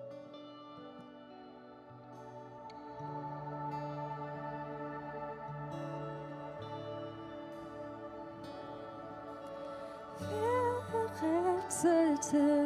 Wer 12.30 12.61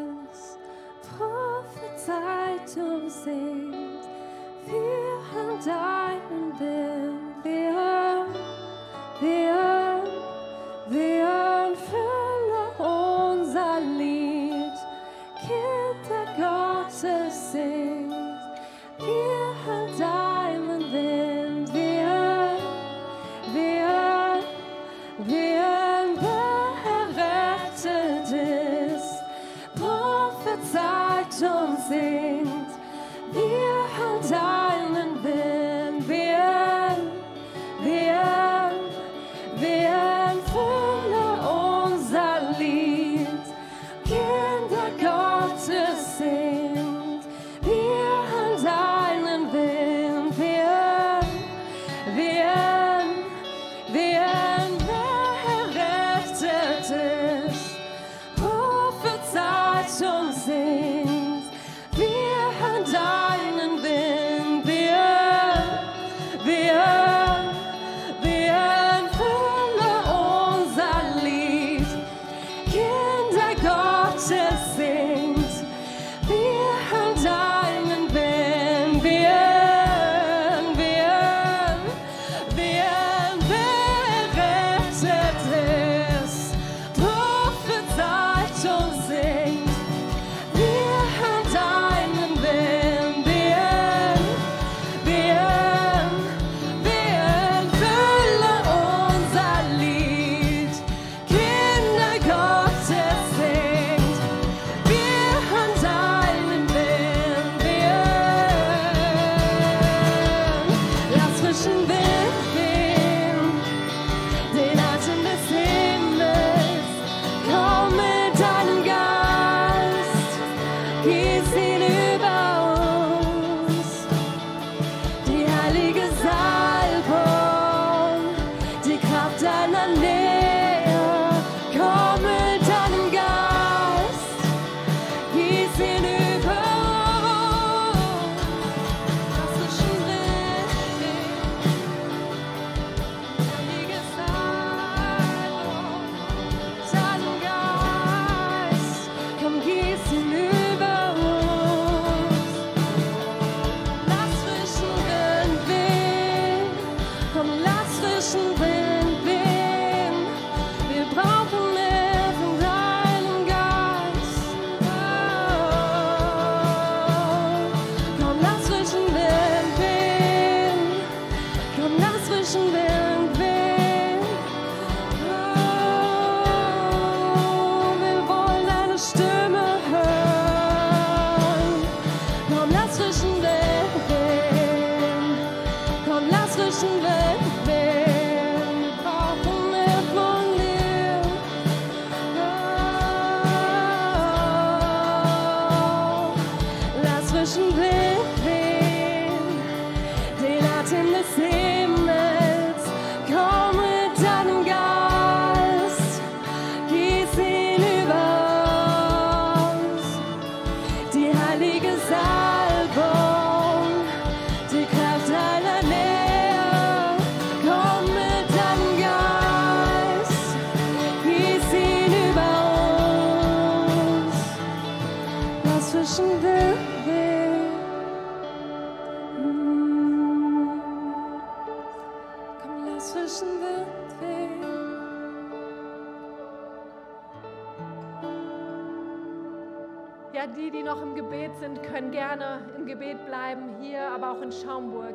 bleiben, 243.47 243.76
hier, 243.80 244.11
aber 244.11 244.32
auch 244.32 244.42
in 244.42 244.51
Schaumburg. 244.51 245.14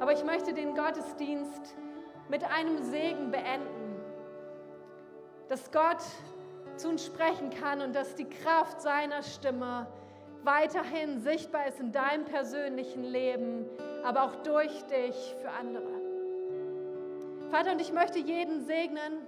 Aber 0.00 0.12
ich 0.12 0.24
möchte 0.24 0.52
den 0.52 0.74
Gottesdienst 0.74 1.74
mit 2.28 2.44
einem 2.44 2.78
Segen 2.84 3.30
beenden, 3.30 3.96
dass 5.48 5.72
Gott 5.72 6.02
zu 6.76 6.88
uns 6.88 7.04
sprechen 7.04 7.50
kann 7.50 7.80
und 7.80 7.96
dass 7.96 8.14
die 8.14 8.28
Kraft 8.28 8.80
seiner 8.80 9.22
Stimme 9.24 9.88
weiterhin 10.44 11.18
sichtbar 11.20 11.66
ist 11.66 11.80
in 11.80 11.90
deinem 11.90 12.26
persönlichen 12.26 13.02
Leben, 13.02 13.66
aber 14.04 14.22
auch 14.22 14.36
durch 14.36 14.84
dich 14.84 15.34
für 15.42 15.50
andere. 15.50 15.98
Vater, 17.50 17.72
und 17.72 17.80
ich 17.80 17.92
möchte 17.92 18.20
jeden 18.20 18.64
segnen 18.66 19.26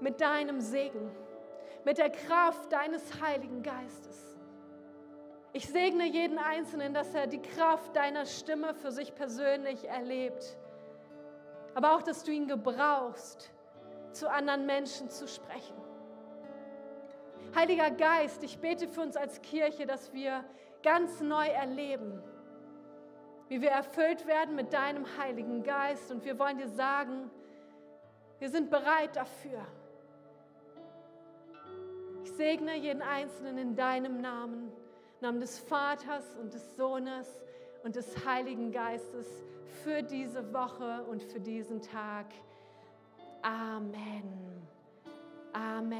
mit 0.00 0.20
deinem 0.20 0.60
Segen 0.62 1.10
mit 1.84 1.98
der 1.98 2.10
Kraft 2.10 2.72
deines 2.72 3.20
Heiligen 3.20 3.62
Geistes. 3.62 4.25
Ich 5.56 5.68
segne 5.68 6.04
jeden 6.04 6.36
Einzelnen, 6.36 6.92
dass 6.92 7.14
er 7.14 7.26
die 7.26 7.40
Kraft 7.40 7.96
deiner 7.96 8.26
Stimme 8.26 8.74
für 8.74 8.92
sich 8.92 9.14
persönlich 9.14 9.88
erlebt, 9.88 10.58
aber 11.74 11.96
auch, 11.96 12.02
dass 12.02 12.24
du 12.24 12.30
ihn 12.30 12.46
gebrauchst, 12.46 13.50
zu 14.12 14.30
anderen 14.30 14.66
Menschen 14.66 15.08
zu 15.08 15.26
sprechen. 15.26 15.74
Heiliger 17.54 17.90
Geist, 17.90 18.42
ich 18.44 18.58
bete 18.58 18.86
für 18.86 19.00
uns 19.00 19.16
als 19.16 19.40
Kirche, 19.40 19.86
dass 19.86 20.12
wir 20.12 20.44
ganz 20.82 21.22
neu 21.22 21.46
erleben, 21.46 22.22
wie 23.48 23.62
wir 23.62 23.70
erfüllt 23.70 24.26
werden 24.26 24.56
mit 24.56 24.74
deinem 24.74 25.06
Heiligen 25.16 25.62
Geist. 25.62 26.10
Und 26.10 26.22
wir 26.26 26.38
wollen 26.38 26.58
dir 26.58 26.68
sagen, 26.68 27.30
wir 28.40 28.50
sind 28.50 28.68
bereit 28.68 29.16
dafür. 29.16 29.64
Ich 32.24 32.32
segne 32.32 32.76
jeden 32.76 33.00
Einzelnen 33.00 33.56
in 33.56 33.74
deinem 33.74 34.20
Namen, 34.20 34.70
Namen 35.20 35.40
des 35.40 35.58
Vaters 35.58 36.24
und 36.40 36.52
des 36.52 36.76
Sohnes 36.76 37.26
und 37.84 37.96
des 37.96 38.24
Heiligen 38.26 38.70
Geistes 38.70 39.26
für 39.82 40.02
diese 40.02 40.52
Woche 40.52 41.04
und 41.04 41.22
für 41.22 41.40
diesen 41.40 41.80
Tag. 41.80 42.26
Amen. 43.42 44.66
Amen. 45.52 45.86